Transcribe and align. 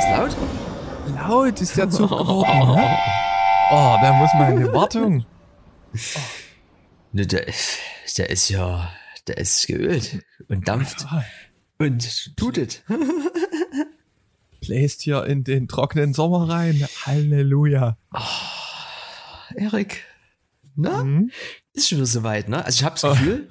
Was, 0.00 0.08
laut? 0.16 0.36
Laut 1.14 1.60
ist 1.60 1.76
der 1.76 1.90
Zug 1.90 2.08
geworden. 2.08 2.74
Ne? 2.74 2.98
Oh, 3.70 3.96
da 4.00 4.12
muss 4.14 4.30
man 4.34 4.44
eine 4.44 4.72
Wartung. 4.72 5.26
Ne, 7.12 7.26
der, 7.26 7.46
ist- 7.48 7.78
der 8.16 8.30
ist 8.30 8.48
ja, 8.48 8.90
der 9.26 9.36
ist 9.38 9.66
geölt 9.66 10.24
und 10.48 10.66
dampft 10.68 11.06
und 11.78 12.36
tutet. 12.36 12.82
Bläst 14.60 15.02
hier 15.02 15.24
in 15.26 15.44
den 15.44 15.68
trockenen 15.68 16.14
Sommer 16.14 16.48
rein. 16.48 16.86
Halleluja. 17.04 17.98
Erik, 19.54 20.04
na, 20.76 21.02
Mhm. 21.04 21.30
ist 21.74 21.88
schon 21.88 21.98
wieder 21.98 22.06
soweit, 22.06 22.48
ne? 22.48 22.64
Also 22.64 22.78
ich 22.80 22.84
habe 22.84 22.98
das 23.00 23.10
Gefühl, 23.18 23.50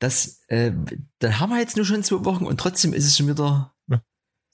dass, 0.00 0.40
äh, 0.48 0.72
dann 1.20 1.38
haben 1.38 1.50
wir 1.50 1.60
jetzt 1.60 1.76
nur 1.76 1.84
schon 1.86 2.02
zwei 2.02 2.24
Wochen 2.24 2.46
und 2.46 2.58
trotzdem 2.58 2.92
ist 2.94 3.04
es 3.06 3.16
schon 3.16 3.28
wieder, 3.28 3.73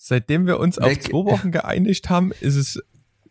Seitdem 0.02 0.46
wir 0.46 0.59
uns 0.59 0.78
auf 0.78 0.88
Weg. 0.88 1.02
zwei 1.02 1.12
Wochen 1.12 1.52
geeinigt 1.52 2.09
haben, 2.09 2.32
ist 2.32 2.56
es 2.56 2.82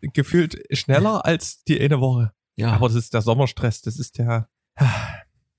gefühlt 0.02 0.62
schneller 0.78 1.26
als 1.26 1.64
die 1.64 1.82
eine 1.82 2.00
Woche. 2.00 2.32
ja. 2.56 2.72
Aber 2.74 2.90
das 2.90 2.96
ist 2.96 3.16
der 3.16 3.24
Sommerstress. 3.24 3.82
Das 3.82 3.98
ist 3.98 4.20
der. 4.20 4.48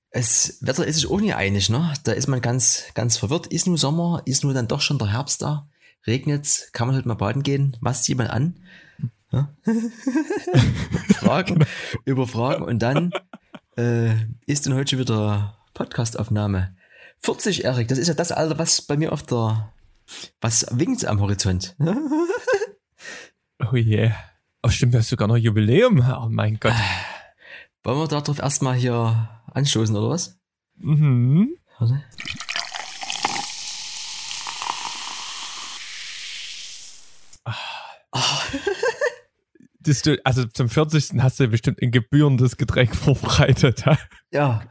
Es 0.09 0.57
Wetter 0.61 0.87
ist 0.87 0.95
sich 0.95 1.11
auch 1.11 1.19
nicht 1.19 1.35
einig, 1.35 1.69
ne? 1.69 1.93
Da 2.05 2.13
ist 2.13 2.27
man 2.27 2.41
ganz, 2.41 2.85
ganz 2.93 3.17
verwirrt. 3.17 3.47
Ist 3.47 3.67
nur 3.67 3.77
Sommer, 3.77 4.21
ist 4.23 4.45
nur 4.45 4.53
dann 4.53 4.69
doch 4.69 4.79
schon 4.79 4.99
der 4.99 5.11
Herbst 5.11 5.41
da? 5.41 5.67
Regnet's? 6.07 6.71
Kann 6.71 6.87
man 6.87 6.95
halt 6.95 7.05
mal 7.05 7.15
baden 7.15 7.43
gehen? 7.43 7.75
Was 7.81 8.03
zieht 8.03 8.17
man 8.17 8.27
an? 8.27 8.59
Ja? 9.33 9.53
Fragen 11.15 11.65
über 12.05 12.25
Fragen 12.25 12.63
und 12.63 12.79
dann 12.79 13.11
äh, 13.77 14.13
ist 14.45 14.65
dann 14.65 14.75
heute 14.75 14.91
schon 14.91 14.99
wieder 14.99 15.57
Podcastaufnahme. 15.73 16.73
40, 17.19 17.65
Erik, 17.65 17.89
das 17.89 17.97
ist 17.97 18.07
ja 18.07 18.13
das 18.13 18.31
Alter, 18.31 18.57
was 18.57 18.81
bei 18.81 18.95
mir 18.95 19.11
auf 19.11 19.23
der, 19.23 19.71
was 20.39 20.65
winkt 20.71 21.05
am 21.05 21.19
Horizont? 21.19 21.75
Oh 23.63 23.75
je. 23.75 24.11
Oh, 24.63 24.69
stimmt, 24.69 24.93
wir 24.93 24.99
haben 24.99 25.05
sogar 25.05 25.27
noch 25.27 25.37
Jubiläum. 25.37 25.99
Oh 25.99 26.27
mein 26.29 26.59
Gott. 26.59 26.73
Wollen 27.83 27.99
wir 27.99 28.07
darauf 28.07 28.39
erstmal 28.39 28.75
hier 28.75 29.29
anstoßen, 29.53 29.95
oder 29.95 30.09
was? 30.09 30.39
Mhm. 30.75 31.55
Warte. 31.79 32.03
Das 39.83 40.03
du, 40.03 40.23
also 40.23 40.45
zum 40.45 40.69
40. 40.69 41.13
hast 41.21 41.39
du 41.39 41.47
bestimmt 41.47 41.81
ein 41.81 41.89
gebührendes 41.89 42.57
Getränk 42.57 42.95
vorbereitet. 42.95 43.83
Ja, 44.31 44.63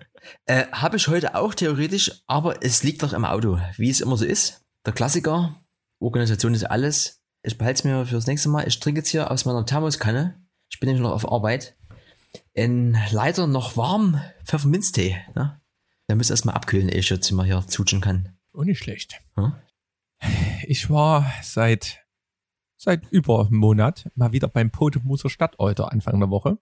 äh, 0.46 0.66
habe 0.70 0.98
ich 0.98 1.08
heute 1.08 1.34
auch 1.34 1.52
theoretisch, 1.52 2.12
aber 2.28 2.62
es 2.64 2.84
liegt 2.84 3.02
doch 3.02 3.12
im 3.12 3.24
Auto, 3.24 3.58
wie 3.76 3.90
es 3.90 4.00
immer 4.00 4.16
so 4.16 4.24
ist. 4.24 4.64
Der 4.86 4.94
Klassiker, 4.94 5.54
Organisation 6.00 6.54
ist 6.54 6.64
alles. 6.64 7.22
Ich 7.42 7.58
behalte 7.58 7.80
es 7.80 7.84
mir 7.84 8.06
fürs 8.06 8.26
nächste 8.26 8.48
Mal. 8.48 8.66
Ich 8.66 8.80
trinke 8.80 9.00
jetzt 9.00 9.10
hier 9.10 9.30
aus 9.30 9.44
meiner 9.44 9.66
Thermoskanne. 9.66 10.42
Ich 10.70 10.80
bin 10.80 10.88
nämlich 10.88 11.02
noch 11.02 11.12
auf 11.12 11.30
Arbeit. 11.30 11.76
Ein 12.56 12.96
leider 13.10 13.46
noch 13.46 13.76
warm 13.76 14.22
Pfefferminztee. 14.44 15.18
Ne? 15.34 15.60
Der 16.08 16.16
muss 16.16 16.30
erstmal 16.30 16.54
abkühlen, 16.54 16.88
ehe 16.88 17.00
ich 17.00 17.10
jetzt 17.10 17.30
mal 17.30 17.44
hier 17.44 17.66
zutschen 17.66 18.00
kann. 18.00 18.38
Oh, 18.52 18.62
nicht 18.62 18.78
schlecht. 18.78 19.20
Hm? 19.36 19.52
Ich 20.66 20.88
war 20.88 21.30
seit, 21.42 22.04
seit 22.76 23.06
über 23.10 23.46
einem 23.46 23.56
Monat 23.56 24.10
mal 24.14 24.32
wieder 24.32 24.48
beim 24.48 24.70
Potemuser 24.70 25.28
Stadtäuter 25.28 25.92
Anfang 25.92 26.18
der 26.20 26.30
Woche. 26.30 26.58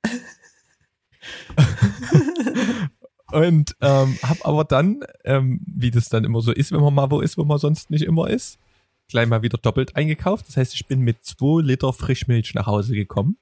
Und 3.30 3.76
ähm, 3.80 4.18
hab 4.22 4.46
aber 4.46 4.64
dann, 4.64 5.00
ähm, 5.24 5.60
wie 5.66 5.90
das 5.90 6.08
dann 6.08 6.24
immer 6.24 6.40
so 6.40 6.52
ist, 6.52 6.72
wenn 6.72 6.80
man 6.80 6.94
mal 6.94 7.10
wo 7.10 7.20
ist, 7.20 7.36
wo 7.36 7.44
man 7.44 7.58
sonst 7.58 7.90
nicht 7.90 8.02
immer 8.02 8.28
ist, 8.28 8.58
gleich 9.08 9.28
mal 9.28 9.42
wieder 9.42 9.58
doppelt 9.58 9.96
eingekauft. 9.96 10.48
Das 10.48 10.56
heißt, 10.56 10.74
ich 10.74 10.86
bin 10.86 11.00
mit 11.00 11.24
zwei 11.24 11.62
Liter 11.62 11.92
Frischmilch 11.92 12.54
nach 12.54 12.66
Hause 12.66 12.94
gekommen. 12.94 13.36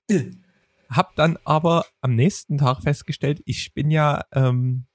Hab 0.89 1.15
dann 1.17 1.39
aber 1.45 1.85
am 2.01 2.15
nächsten 2.15 2.59
Tag 2.59 2.83
festgestellt, 2.83 3.43
ich 3.45 3.75
bin 3.75 3.91
ja 3.91 4.25
ähm, 4.33 4.87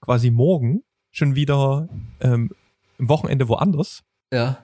quasi 0.00 0.30
morgen 0.30 0.82
schon 1.12 1.34
wieder 1.34 1.88
ähm, 2.20 2.50
am 2.98 3.08
Wochenende 3.08 3.48
woanders. 3.48 4.02
Ja. 4.32 4.62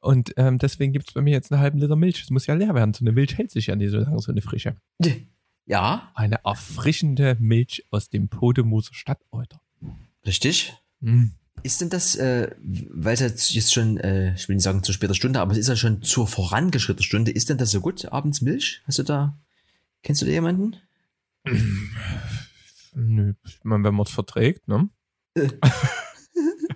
Und 0.00 0.32
ähm, 0.36 0.58
deswegen 0.58 0.92
gibt's 0.92 1.12
bei 1.12 1.20
mir 1.20 1.32
jetzt 1.32 1.50
einen 1.50 1.60
halben 1.60 1.78
Liter 1.78 1.96
Milch. 1.96 2.20
Das 2.20 2.30
muss 2.30 2.46
ja 2.46 2.54
leer 2.54 2.74
werden. 2.74 2.94
So 2.94 3.04
eine 3.04 3.12
Milch 3.12 3.36
hält 3.36 3.50
sich 3.50 3.66
ja 3.66 3.76
nicht 3.76 3.90
so 3.90 3.98
lange, 3.98 4.18
so 4.20 4.32
eine 4.32 4.42
frische. 4.42 4.76
Ja, 5.68 6.10
Eine 6.14 6.40
erfrischende 6.44 7.36
Milch 7.38 7.84
aus 7.90 8.08
dem 8.08 8.28
Podemoser 8.30 8.94
Stadtäuter. 8.94 9.60
richtig. 10.24 10.72
Mm. 11.00 11.26
Ist 11.62 11.82
denn 11.82 11.90
das, 11.90 12.16
äh, 12.16 12.50
weil 12.58 13.12
es 13.12 13.20
jetzt 13.20 13.52
jetzt 13.52 13.74
schon, 13.74 13.98
äh, 13.98 14.32
ich 14.34 14.48
will 14.48 14.56
nicht 14.56 14.64
sagen 14.64 14.82
zu 14.82 14.94
später 14.94 15.14
Stunde, 15.14 15.40
aber 15.40 15.52
es 15.52 15.58
ist 15.58 15.68
ja 15.68 15.76
schon 15.76 16.00
zur 16.00 16.26
vorangeschrittenen 16.26 17.02
Stunde, 17.04 17.32
ist 17.32 17.50
denn 17.50 17.58
das 17.58 17.70
so 17.70 17.82
gut, 17.82 18.06
abends 18.06 18.40
Milch? 18.40 18.80
Hast 18.86 18.98
du 18.98 19.02
da, 19.02 19.38
kennst 20.02 20.22
du 20.22 20.26
da 20.26 20.32
jemanden? 20.32 20.76
Nö, 22.94 23.34
ich 23.44 23.62
meine, 23.62 23.84
wenn 23.84 23.94
man 23.94 24.06
es 24.06 24.12
verträgt, 24.12 24.68
ne? 24.68 24.88
Äh. 25.34 25.48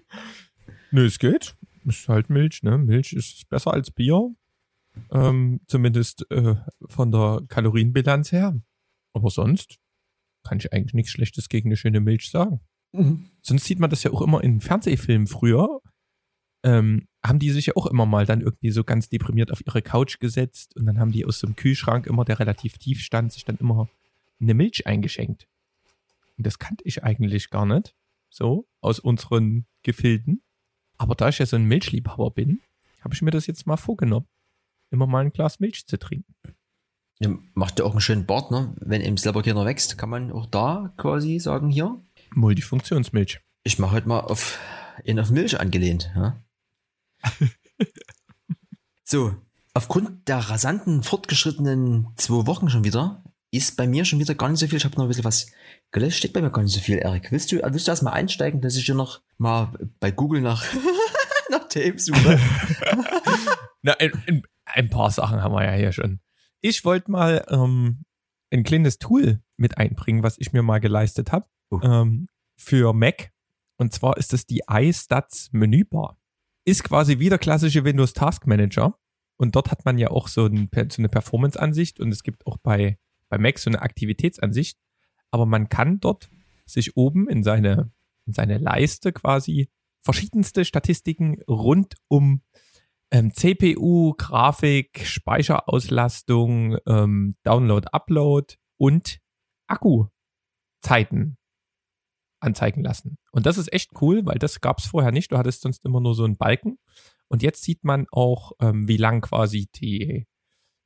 Nö, 0.91 1.07
es 1.07 1.19
geht. 1.19 1.57
Ist 1.87 2.09
halt 2.09 2.29
Milch, 2.29 2.63
ne? 2.63 2.77
Milch 2.77 3.15
ist 3.15 3.49
besser 3.49 3.73
als 3.73 3.91
Bier. 3.91 4.35
Ähm, 5.11 5.61
zumindest 5.67 6.31
äh, 6.31 6.57
von 6.91 7.11
der 7.11 7.41
Kalorienbilanz 7.49 8.33
her. 8.33 8.61
Aber 9.13 9.31
sonst 9.31 9.79
kann 10.45 10.59
ich 10.59 10.73
eigentlich 10.73 10.95
nichts 10.95 11.13
Schlechtes 11.13 11.49
gegen 11.49 11.69
eine 11.69 11.77
schöne 11.77 12.01
Milch 12.01 12.31
sagen. 12.31 12.61
Sonst 13.43 13.65
sieht 13.65 13.79
man 13.79 13.91
das 13.91 14.03
ja 14.03 14.11
auch 14.13 14.23
immer 14.23 14.43
in 14.43 14.61
Fernsehfilmen 14.61 15.27
früher. 15.27 15.81
Ähm, 16.65 17.09
haben 17.25 17.39
die 17.39 17.51
sich 17.51 17.67
ja 17.67 17.77
auch 17.77 17.87
immer 17.87 18.07
mal 18.07 18.27
dann 18.27 18.41
irgendwie 18.41 18.71
so 18.71 18.85
ganz 18.85 19.09
deprimiert 19.09 19.51
auf 19.51 19.65
ihre 19.67 19.83
Couch 19.83 20.21
gesetzt 20.21 20.77
und 20.77 20.87
dann 20.87 20.99
haben 20.99 21.13
die 21.13 21.25
aus 21.25 21.41
so 21.41 21.47
einem 21.47 21.57
Kühlschrank 21.57 22.07
immer, 22.07 22.25
der 22.25 22.39
relativ 22.39 22.79
tief 22.79 23.01
stand, 23.01 23.33
sich 23.33 23.45
dann 23.45 23.57
immer 23.57 23.89
eine 24.41 24.55
Milch 24.55 24.87
eingeschenkt. 24.87 25.49
Und 26.37 26.47
das 26.47 26.59
kannte 26.59 26.85
ich 26.85 27.03
eigentlich 27.03 27.51
gar 27.51 27.67
nicht. 27.67 27.95
So, 28.31 28.67
aus 28.81 28.99
unseren 28.99 29.67
Gefilden. 29.83 30.43
Aber 30.97 31.15
da 31.15 31.29
ich 31.29 31.39
ja 31.39 31.47
so 31.47 31.57
ein 31.57 31.65
Milchliebhaber 31.65 32.31
bin, 32.31 32.61
habe 33.01 33.15
ich 33.15 33.23
mir 33.23 33.31
das 33.31 33.47
jetzt 33.47 33.67
mal 33.67 33.77
vorgenommen, 33.77 34.27
immer 34.91 35.07
mal 35.07 35.25
ein 35.25 35.33
Glas 35.33 35.61
Milch 35.61 35.87
zu 35.87 35.99
trinken. 35.99 36.35
Ja, 37.23 37.29
macht 37.55 37.79
ja 37.79 37.85
auch 37.85 37.93
einen 37.93 38.01
schönen 38.01 38.27
Bart, 38.27 38.51
ne? 38.51 38.75
Wenn 38.81 39.01
eben 39.01 39.17
selber 39.17 39.45
keiner 39.45 39.65
wächst, 39.65 39.97
kann 39.97 40.11
man 40.11 40.33
auch 40.33 40.47
da 40.47 40.93
quasi 40.97 41.39
sagen, 41.39 41.71
hier, 41.71 41.97
Multifunktionsmilch. 42.35 43.41
ich 43.63 43.79
mache 43.79 43.93
heute 43.93 44.09
mal 44.09 44.21
auf, 44.21 44.59
in 45.05 45.21
auf 45.21 45.31
Milch 45.31 45.61
angelehnt, 45.61 46.11
ja? 46.17 46.43
so, 49.05 49.37
aufgrund 49.73 50.27
der 50.27 50.39
rasanten, 50.39 51.05
fortgeschrittenen 51.05 52.09
zwei 52.17 52.45
Wochen 52.49 52.69
schon 52.71 52.83
wieder, 52.83 53.23
ist 53.53 53.77
bei 53.77 53.87
mir 53.87 54.05
schon 54.05 54.19
wieder 54.19 54.35
gar 54.35 54.49
nicht 54.49 54.59
so 54.59 54.67
viel. 54.67 54.79
Ich 54.79 54.85
habe 54.85 54.97
noch 54.97 55.05
ein 55.05 55.09
bisschen 55.09 55.25
was 55.25 55.47
gelöscht. 55.93 56.19
Steht 56.19 56.33
bei 56.33 56.41
mir 56.41 56.51
gar 56.51 56.63
nicht 56.63 56.75
so 56.75 56.81
viel, 56.81 56.99
Erik. 56.99 57.31
Willst 57.31 57.53
du, 57.53 57.61
willst 57.63 57.87
du 57.87 57.93
erst 57.93 58.03
mal 58.03 58.11
einsteigen, 58.11 58.63
dass 58.63 58.77
ich 58.77 58.87
hier 58.87 58.95
noch 58.95 59.21
mal 59.37 59.73
bei 60.01 60.11
Google 60.11 60.41
nach, 60.41 60.65
nach 61.51 61.69
Tape 61.69 61.99
suche? 61.99 62.41
Na, 63.83 63.93
ein, 63.93 64.13
ein, 64.27 64.43
ein 64.65 64.91
paar 64.91 65.11
Sachen 65.11 65.43
haben 65.43 65.55
wir 65.55 65.65
ja 65.65 65.73
hier 65.73 65.93
schon. 65.93 66.19
Ich 66.63 66.85
wollte 66.85 67.11
mal 67.11 67.45
ähm, 67.51 68.05
ein 68.51 68.63
kleines 68.63 68.99
Tool 68.99 69.43
mit 69.57 69.77
einbringen, 69.79 70.23
was 70.23 70.39
ich 70.39 70.53
mir 70.53 70.63
mal 70.63 70.79
geleistet 70.81 71.33
habe 71.33 71.47
Oh. 71.71 71.81
ähm, 71.83 72.29
für 72.57 72.93
Mac. 72.93 73.33
Und 73.79 73.93
zwar 73.93 74.19
ist 74.19 74.33
es 74.35 74.47
die 74.47 74.63
iStats 74.71 75.49
Menübar. 75.53 76.19
Ist 76.65 76.85
quasi 76.85 77.19
wie 77.19 77.31
der 77.31 77.39
klassische 77.39 77.85
Windows 77.85 78.13
Task 78.13 78.47
Manager. 78.47 78.99
Und 79.39 79.57
dort 79.57 79.71
hat 79.71 79.85
man 79.85 79.99
ja 79.99 80.11
auch 80.11 80.29
so, 80.29 80.47
ein, 80.47 80.69
so 80.73 80.99
eine 80.99 81.09
Performance-Ansicht 81.09 81.99
und 81.99 82.13
es 82.13 82.23
gibt 82.23 82.47
auch 82.47 82.59
bei, 82.59 82.99
bei 83.29 83.39
Mac 83.39 83.59
so 83.59 83.71
eine 83.71 83.81
Aktivitätsansicht. 83.83 84.79
Aber 85.31 85.47
man 85.47 85.69
kann 85.69 85.99
dort 85.99 86.31
sich 86.67 86.97
oben 86.97 87.29
in 87.29 87.43
seine, 87.43 87.91
in 88.27 88.35
seine 88.35 88.59
Leiste 88.59 89.13
quasi 89.13 89.71
verschiedenste 90.03 90.65
Statistiken 90.65 91.43
rund 91.49 91.95
um 92.09 92.43
ähm, 93.13 93.33
CPU, 93.35 94.15
Grafik, 94.17 95.07
Speicherauslastung, 95.07 96.79
ähm, 96.87 97.37
Download, 97.45 97.87
Upload 97.93 98.55
und 98.79 99.19
Akkuzeiten 99.69 101.37
anzeigen 102.41 102.83
lassen. 102.83 103.19
Und 103.31 103.47
das 103.47 103.59
ist 103.59 103.73
echt 103.73 103.91
cool, 104.01 104.25
weil 104.25 104.39
das 104.39 104.61
gab 104.61 104.79
es 104.79 104.87
vorher 104.87 105.13
nicht. 105.13 105.31
Du 105.31 105.39
hattest 105.39 105.61
sonst 105.61 105.85
immer 105.85 106.01
nur 106.01 106.15
so 106.15 106.25
einen 106.25 106.39
Balken. 106.39 106.79
Und 107.29 107.43
jetzt 107.43 107.63
sieht 107.63 107.85
man 107.85 108.07
auch, 108.11 108.53
ähm, 108.61 108.89
wie 108.89 108.97
lang 108.97 109.21
quasi 109.21 109.69
die, 109.77 110.27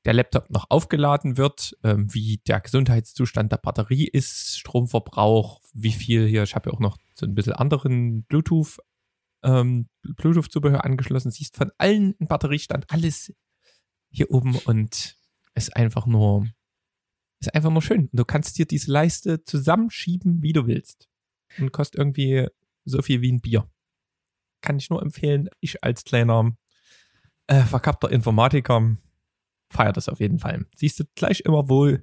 der 0.05 0.13
Laptop 0.13 0.51
noch 0.51 0.67
aufgeladen 0.69 1.37
wird, 1.37 1.77
ähm, 1.85 2.13
wie 2.13 2.41
der 2.47 2.61
Gesundheitszustand 2.61 3.53
der 3.53 3.59
Batterie 3.59 4.07
ist, 4.07 4.59
Stromverbrauch, 4.59 5.61
wie 5.73 5.93
viel 5.93 6.27
hier, 6.27 6.43
ich 6.43 6.57
habe 6.57 6.71
ja 6.71 6.77
auch 6.77 6.81
noch 6.81 6.99
so 7.15 7.25
ein 7.25 7.35
bisschen 7.35 7.55
anderen 7.55 8.25
Bluetooth, 8.25 8.79
ähm, 9.47 9.89
Bluetooth-Zubehör 10.03 10.85
angeschlossen, 10.85 11.31
siehst 11.31 11.57
von 11.57 11.71
allen 11.79 12.15
Batteriestand, 12.19 12.91
alles 12.91 13.33
hier 14.11 14.31
oben 14.31 14.57
und 14.57 15.17
ist 15.55 15.75
einfach 15.77 16.07
nur, 16.07 16.47
ist 17.41 17.55
einfach 17.55 17.71
nur 17.71 17.83
schön. 17.83 18.09
Und 18.09 18.17
du 18.17 18.25
kannst 18.25 18.59
dir 18.59 18.67
diese 18.67 18.91
Leiste 18.91 19.45
zusammenschieben, 19.45 20.43
wie 20.43 20.53
du 20.53 20.67
willst. 20.67 21.09
Und 21.59 21.73
kostet 21.73 21.99
irgendwie 21.99 22.49
so 22.85 23.01
viel 23.03 23.23
wie 23.23 23.33
ein 23.33 23.41
Bier. 23.41 23.71
Kann 24.63 24.79
ich 24.79 24.91
nur 24.91 25.01
empfehlen. 25.01 25.49
Ich 25.61 25.83
als 25.85 26.05
kleiner 26.05 26.57
äh, 27.47 27.63
verkappter 27.63 28.11
Informatiker 28.11 28.97
feiere 29.71 29.93
das 29.93 30.09
auf 30.09 30.21
jeden 30.21 30.39
Fall. 30.41 30.67
Siehst 30.75 30.99
du 31.01 31.05
gleich 31.15 31.41
immer, 31.41 31.69
wo, 31.69 31.97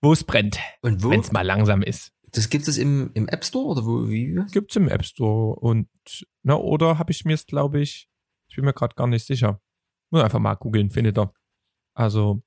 wo 0.00 0.12
es 0.12 0.24
brennt, 0.24 0.58
Und 0.80 1.02
wo? 1.02 1.10
wenn 1.10 1.20
es 1.20 1.32
mal 1.32 1.42
langsam 1.42 1.82
ist. 1.82 2.12
Das 2.32 2.50
gibt 2.50 2.68
es 2.68 2.78
im, 2.78 3.10
im 3.14 3.28
App 3.28 3.44
Store 3.44 3.66
oder 3.66 3.86
wo? 3.86 4.08
Wie? 4.08 4.38
Gibt's 4.52 4.76
im 4.76 4.88
App 4.88 5.04
Store 5.04 5.56
und, 5.56 5.88
na, 6.42 6.56
oder 6.56 6.98
habe 6.98 7.12
ich 7.12 7.24
mir 7.24 7.34
es, 7.34 7.46
glaube 7.46 7.80
ich, 7.80 8.08
ich 8.48 8.56
bin 8.56 8.64
mir 8.64 8.72
gerade 8.72 8.94
gar 8.94 9.06
nicht 9.06 9.26
sicher. 9.26 9.60
Nur 10.10 10.24
einfach 10.24 10.38
mal 10.38 10.54
googeln, 10.54 10.90
findet 10.90 11.18
ihr. 11.18 11.32
Also, 11.94 12.42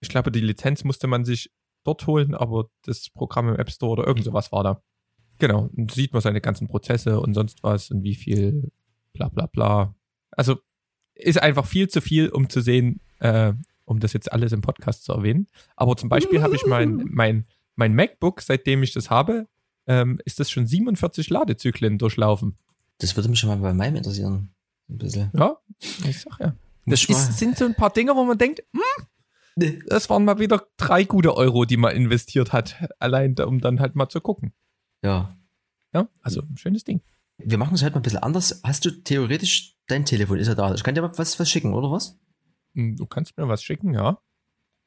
ich 0.00 0.08
glaube, 0.08 0.30
die 0.30 0.40
Lizenz 0.40 0.84
musste 0.84 1.06
man 1.06 1.24
sich 1.24 1.50
dort 1.84 2.06
holen, 2.06 2.34
aber 2.34 2.68
das 2.82 3.08
Programm 3.10 3.48
im 3.48 3.56
App 3.56 3.70
Store 3.70 3.92
oder 3.92 4.06
irgend 4.06 4.24
sowas 4.24 4.52
war 4.52 4.62
da. 4.62 4.82
Genau, 5.38 5.70
und 5.74 5.92
sieht 5.92 6.12
man 6.12 6.22
seine 6.22 6.40
ganzen 6.40 6.68
Prozesse 6.68 7.20
und 7.20 7.34
sonst 7.34 7.62
was 7.62 7.90
und 7.90 8.02
wie 8.02 8.14
viel 8.14 8.70
bla 9.12 9.28
bla 9.28 9.46
bla. 9.46 9.94
Also 10.30 10.56
ist 11.14 11.40
einfach 11.40 11.66
viel 11.66 11.88
zu 11.88 12.00
viel, 12.00 12.28
um 12.28 12.48
zu 12.48 12.60
sehen, 12.60 13.00
äh, 13.20 13.52
um 13.84 14.00
das 14.00 14.12
jetzt 14.12 14.32
alles 14.32 14.52
im 14.52 14.60
Podcast 14.60 15.04
zu 15.04 15.12
erwähnen. 15.12 15.48
Aber 15.76 15.96
zum 15.96 16.08
Beispiel 16.08 16.42
habe 16.42 16.54
ich 16.54 16.66
mein, 16.66 17.04
mein, 17.10 17.46
mein 17.78 17.94
MacBook, 17.94 18.42
seitdem 18.42 18.82
ich 18.82 18.92
das 18.92 19.08
habe, 19.08 19.46
ähm, 19.86 20.20
ist 20.24 20.40
das 20.40 20.50
schon 20.50 20.66
47 20.66 21.30
Ladezyklen 21.30 21.96
durchlaufen. 21.96 22.58
Das 22.98 23.16
würde 23.16 23.28
mich 23.28 23.38
schon 23.38 23.48
mal 23.48 23.56
bei 23.56 23.72
meinem 23.72 23.96
interessieren. 23.96 24.50
Ein 24.90 24.98
bisschen. 24.98 25.30
Ja, 25.32 25.56
ich 26.04 26.20
sag 26.20 26.40
ja. 26.40 26.54
Das 26.86 27.04
ist, 27.04 27.38
sind 27.38 27.56
so 27.56 27.66
ein 27.66 27.74
paar 27.74 27.90
Dinge, 27.90 28.16
wo 28.16 28.24
man 28.24 28.36
denkt, 28.36 28.62
hm, 28.72 29.82
das 29.86 30.10
waren 30.10 30.24
mal 30.24 30.38
wieder 30.38 30.66
drei 30.76 31.04
gute 31.04 31.36
Euro, 31.36 31.64
die 31.64 31.76
man 31.76 31.94
investiert 31.94 32.52
hat, 32.52 32.76
allein 32.98 33.34
um 33.38 33.60
dann 33.60 33.80
halt 33.80 33.94
mal 33.94 34.08
zu 34.08 34.20
gucken. 34.20 34.52
Ja. 35.02 35.36
Ja, 35.94 36.08
also 36.20 36.42
ein 36.42 36.56
schönes 36.56 36.84
Ding. 36.84 37.00
Wir 37.38 37.58
machen 37.58 37.74
es 37.74 37.82
halt 37.82 37.94
mal 37.94 38.00
ein 38.00 38.02
bisschen 38.02 38.18
anders. 38.22 38.60
Hast 38.64 38.84
du 38.84 38.90
theoretisch 38.90 39.76
dein 39.86 40.04
Telefon? 40.04 40.38
Ist 40.38 40.48
ja 40.48 40.54
da. 40.54 40.74
Ich 40.74 40.82
kann 40.82 40.94
dir 40.94 41.02
mal 41.02 41.16
was, 41.16 41.38
was 41.38 41.48
schicken, 41.50 41.74
oder 41.74 41.90
was? 41.90 42.18
Hm, 42.74 42.96
Du 42.96 43.06
kannst 43.06 43.36
mir 43.36 43.46
was 43.46 43.62
schicken, 43.62 43.94
ja. 43.94 44.18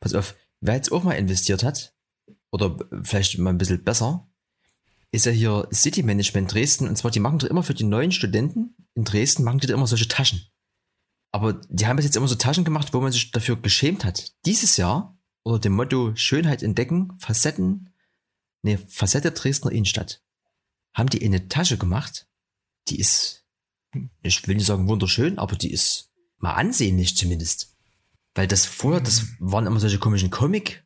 Pass 0.02 0.14
auf, 0.14 0.36
wer 0.60 0.76
jetzt 0.76 0.92
auch 0.92 1.04
mal 1.04 1.14
investiert 1.14 1.64
hat, 1.64 1.94
oder 2.52 2.78
vielleicht 3.04 3.38
mal 3.38 3.50
ein 3.50 3.58
bisschen 3.58 3.84
besser, 3.84 4.30
ist 5.12 5.26
ja 5.26 5.32
hier 5.32 5.68
City 5.74 6.04
Management 6.04 6.54
Dresden. 6.54 6.88
Und 6.88 6.98
zwar, 6.98 7.12
die 7.12 7.20
machen 7.20 7.40
doch 7.40 7.48
immer 7.48 7.64
für 7.64 7.74
die 7.74 7.84
neuen 7.84 8.12
Studenten 8.12 8.76
in 8.94 9.04
Dresden, 9.04 9.44
machen 9.44 9.60
die 9.60 9.68
da 9.68 9.74
immer 9.74 9.88
solche 9.88 10.08
Taschen. 10.08 10.46
Aber 11.32 11.54
die 11.54 11.86
haben 11.86 11.96
bis 11.96 12.06
jetzt 12.06 12.18
immer 12.18 12.28
so 12.28 12.36
Taschen 12.36 12.66
gemacht, 12.66 12.94
wo 12.94 13.02
man 13.02 13.12
sich 13.12 13.32
dafür 13.32 13.56
geschämt 13.56 14.04
hat. 14.04 14.34
Dieses 14.46 14.78
Jahr, 14.78 15.18
unter 15.44 15.60
dem 15.60 15.74
Motto 15.74 16.16
Schönheit 16.16 16.62
entdecken, 16.62 17.14
Facetten, 17.18 17.94
nee, 18.62 18.78
Facette 18.78 19.32
Dresdner 19.32 19.72
Innenstadt, 19.72 20.22
haben 20.94 21.10
die 21.10 21.24
eine 21.24 21.48
Tasche 21.48 21.78
gemacht, 21.78 22.28
die 22.90 23.00
ist, 23.00 23.46
ich 24.24 24.48
will 24.48 24.56
nicht 24.56 24.66
sagen 24.66 24.88
wunderschön, 24.88 25.40
aber 25.40 25.56
die 25.56 25.72
ist 25.72 26.12
mal 26.38 26.54
ansehnlich 26.54 27.16
zumindest. 27.16 27.78
Weil 28.36 28.48
das 28.48 28.66
vorher, 28.66 29.02
das 29.02 29.28
waren 29.40 29.68
immer 29.68 29.80
solche 29.80 30.00
komischen 30.00 30.32
Comic. 30.32 30.86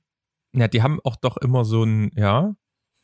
Ja, 0.55 0.67
die 0.67 0.81
haben 0.81 0.99
auch 1.03 1.15
doch 1.15 1.37
immer 1.37 1.65
so 1.65 1.83
ein, 1.83 2.11
ja, 2.15 2.55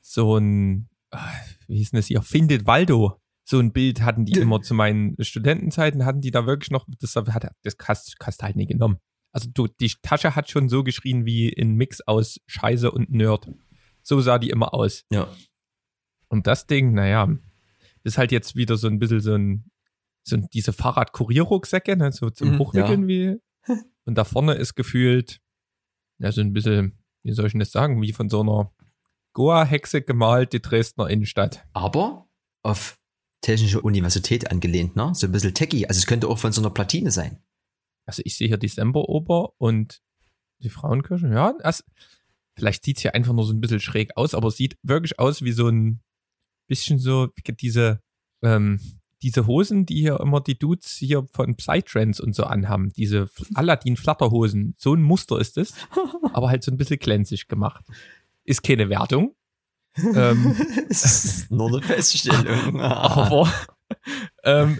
so 0.01 0.37
ein, 0.37 0.89
ah, 1.11 1.31
wie 1.67 1.77
hieß 1.77 1.91
denn 1.91 1.97
das 1.99 2.07
hier, 2.07 2.21
Findet 2.21 2.65
Waldo. 2.65 3.17
So 3.43 3.59
ein 3.59 3.73
Bild 3.73 4.01
hatten 4.01 4.25
die 4.25 4.33
Ja. 4.35 4.41
immer 4.41 4.61
zu 4.61 4.73
meinen 4.73 5.15
Studentenzeiten, 5.21 6.05
hatten 6.05 6.21
die 6.21 6.31
da 6.31 6.45
wirklich 6.45 6.71
noch, 6.71 6.87
das 6.99 7.15
hat, 7.15 7.51
das 7.63 7.75
hast, 7.83 8.15
hast 8.21 8.43
halt 8.43 8.55
nie 8.55 8.67
genommen. 8.67 8.97
Also 9.33 9.49
du, 9.53 9.67
die 9.67 9.91
Tasche 10.01 10.35
hat 10.35 10.49
schon 10.49 10.69
so 10.69 10.83
geschrien 10.83 11.25
wie 11.25 11.53
ein 11.59 11.73
Mix 11.75 12.01
aus 12.01 12.39
Scheiße 12.47 12.91
und 12.91 13.09
Nerd. 13.11 13.49
So 14.03 14.21
sah 14.21 14.37
die 14.39 14.49
immer 14.49 14.73
aus. 14.73 15.03
Ja. 15.11 15.27
Und 16.29 16.47
das 16.47 16.67
Ding, 16.67 16.93
naja, 16.93 17.29
ist 18.03 18.17
halt 18.17 18.31
jetzt 18.31 18.55
wieder 18.55 18.77
so 18.77 18.87
ein 18.87 18.99
bisschen 18.99 19.19
so 19.21 19.33
ein, 19.35 19.71
so 20.23 20.35
ein 20.37 20.47
diese 20.53 20.71
Fahrrad-Kurierrucksäcke, 20.73 21.97
ne, 21.97 22.11
so 22.11 22.29
zum 22.29 22.51
Mhm, 22.53 22.59
Hochwickeln 22.59 23.07
wie. 23.07 23.37
Und 24.05 24.17
da 24.17 24.23
vorne 24.23 24.53
ist 24.53 24.75
gefühlt, 24.75 25.39
ja, 26.19 26.31
so 26.31 26.41
ein 26.41 26.53
bisschen, 26.53 27.00
wie 27.23 27.33
soll 27.33 27.47
ich 27.47 27.53
denn 27.53 27.59
das 27.59 27.71
sagen, 27.71 28.01
wie 28.01 28.13
von 28.13 28.29
so 28.29 28.41
einer 28.41 28.71
Goa-Hexe 29.33 30.01
gemalt, 30.01 30.53
die 30.53 30.61
Dresdner 30.61 31.09
Innenstadt. 31.09 31.65
Aber 31.73 32.27
auf 32.63 32.97
Technische 33.41 33.81
Universität 33.81 34.51
angelehnt, 34.51 34.95
ne? 34.95 35.13
So 35.15 35.25
ein 35.27 35.31
bisschen 35.31 35.53
techy. 35.53 35.87
Also 35.87 35.97
es 35.97 36.05
könnte 36.05 36.27
auch 36.27 36.37
von 36.37 36.51
so 36.51 36.61
einer 36.61 36.69
Platine 36.69 37.11
sein. 37.11 37.41
Also 38.05 38.21
ich 38.25 38.35
sehe 38.35 38.47
hier 38.47 38.57
die 38.57 38.67
Semperoper 38.67 39.53
und 39.57 40.01
die 40.59 40.69
Frauenkirche, 40.69 41.27
ja, 41.27 41.53
das, 41.59 41.83
vielleicht 42.55 42.83
sieht's 42.83 43.01
hier 43.01 43.15
einfach 43.15 43.33
nur 43.33 43.45
so 43.45 43.53
ein 43.53 43.61
bisschen 43.61 43.79
schräg 43.79 44.15
aus, 44.15 44.35
aber 44.35 44.49
es 44.49 44.57
sieht 44.57 44.77
wirklich 44.83 45.17
aus 45.17 45.41
wie 45.41 45.53
so 45.53 45.69
ein 45.69 46.01
bisschen 46.67 46.99
so, 46.99 47.29
wie 47.35 47.53
diese, 47.53 48.01
ähm, 48.43 49.00
diese 49.21 49.47
Hosen, 49.47 49.85
die 49.85 49.99
hier 50.01 50.19
immer 50.19 50.41
die 50.41 50.57
Dudes 50.57 50.91
hier 50.97 51.27
von 51.31 51.55
Psytrance 51.55 52.21
und 52.21 52.35
so 52.35 52.43
anhaben, 52.43 52.91
diese 52.93 53.29
Aladdin-Flatterhosen, 53.53 54.75
so 54.77 54.93
ein 54.93 55.01
Muster 55.01 55.39
ist 55.39 55.57
es, 55.57 55.73
aber 56.33 56.49
halt 56.49 56.63
so 56.63 56.71
ein 56.71 56.77
bisschen 56.77 56.99
glänzig 56.99 57.47
gemacht. 57.47 57.85
Ist 58.43 58.63
keine 58.63 58.89
Wertung, 58.89 59.35
ähm, 59.97 60.55
Es 60.89 61.25
ist 61.25 61.51
nur 61.51 61.67
eine 61.67 61.81
Feststellung. 61.81 62.79
aber 62.81 63.51
ähm, 64.43 64.79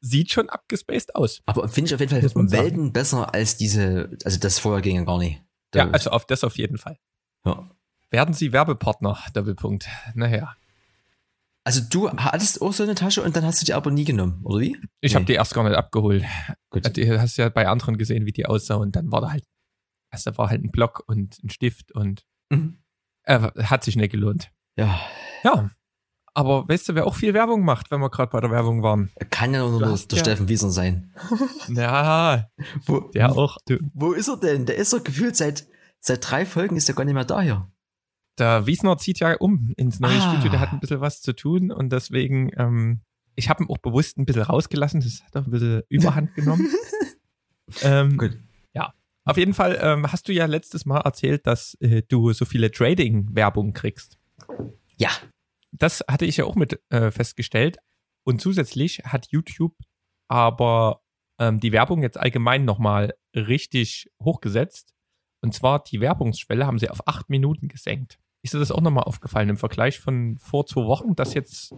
sieht 0.00 0.30
schon 0.30 0.48
abgespaced 0.48 1.14
aus. 1.14 1.42
Aber 1.46 1.68
finde 1.68 1.88
ich 1.88 1.94
auf 1.94 2.00
jeden 2.00 2.10
Fall 2.10 2.28
sagen. 2.28 2.52
Welten 2.52 2.92
besser 2.92 3.34
als 3.34 3.56
diese, 3.56 4.10
also 4.24 4.38
das 4.38 4.58
vorher 4.58 4.82
ging 4.82 4.96
ja 4.96 5.04
gar 5.04 5.18
nicht. 5.18 5.42
Ja, 5.74 5.90
also 5.90 6.10
auf 6.10 6.26
das 6.26 6.44
auf 6.44 6.56
jeden 6.56 6.78
Fall. 6.78 6.98
ja. 7.44 7.68
Werden 8.10 8.32
Sie 8.32 8.54
Werbepartner? 8.54 9.18
Doppelpunkt. 9.34 9.86
Naja. 10.14 10.56
Also 11.64 11.82
du 11.90 12.08
hattest 12.10 12.62
auch 12.62 12.72
so 12.72 12.82
eine 12.82 12.94
Tasche 12.94 13.22
und 13.22 13.36
dann 13.36 13.44
hast 13.44 13.60
du 13.60 13.66
die 13.66 13.74
aber 13.74 13.90
nie 13.90 14.04
genommen, 14.04 14.40
oder 14.44 14.60
wie? 14.60 14.78
Ich 15.00 15.12
Nee. 15.12 15.16
habe 15.16 15.24
die 15.26 15.34
erst 15.34 15.54
gar 15.54 15.64
nicht 15.68 15.76
abgeholt. 15.76 16.24
Gut. 16.70 16.96
Du 16.96 17.20
hast 17.20 17.36
ja 17.36 17.48
bei 17.50 17.68
anderen 17.68 17.98
gesehen, 17.98 18.24
wie 18.26 18.32
die 18.32 18.46
aussah 18.46 18.76
und 18.76 18.96
dann 18.96 19.12
war 19.12 19.20
da 19.20 19.32
halt, 19.32 19.44
also 20.10 20.30
da 20.30 20.38
war 20.38 20.48
halt 20.48 20.64
ein 20.64 20.70
Block 20.70 21.02
und 21.06 21.38
ein 21.44 21.50
Stift 21.50 21.92
und 21.92 22.24
Mhm. 22.50 22.78
äh, 23.24 23.38
hat 23.64 23.84
sich 23.84 23.96
nicht 23.96 24.12
gelohnt. 24.12 24.50
Ja, 24.76 24.98
Ja. 25.44 25.70
Aber 26.34 26.68
weißt 26.68 26.88
du, 26.90 26.94
wer 26.94 27.04
auch 27.06 27.16
viel 27.16 27.34
Werbung 27.34 27.64
macht, 27.64 27.90
wenn 27.90 28.00
wir 28.00 28.10
gerade 28.10 28.30
bei 28.30 28.40
der 28.40 28.50
Werbung 28.52 28.80
waren? 28.84 29.10
kann 29.30 29.52
ja 29.54 29.60
nur 29.68 29.80
der, 29.80 29.88
der 29.88 30.18
ja- 30.18 30.24
Steffen 30.24 30.48
Wieser 30.48 30.70
sein. 30.70 31.12
Ja, 31.68 32.48
Wo, 32.86 33.00
der 33.00 33.32
auch. 33.32 33.56
Du, 33.66 33.78
wo 33.94 34.12
ist 34.12 34.28
er 34.28 34.36
denn? 34.36 34.64
Der 34.64 34.76
ist 34.76 34.92
doch 34.92 35.02
gefühlt 35.02 35.36
seit, 35.36 35.66
seit 36.00 36.30
drei 36.30 36.46
Folgen 36.46 36.76
ist 36.76 36.88
er 36.88 36.94
gar 36.94 37.04
nicht 37.04 37.14
mehr 37.14 37.24
da 37.24 37.40
hier. 37.42 37.68
Der 38.38 38.66
Wiesner 38.66 38.96
zieht 38.98 39.18
ja 39.20 39.36
um 39.36 39.72
ins 39.76 40.00
neue 40.00 40.18
Ah. 40.18 40.30
Studio, 40.32 40.50
der 40.50 40.60
hat 40.60 40.72
ein 40.72 40.80
bisschen 40.80 41.00
was 41.00 41.20
zu 41.22 41.34
tun 41.34 41.70
und 41.70 41.90
deswegen, 41.92 42.50
ähm, 42.56 43.00
ich 43.34 43.48
habe 43.48 43.62
ihn 43.64 43.70
auch 43.70 43.78
bewusst 43.78 44.18
ein 44.18 44.26
bisschen 44.26 44.42
rausgelassen, 44.42 45.00
das 45.00 45.22
hat 45.24 45.36
auch 45.36 45.46
ein 45.46 45.50
bisschen 45.50 45.82
Überhand 45.88 46.34
genommen. 46.34 46.68
ähm, 47.82 48.16
Gut. 48.16 48.38
Auf 49.28 49.36
jeden 49.36 49.52
Fall 49.52 49.78
ähm, 49.82 50.10
hast 50.10 50.26
du 50.26 50.32
ja 50.32 50.46
letztes 50.46 50.86
Mal 50.86 51.00
erzählt, 51.02 51.46
dass 51.46 51.74
äh, 51.80 52.00
du 52.08 52.32
so 52.32 52.46
viele 52.46 52.70
Trading-Werbung 52.70 53.74
kriegst. 53.74 54.18
Ja, 54.96 55.10
Das 55.70 56.02
hatte 56.08 56.24
ich 56.24 56.38
ja 56.38 56.46
auch 56.46 56.54
mit 56.54 56.80
äh, 56.88 57.10
festgestellt. 57.10 57.76
Und 58.24 58.40
zusätzlich 58.40 59.00
hat 59.04 59.28
YouTube 59.30 59.76
aber 60.28 61.02
ähm, 61.38 61.60
die 61.60 61.72
Werbung 61.72 62.00
jetzt 62.02 62.16
allgemein 62.18 62.64
nochmal 62.64 63.12
richtig 63.36 64.10
hochgesetzt. 64.22 64.94
Und 65.42 65.52
zwar 65.52 65.84
die 65.84 66.00
Werbungsschwelle 66.00 66.66
haben 66.66 66.78
sie 66.78 66.88
auf 66.88 67.06
acht 67.06 67.28
Minuten 67.28 67.68
gesenkt. 67.68 68.18
Ist 68.42 68.54
dir 68.54 68.58
das 68.58 68.70
auch 68.70 68.80
nochmal 68.80 69.04
aufgefallen 69.04 69.48
im 69.48 69.56
Vergleich 69.56 69.98
von 69.98 70.38
vor 70.38 70.66
zwei 70.66 70.84
Wochen? 70.84 71.14
Das 71.14 71.34
jetzt, 71.34 71.72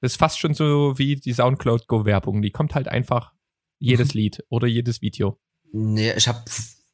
das 0.00 0.12
ist 0.12 0.16
fast 0.16 0.38
schon 0.38 0.54
so 0.54 0.98
wie 0.98 1.16
die 1.16 1.32
Soundcloud 1.32 1.86
Go-Werbung. 1.86 2.42
Die 2.42 2.50
kommt 2.50 2.74
halt 2.74 2.88
einfach 2.88 3.32
jedes 3.78 4.14
Lied 4.14 4.44
oder 4.48 4.66
jedes 4.66 5.02
Video. 5.02 5.38
nee, 5.72 6.12
ich 6.12 6.28
habe 6.28 6.42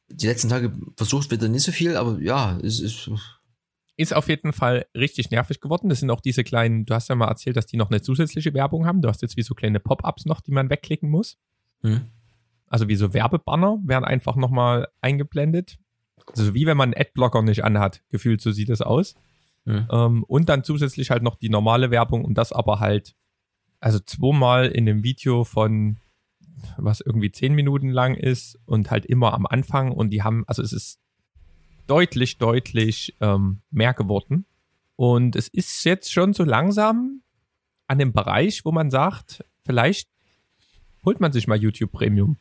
die 0.09 0.27
letzten 0.27 0.49
Tage 0.49 0.73
versucht, 0.95 1.31
wieder 1.31 1.47
nicht 1.47 1.63
so 1.63 1.71
viel, 1.71 1.95
aber 1.95 2.19
ja, 2.19 2.57
es 2.59 2.79
ist. 2.79 3.09
ist 3.95 4.13
auf 4.13 4.27
jeden 4.27 4.53
Fall 4.53 4.85
richtig 4.95 5.31
nervig 5.31 5.59
geworden. 5.59 5.89
Das 5.89 5.99
sind 5.99 6.11
auch 6.11 6.21
diese 6.21 6.43
kleinen, 6.43 6.85
du 6.85 6.93
hast 6.93 7.09
ja 7.09 7.15
mal 7.15 7.27
erzählt, 7.27 7.57
dass 7.57 7.65
die 7.65 7.77
noch 7.77 7.89
eine 7.89 8.01
zusätzliche 8.01 8.53
Werbung 8.53 8.85
haben. 8.85 9.01
Du 9.01 9.09
hast 9.09 9.21
jetzt 9.21 9.37
wie 9.37 9.43
so 9.43 9.55
kleine 9.55 9.79
Pop-ups 9.79 10.25
noch, 10.25 10.41
die 10.41 10.51
man 10.51 10.69
wegklicken 10.69 11.09
muss. 11.09 11.37
Hm. 11.81 12.01
Also 12.67 12.87
wie 12.87 12.95
so 12.95 13.13
Werbebanner 13.13 13.79
werden 13.85 14.05
einfach 14.05 14.35
nochmal 14.35 14.87
eingeblendet. 15.01 15.77
Also 16.27 16.53
wie 16.53 16.65
wenn 16.65 16.77
man 16.77 16.93
einen 16.93 17.01
Adblocker 17.01 17.41
nicht 17.41 17.63
anhat. 17.63 18.01
Gefühlt, 18.09 18.41
so 18.41 18.51
sieht 18.51 18.69
das 18.69 18.81
aus. 18.81 19.15
Hm. 19.65 19.87
Ähm, 19.91 20.23
und 20.25 20.49
dann 20.49 20.63
zusätzlich 20.63 21.11
halt 21.11 21.23
noch 21.23 21.35
die 21.35 21.49
normale 21.49 21.91
Werbung 21.91 22.25
und 22.25 22.37
das 22.37 22.51
aber 22.51 22.79
halt, 22.79 23.15
also 23.79 23.99
zweimal 23.99 24.67
in 24.67 24.87
einem 24.87 25.03
Video 25.03 25.43
von, 25.43 25.97
was 26.77 27.01
irgendwie 27.01 27.31
zehn 27.31 27.53
Minuten 27.53 27.89
lang 27.89 28.15
ist 28.15 28.59
und 28.65 28.91
halt 28.91 29.05
immer 29.05 29.33
am 29.33 29.45
Anfang 29.45 29.91
und 29.91 30.09
die 30.09 30.23
haben, 30.23 30.43
also 30.47 30.61
es 30.61 30.73
ist 30.73 30.99
deutlich, 31.87 32.37
deutlich 32.37 33.15
ähm, 33.19 33.61
mehr 33.71 33.93
geworden. 33.93 34.45
Und 34.95 35.35
es 35.35 35.47
ist 35.47 35.83
jetzt 35.85 36.11
schon 36.11 36.33
so 36.33 36.43
langsam 36.43 37.21
an 37.87 37.99
dem 37.99 38.13
Bereich, 38.13 38.63
wo 38.65 38.71
man 38.71 38.89
sagt, 38.89 39.43
vielleicht 39.63 40.09
holt 41.03 41.19
man 41.19 41.31
sich 41.31 41.47
mal 41.47 41.57
YouTube 41.57 41.91
Premium. 41.91 42.37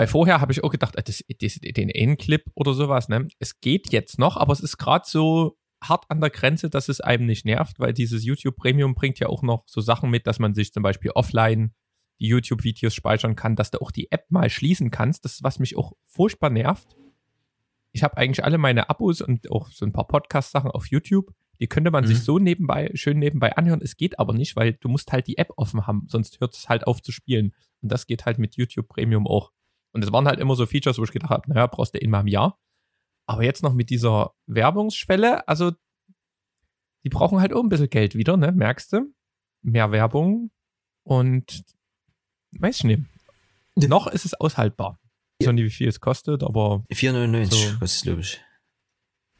Weil 0.00 0.06
vorher 0.06 0.40
habe 0.40 0.50
ich 0.50 0.64
auch 0.64 0.70
gedacht, 0.70 0.96
äh, 0.96 1.02
das, 1.02 1.22
das, 1.42 1.56
den 1.56 1.90
Endclip 1.90 2.50
oder 2.54 2.72
sowas, 2.72 3.10
ne? 3.10 3.28
Es 3.38 3.60
geht 3.60 3.92
jetzt 3.92 4.18
noch, 4.18 4.38
aber 4.38 4.54
es 4.54 4.60
ist 4.60 4.78
gerade 4.78 5.04
so 5.06 5.58
hart 5.82 6.06
an 6.08 6.22
der 6.22 6.30
Grenze, 6.30 6.70
dass 6.70 6.88
es 6.88 7.02
einem 7.02 7.26
nicht 7.26 7.44
nervt, 7.44 7.78
weil 7.78 7.92
dieses 7.92 8.24
YouTube 8.24 8.56
Premium 8.56 8.94
bringt 8.94 9.18
ja 9.18 9.28
auch 9.28 9.42
noch 9.42 9.64
so 9.66 9.82
Sachen 9.82 10.08
mit, 10.08 10.26
dass 10.26 10.38
man 10.38 10.54
sich 10.54 10.72
zum 10.72 10.82
Beispiel 10.82 11.10
offline 11.10 11.74
die 12.18 12.28
YouTube-Videos 12.28 12.94
speichern 12.94 13.36
kann, 13.36 13.56
dass 13.56 13.72
du 13.72 13.82
auch 13.82 13.90
die 13.90 14.10
App 14.10 14.24
mal 14.30 14.48
schließen 14.48 14.90
kannst. 14.90 15.26
Das 15.26 15.34
ist, 15.34 15.44
was 15.44 15.58
mich 15.58 15.76
auch 15.76 15.92
furchtbar 16.06 16.48
nervt. 16.48 16.96
Ich 17.92 18.02
habe 18.02 18.16
eigentlich 18.16 18.42
alle 18.42 18.56
meine 18.56 18.88
Abos 18.88 19.20
und 19.20 19.50
auch 19.50 19.70
so 19.70 19.84
ein 19.84 19.92
paar 19.92 20.08
Podcast-Sachen 20.08 20.70
auf 20.70 20.86
YouTube. 20.86 21.34
Die 21.60 21.66
könnte 21.66 21.90
man 21.90 22.04
mhm. 22.04 22.08
sich 22.08 22.20
so 22.20 22.38
nebenbei, 22.38 22.90
schön 22.94 23.18
nebenbei 23.18 23.54
anhören. 23.54 23.82
Es 23.82 23.98
geht 23.98 24.18
aber 24.18 24.32
nicht, 24.32 24.56
weil 24.56 24.72
du 24.72 24.88
musst 24.88 25.12
halt 25.12 25.26
die 25.26 25.36
App 25.36 25.50
offen 25.58 25.86
haben, 25.86 26.06
sonst 26.08 26.40
hört 26.40 26.54
es 26.54 26.70
halt 26.70 26.86
auf 26.86 27.02
zu 27.02 27.12
spielen. 27.12 27.52
Und 27.82 27.92
das 27.92 28.06
geht 28.06 28.24
halt 28.24 28.38
mit 28.38 28.56
YouTube 28.56 28.88
Premium 28.88 29.26
auch. 29.26 29.52
Und 29.92 30.04
es 30.04 30.12
waren 30.12 30.26
halt 30.26 30.38
immer 30.38 30.54
so 30.54 30.66
Features, 30.66 30.98
wo 30.98 31.04
ich 31.04 31.12
gedacht 31.12 31.30
habe, 31.30 31.48
naja, 31.48 31.66
brauchst 31.66 31.94
du 31.94 31.98
in 31.98 32.10
meinem 32.10 32.28
Jahr. 32.28 32.58
Aber 33.26 33.42
jetzt 33.44 33.62
noch 33.62 33.74
mit 33.74 33.90
dieser 33.90 34.34
Werbungsschwelle, 34.46 35.46
also 35.48 35.72
die 37.04 37.08
brauchen 37.08 37.40
halt 37.40 37.52
auch 37.52 37.62
ein 37.62 37.68
bisschen 37.68 37.90
Geld 37.90 38.14
wieder, 38.14 38.36
ne? 38.36 38.52
Merkst 38.52 38.92
du? 38.92 39.14
Mehr 39.62 39.92
Werbung 39.92 40.50
und 41.04 41.64
weiß 42.52 42.78
ich 42.78 42.84
nicht. 42.84 43.02
Noch 43.76 44.06
ist 44.06 44.24
es 44.24 44.34
aushaltbar. 44.34 44.98
Ich 45.38 45.46
weiß 45.46 45.54
nicht, 45.54 45.64
wie 45.64 45.70
viel 45.70 45.88
es 45.88 46.00
kostet, 46.00 46.42
aber. 46.42 46.84
4,99 46.90 47.44
so. 47.44 47.78
kostet 47.78 47.82
es, 47.82 48.02
glaube 48.02 48.20
ich. 48.20 48.40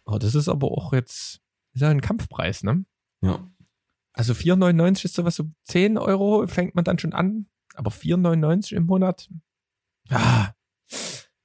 Oh, 0.07 0.19
das 0.19 0.35
ist 0.35 0.49
aber 0.49 0.71
auch 0.71 0.93
jetzt, 0.93 1.41
ist 1.75 1.83
ja 1.83 1.89
ein 1.89 2.01
Kampfpreis, 2.01 2.63
ne? 2.63 2.85
Ja. 3.23 3.51
Also 4.13 4.33
4,99 4.33 5.05
ist 5.05 5.15
sowas 5.15 5.37
so 5.37 5.45
10 5.65 5.99
Euro, 5.99 6.47
fängt 6.47 6.75
man 6.75 6.85
dann 6.85 6.99
schon 6.99 7.13
an. 7.13 7.49
Aber 7.75 7.91
4,99 7.91 8.75
im 8.75 8.87
Monat? 8.87 9.29
Ah. 10.11 10.53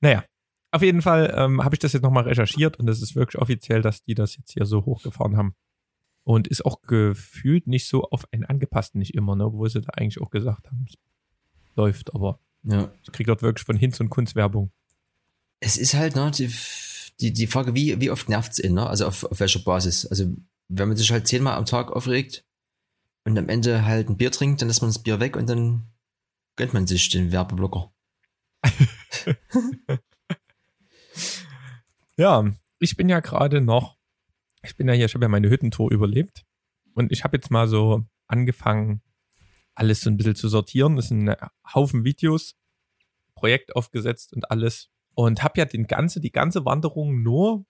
Naja, 0.02 0.24
auf 0.72 0.82
jeden 0.82 1.02
Fall 1.02 1.34
ähm, 1.38 1.64
habe 1.64 1.76
ich 1.76 1.80
das 1.80 1.94
jetzt 1.94 2.04
nochmal 2.04 2.26
recherchiert 2.26 2.78
und 2.78 2.90
es 2.90 3.02
ist 3.02 3.16
wirklich 3.16 3.42
offiziell, 3.42 3.82
dass 3.82 4.04
die 4.04 4.14
das 4.14 4.36
jetzt 4.36 4.52
hier 4.52 4.66
so 4.66 4.84
hochgefahren 4.86 5.38
haben. 5.38 5.56
Und 6.24 6.48
ist 6.48 6.66
auch 6.66 6.82
gefühlt 6.82 7.68
nicht 7.68 7.88
so 7.88 8.04
auf 8.10 8.26
einen 8.34 8.46
angepasst, 8.46 8.96
nicht 8.96 9.14
immer, 9.14 9.36
ne? 9.36 9.46
Obwohl 9.46 9.70
sie 9.70 9.80
da 9.80 9.92
eigentlich 9.96 10.20
auch 10.20 10.32
gesagt 10.32 10.68
haben, 10.68 10.86
es 10.90 10.96
läuft, 11.76 12.14
aber 12.14 12.40
ja. 12.64 12.92
ich 13.04 13.12
kriege 13.12 13.28
dort 13.28 13.42
wirklich 13.42 13.66
von 13.66 13.78
Hinz 13.78 14.00
und 14.00 14.10
Kunst 14.10 14.36
Werbung. 14.36 14.72
Es 15.60 15.78
ist 15.78 15.94
halt, 15.94 16.16
ne, 16.16 16.32
die, 16.32 16.52
die, 17.20 17.32
die 17.32 17.48
Frage, 17.48 17.76
wie, 17.76 18.02
wie 18.02 18.10
oft 18.10 18.28
nervt 18.28 18.54
es 18.54 18.60
ihn, 18.60 18.74
ne? 18.74 18.88
Also 18.88 19.06
auf, 19.06 19.24
auf 19.24 19.40
welcher 19.40 19.60
Basis? 19.60 20.06
Also, 20.08 20.36
wenn 20.68 20.88
man 20.88 20.98
sich 20.98 21.12
halt 21.12 21.28
zehnmal 21.28 21.58
am 21.58 21.66
Tag 21.66 21.92
aufregt 21.92 22.44
und 23.24 23.38
am 23.38 23.48
Ende 23.48 23.86
halt 23.86 24.10
ein 24.10 24.18
Bier 24.18 24.32
trinkt, 24.32 24.62
dann 24.62 24.68
lässt 24.68 24.82
man 24.82 24.90
das 24.90 25.04
Bier 25.04 25.20
weg 25.20 25.38
und 25.38 25.48
dann 25.48 25.84
gönnt 26.56 26.74
man 26.74 26.88
sich 26.88 27.08
den 27.10 27.32
Werbeblocker. 27.32 27.94
ja, 32.18 32.46
ich 32.80 32.96
bin 32.96 33.10
ja 33.10 33.20
gerade 33.20 33.62
noch 33.62 33.96
ich 34.66 34.76
bin 34.76 34.88
ja 34.88 34.94
hier, 34.94 35.06
ich 35.06 35.14
habe 35.14 35.26
ja 35.26 35.30
meine 35.30 35.50
Hüttentour 35.50 35.92
überlebt 35.92 36.44
und 36.94 37.12
ich 37.12 37.24
habe 37.24 37.38
jetzt 37.38 37.52
mal 37.52 37.68
so 37.68 38.06
angefangen, 38.28 39.02
alles 39.76 40.02
so 40.02 40.10
ein 40.10 40.18
bisschen 40.18 40.36
zu 40.36 40.50
sortieren. 40.50 40.96
Das 40.96 41.10
sind 41.10 41.30
ein 41.30 41.50
Haufen 41.74 42.04
Videos, 42.04 42.58
Projekt 43.36 43.76
aufgesetzt 43.76 44.34
und 44.34 44.50
alles. 44.50 44.90
Und 45.14 45.44
habe 45.44 45.60
ja 45.60 45.66
den 45.66 45.88
ganze, 45.88 46.20
die 46.20 46.32
ganze 46.32 46.66
Wanderung 46.66 47.22
nur 47.22 47.66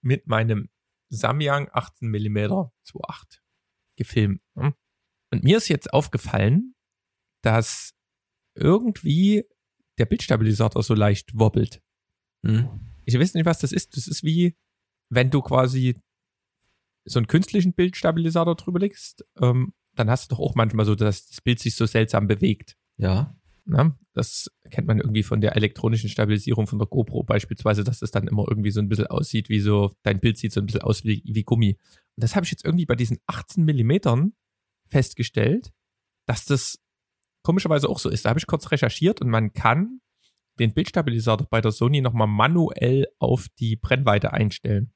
mit 0.00 0.26
meinem 0.26 0.70
Samyang 1.08 1.68
18 1.72 2.08
mm 2.08 2.38
2.8 2.38 3.40
gefilmt. 3.96 4.42
Ne? 4.54 4.74
Und 5.30 5.44
mir 5.44 5.58
ist 5.58 5.68
jetzt 5.68 5.92
aufgefallen, 5.92 6.74
dass 7.42 7.92
irgendwie 8.54 9.44
der 10.00 10.06
Bildstabilisator 10.06 10.82
so 10.82 10.94
leicht 10.94 11.38
wobbelt. 11.38 11.82
Hm. 12.44 12.68
Ich 13.04 13.18
weiß 13.18 13.34
nicht, 13.34 13.46
was 13.46 13.58
das 13.58 13.72
ist. 13.72 13.96
Das 13.96 14.08
ist 14.08 14.24
wie, 14.24 14.56
wenn 15.08 15.30
du 15.30 15.42
quasi 15.42 15.96
so 17.04 17.18
einen 17.18 17.26
künstlichen 17.26 17.74
Bildstabilisator 17.74 18.56
drüber 18.56 18.78
legst, 18.78 19.24
ähm, 19.40 19.72
dann 19.94 20.10
hast 20.10 20.30
du 20.30 20.34
doch 20.34 20.40
auch 20.40 20.54
manchmal 20.54 20.86
so, 20.86 20.94
dass 20.94 21.28
das 21.28 21.40
Bild 21.40 21.58
sich 21.58 21.74
so 21.74 21.86
seltsam 21.86 22.26
bewegt. 22.26 22.76
Ja. 22.96 23.36
Na, 23.64 23.96
das 24.14 24.50
kennt 24.70 24.86
man 24.86 24.98
irgendwie 24.98 25.22
von 25.22 25.40
der 25.40 25.54
elektronischen 25.54 26.08
Stabilisierung 26.08 26.66
von 26.66 26.78
der 26.78 26.88
GoPro 26.88 27.22
beispielsweise, 27.22 27.84
dass 27.84 28.00
das 28.00 28.10
dann 28.10 28.26
immer 28.26 28.46
irgendwie 28.48 28.70
so 28.70 28.80
ein 28.80 28.88
bisschen 28.88 29.06
aussieht, 29.06 29.48
wie 29.48 29.60
so, 29.60 29.92
dein 30.02 30.18
Bild 30.18 30.38
sieht 30.38 30.52
so 30.52 30.60
ein 30.60 30.66
bisschen 30.66 30.82
aus 30.82 31.04
wie, 31.04 31.22
wie 31.24 31.44
Gummi. 31.44 31.78
Und 32.16 32.24
das 32.24 32.34
habe 32.34 32.44
ich 32.44 32.50
jetzt 32.50 32.64
irgendwie 32.64 32.86
bei 32.86 32.96
diesen 32.96 33.18
18 33.26 33.64
Millimetern 33.64 34.32
festgestellt, 34.88 35.72
dass 36.26 36.46
das 36.46 36.78
komischerweise 37.42 37.88
auch 37.88 37.98
so 37.98 38.08
ist. 38.08 38.24
Da 38.24 38.30
habe 38.30 38.38
ich 38.38 38.46
kurz 38.46 38.70
recherchiert 38.70 39.20
und 39.20 39.28
man 39.28 39.52
kann 39.52 40.00
den 40.58 40.74
Bildstabilisator 40.74 41.46
bei 41.48 41.60
der 41.60 41.72
Sony 41.72 42.00
nochmal 42.00 42.28
manuell 42.28 43.06
auf 43.18 43.46
die 43.58 43.76
Brennweite 43.76 44.32
einstellen. 44.32 44.92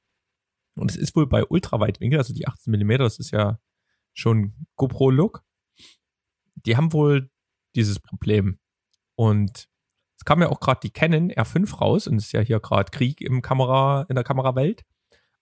Und 0.77 0.91
es 0.91 0.97
ist 0.97 1.17
wohl 1.17 1.27
bei 1.27 1.45
Ultraweitwinkel, 1.45 2.19
also 2.19 2.35
die 2.35 2.47
18 2.47 2.73
mm, 2.73 2.99
das 2.99 3.19
ist 3.19 3.31
ja 3.31 3.59
schon 4.13 4.67
GoPro-Look. 4.77 5.45
Die 6.67 6.77
haben 6.77 6.93
wohl 6.93 7.31
dieses 7.75 8.01
Problem. 8.01 8.59
Und 9.17 9.69
es 10.19 10.25
kam 10.25 10.43
ja 10.43 10.49
auch 10.49 10.61
gerade 10.61 10.81
die 10.83 10.91
Canon 10.91 11.31
R5 11.31 11.77
raus 11.77 12.07
und 12.07 12.17
es 12.17 12.27
ist 12.27 12.33
ja 12.33 12.41
hier 12.41 12.61
gerade 12.61 12.91
Krieg 12.91 13.21
im 13.21 13.43
Kamera, 13.43 14.07
in 14.09 14.15
der 14.15 14.25
Kamerawelt. 14.25 14.85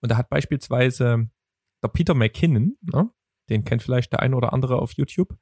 Und 0.00 0.10
da 0.10 0.16
hat 0.16 0.28
beispielsweise 0.28 1.30
der 1.82 1.88
Peter 1.88 2.14
McKinnon, 2.14 2.76
ne, 2.80 3.10
den 3.48 3.64
kennt 3.64 3.82
vielleicht 3.82 4.12
der 4.12 4.20
eine 4.20 4.36
oder 4.36 4.52
andere 4.52 4.78
auf 4.78 4.92
YouTube, 4.92 5.36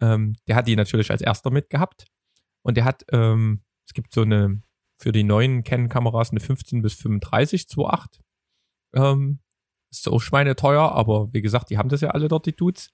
ähm, 0.00 0.36
der 0.46 0.56
hat 0.56 0.68
die 0.68 0.76
natürlich 0.76 1.10
als 1.10 1.22
erster 1.22 1.50
mitgehabt. 1.50 2.06
Und 2.62 2.76
der 2.76 2.84
hat, 2.84 3.04
ähm, 3.12 3.62
es 3.86 3.94
gibt 3.94 4.12
so 4.12 4.22
eine, 4.22 4.62
für 5.00 5.12
die 5.12 5.24
neuen 5.24 5.64
Canon-Kameras 5.64 6.30
eine 6.30 6.40
15 6.40 6.82
bis 6.82 6.94
35 6.94 7.62
2.8 7.62 8.20
ähm, 8.94 9.40
ist 9.90 10.02
so 10.02 10.18
schweineteuer, 10.18 10.92
aber 10.92 11.32
wie 11.32 11.40
gesagt, 11.40 11.70
die 11.70 11.78
haben 11.78 11.88
das 11.88 12.00
ja 12.00 12.10
alle 12.10 12.28
dort, 12.28 12.46
die 12.46 12.54
Dudes. 12.54 12.90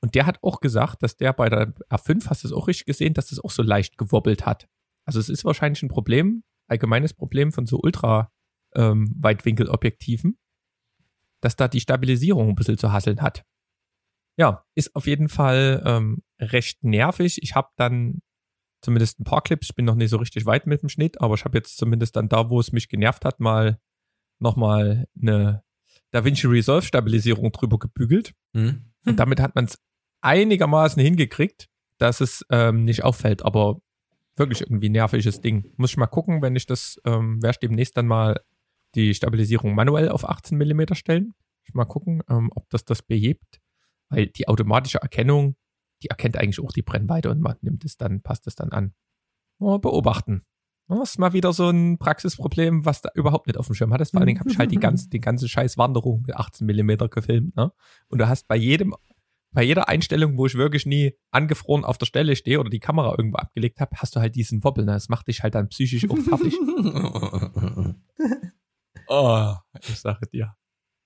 Und 0.00 0.14
der 0.14 0.24
hat 0.24 0.42
auch 0.42 0.60
gesagt, 0.60 1.02
dass 1.02 1.16
der 1.16 1.32
bei 1.32 1.48
der 1.50 1.74
R5, 1.90 2.28
hast 2.28 2.44
du 2.44 2.48
es 2.48 2.54
auch 2.54 2.68
richtig 2.68 2.86
gesehen, 2.86 3.12
dass 3.12 3.28
das 3.28 3.40
auch 3.40 3.50
so 3.50 3.62
leicht 3.62 3.98
gewobbelt 3.98 4.46
hat. 4.46 4.68
Also 5.04 5.20
es 5.20 5.28
ist 5.28 5.44
wahrscheinlich 5.44 5.82
ein 5.82 5.88
Problem, 5.88 6.42
allgemeines 6.68 7.12
Problem 7.12 7.52
von 7.52 7.66
so 7.66 7.78
ultra 7.82 8.32
ähm, 8.74 9.14
Weitwinkelobjektiven, 9.18 10.38
dass 11.42 11.56
da 11.56 11.68
die 11.68 11.80
Stabilisierung 11.80 12.48
ein 12.48 12.54
bisschen 12.54 12.78
zu 12.78 12.92
hasseln 12.92 13.20
hat. 13.20 13.44
Ja, 14.38 14.64
ist 14.74 14.96
auf 14.96 15.06
jeden 15.06 15.28
Fall 15.28 15.82
ähm, 15.84 16.22
recht 16.40 16.82
nervig. 16.82 17.42
Ich 17.42 17.54
habe 17.54 17.68
dann 17.76 18.20
zumindest 18.82 19.20
ein 19.20 19.24
paar 19.24 19.42
Clips, 19.42 19.68
ich 19.70 19.74
bin 19.74 19.84
noch 19.84 19.94
nicht 19.94 20.10
so 20.10 20.16
richtig 20.16 20.46
weit 20.46 20.66
mit 20.66 20.82
dem 20.82 20.88
Schnitt, 20.88 21.20
aber 21.20 21.34
ich 21.34 21.44
habe 21.44 21.58
jetzt 21.58 21.76
zumindest 21.76 22.16
dann 22.16 22.28
da, 22.28 22.50
wo 22.50 22.60
es 22.60 22.72
mich 22.72 22.88
genervt 22.88 23.24
hat, 23.24 23.40
mal 23.40 23.78
nochmal 24.38 25.06
eine 25.20 25.62
DaVinci 26.12 26.46
Resolve 26.46 26.86
Stabilisierung 26.86 27.52
drüber 27.52 27.78
gebügelt. 27.78 28.32
Mhm. 28.52 28.86
Und 29.04 29.18
damit 29.18 29.40
hat 29.40 29.54
man 29.54 29.66
es 29.66 29.78
einigermaßen 30.22 31.02
hingekriegt, 31.02 31.68
dass 31.98 32.20
es 32.20 32.44
ähm, 32.50 32.84
nicht 32.84 33.04
auffällt, 33.04 33.44
aber 33.44 33.80
wirklich 34.36 34.62
irgendwie 34.62 34.88
nerviges 34.88 35.40
Ding. 35.40 35.72
Muss 35.76 35.90
ich 35.90 35.96
mal 35.96 36.06
gucken, 36.06 36.42
wenn 36.42 36.56
ich 36.56 36.66
das, 36.66 37.00
ähm, 37.04 37.42
werde 37.42 37.52
ich 37.52 37.68
demnächst 37.68 37.96
dann 37.96 38.06
mal 38.06 38.40
die 38.94 39.14
Stabilisierung 39.14 39.74
manuell 39.74 40.08
auf 40.08 40.28
18 40.28 40.56
mm 40.56 40.94
stellen. 40.94 41.34
Ich 41.64 41.74
mal 41.74 41.84
gucken, 41.84 42.22
ähm, 42.28 42.50
ob 42.54 42.68
das 42.70 42.84
das 42.84 43.02
behebt, 43.02 43.60
weil 44.08 44.26
die 44.26 44.48
automatische 44.48 44.98
Erkennung, 44.98 45.56
die 46.02 46.08
erkennt 46.08 46.36
eigentlich 46.36 46.60
auch 46.60 46.72
die 46.72 46.82
Brennweite 46.82 47.30
und 47.30 47.40
man 47.40 47.56
nimmt 47.60 47.84
es 47.84 47.96
dann, 47.96 48.22
passt 48.22 48.46
es 48.46 48.54
dann 48.54 48.72
an. 48.72 48.94
Oh, 49.58 49.78
beobachten. 49.78 50.44
Das 50.88 51.10
ist 51.10 51.18
mal 51.18 51.32
wieder 51.32 51.52
so 51.52 51.68
ein 51.68 51.98
Praxisproblem, 51.98 52.84
was 52.84 53.00
da 53.00 53.10
überhaupt 53.14 53.46
nicht 53.46 53.56
auf 53.56 53.66
dem 53.66 53.76
Schirm 53.76 53.92
hattest. 53.92 54.10
Vor 54.10 54.20
allen 54.20 54.26
Dingen 54.26 54.40
habe 54.40 54.50
ich 54.50 54.58
halt 54.58 54.72
die 54.72 54.76
ganze, 54.80 55.08
die 55.08 55.20
ganze 55.20 55.48
scheiß 55.48 55.78
Wanderung 55.78 56.24
mit 56.26 56.34
18 56.34 56.66
Millimeter 56.66 57.08
gefilmt. 57.08 57.54
Ne? 57.54 57.70
Und 58.08 58.18
du 58.18 58.28
hast 58.28 58.48
bei 58.48 58.56
jedem, 58.56 58.96
bei 59.52 59.62
jeder 59.62 59.88
Einstellung, 59.88 60.36
wo 60.36 60.46
ich 60.46 60.56
wirklich 60.56 60.86
nie 60.86 61.14
angefroren 61.30 61.84
auf 61.84 61.96
der 61.98 62.06
Stelle 62.06 62.34
stehe 62.34 62.58
oder 62.58 62.70
die 62.70 62.80
Kamera 62.80 63.14
irgendwo 63.16 63.36
abgelegt 63.36 63.80
habe, 63.80 63.92
hast 63.96 64.16
du 64.16 64.20
halt 64.20 64.34
diesen 64.34 64.64
Wobbel. 64.64 64.84
Ne? 64.84 64.92
Das 64.92 65.08
macht 65.08 65.28
dich 65.28 65.44
halt 65.44 65.54
dann 65.54 65.68
psychisch 65.68 66.10
auch 66.10 66.18
fertig. 66.18 66.54
oh, 69.06 69.54
ich 69.86 70.00
sage 70.00 70.26
dir. 70.26 70.56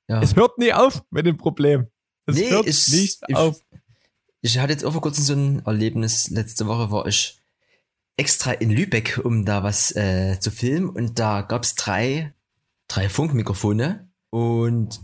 Ja. 0.09 0.23
Es 0.23 0.35
hört 0.35 0.57
nie 0.59 0.73
auf 0.73 1.03
mit 1.11 1.27
dem 1.27 1.37
Problem. 1.37 1.89
Es 2.27 2.37
nee, 2.37 2.51
hört 2.51 2.67
ich, 2.67 2.89
nicht 2.89 3.23
ich, 3.29 3.37
auf. 3.37 3.61
Ich 4.45 4.59
hatte 4.59 4.75
jetzt 4.75 4.85
auch 4.85 4.93
vor 4.93 5.01
kurzem 5.01 5.25
so 5.25 5.33
ein 5.33 5.65
Erlebnis. 5.65 6.29
Letzte 6.29 6.67
Woche 6.67 6.91
war 6.91 7.07
ich 7.07 7.41
extra 8.19 8.53
in 8.53 8.69
Lübeck, 8.69 9.19
um 9.25 9.47
da 9.47 9.63
was 9.63 9.97
äh, 9.97 10.39
zu 10.39 10.51
filmen. 10.51 10.91
Und 10.91 11.19
da 11.19 11.41
gab's 11.41 11.77
drei, 11.77 12.35
drei 12.87 13.09
Funkmikrofone. 13.09 14.07
Und 14.29 15.01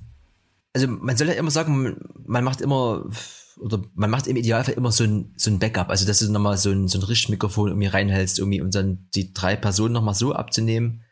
also 0.75 0.89
man 0.89 1.17
soll 1.17 1.29
ja 1.29 1.33
immer 1.33 1.51
sagen, 1.51 1.97
man 2.27 2.45
macht 2.45 2.61
immer, 2.61 3.09
oder 3.57 3.83
man 3.95 4.11
macht 4.11 4.27
im 4.27 4.37
Idealfall 4.37 4.75
immer 4.75 4.93
so 4.93 5.05
ein, 5.05 5.33
so 5.39 5.51
ein 5.51 5.59
Backup. 5.59 5.89
Also 5.89 6.07
dass 6.07 6.19
du 6.19 6.31
nochmal 6.31 6.59
so 6.59 6.71
ein, 6.71 6.87
so 6.87 6.99
ein 6.99 7.05
Richtmikrofon 7.05 7.69
irgendwie 7.69 7.87
reinhältst, 7.87 8.39
irgendwie, 8.39 8.61
um 8.61 8.71
dann 8.71 9.09
die 9.15 9.33
drei 9.33 9.57
Personen 9.57 9.95
nochmal 9.95 10.15
so 10.15 10.35
abzunehmen. 10.35 11.03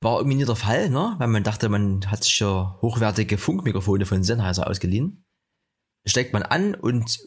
War 0.00 0.16
irgendwie 0.20 0.38
nie 0.38 0.46
der 0.46 0.56
Fall, 0.56 0.88
ne? 0.88 1.16
Weil 1.18 1.28
man 1.28 1.44
dachte, 1.44 1.68
man 1.68 2.10
hat 2.10 2.24
sich 2.24 2.38
ja 2.38 2.78
hochwertige 2.80 3.36
Funkmikrofone 3.36 4.06
von 4.06 4.24
Sennheiser 4.24 4.68
ausgeliehen. 4.70 5.26
Steckt 6.06 6.32
man 6.32 6.42
an 6.42 6.74
und 6.74 7.18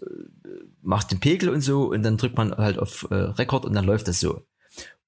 macht 0.88 1.12
den 1.12 1.20
Pegel 1.20 1.50
und 1.50 1.60
so 1.62 1.92
und 1.92 2.02
dann 2.02 2.16
drückt 2.16 2.38
man 2.38 2.56
halt 2.56 2.80
auf 2.80 3.06
äh, 3.12 3.16
Rekord 3.16 3.66
und 3.66 3.74
dann 3.74 3.84
läuft 3.84 4.08
das 4.08 4.22
so. 4.22 4.48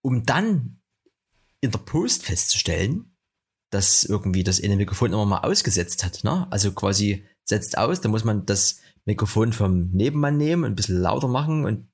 Um 0.01 0.25
dann 0.25 0.81
in 1.61 1.71
der 1.71 1.79
Post 1.79 2.25
festzustellen, 2.25 3.15
dass 3.69 4.03
irgendwie 4.03 4.43
das 4.43 4.61
eine 4.61 4.75
Mikrofon 4.75 5.13
immer 5.13 5.25
mal 5.25 5.39
ausgesetzt 5.39 6.03
hat, 6.03 6.23
ne? 6.23 6.47
Also 6.51 6.73
quasi 6.73 7.25
setzt 7.45 7.77
aus, 7.77 8.01
dann 8.01 8.11
muss 8.11 8.25
man 8.25 8.45
das 8.45 8.79
Mikrofon 9.05 9.53
vom 9.53 9.89
Nebenmann 9.91 10.35
nehmen 10.35 10.65
und 10.65 10.71
ein 10.71 10.75
bisschen 10.75 10.99
lauter 10.99 11.29
machen 11.29 11.65
und 11.65 11.87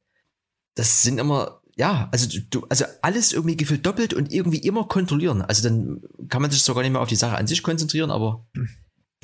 das 0.73 1.03
sind 1.03 1.19
immer, 1.19 1.61
ja, 1.75 2.09
also 2.11 2.39
du, 2.49 2.65
also 2.69 2.85
alles 3.03 3.33
irgendwie 3.33 3.55
gefühlt 3.55 3.85
doppelt 3.85 4.15
und 4.15 4.33
irgendwie 4.33 4.59
immer 4.59 4.87
kontrollieren. 4.87 5.43
Also 5.43 5.61
dann 5.61 6.01
kann 6.27 6.41
man 6.41 6.49
sich 6.49 6.63
sogar 6.63 6.81
nicht 6.81 6.91
mehr 6.91 7.01
auf 7.01 7.09
die 7.09 7.15
Sache 7.15 7.37
an 7.37 7.47
sich 7.47 7.61
konzentrieren, 7.61 8.09
aber. 8.09 8.47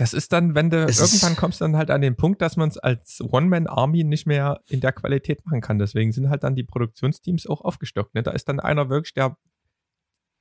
Das 0.02 0.14
ist 0.14 0.34
dann, 0.34 0.56
wenn 0.56 0.72
du 0.72 0.84
Es 0.86 1.00
irgendwann 1.00 1.36
kommst 1.36 1.62
dann 1.62 1.78
halt 1.78 1.92
an 1.92 2.02
den 2.02 2.16
Punkt, 2.16 2.42
dass 2.42 2.58
man 2.58 2.70
es 2.70 2.80
als 2.80 3.22
One-Man-Army 3.22 4.04
nicht 4.04 4.26
mehr 4.26 4.60
in 4.68 4.80
der 4.80 4.94
Qualität 4.94 5.46
machen 5.46 5.62
kann. 5.62 5.78
Deswegen 5.78 6.12
sind 6.12 6.28
halt 6.32 6.42
dann 6.42 6.56
die 6.56 6.64
Produktionsteams 6.64 7.46
auch 7.46 7.62
aufgestockt. 7.62 8.16
Ne? 8.16 8.24
Da 8.24 8.32
ist 8.32 8.50
dann 8.50 8.60
einer 8.60 8.90
wirklich, 8.90 9.14
der 9.14 9.38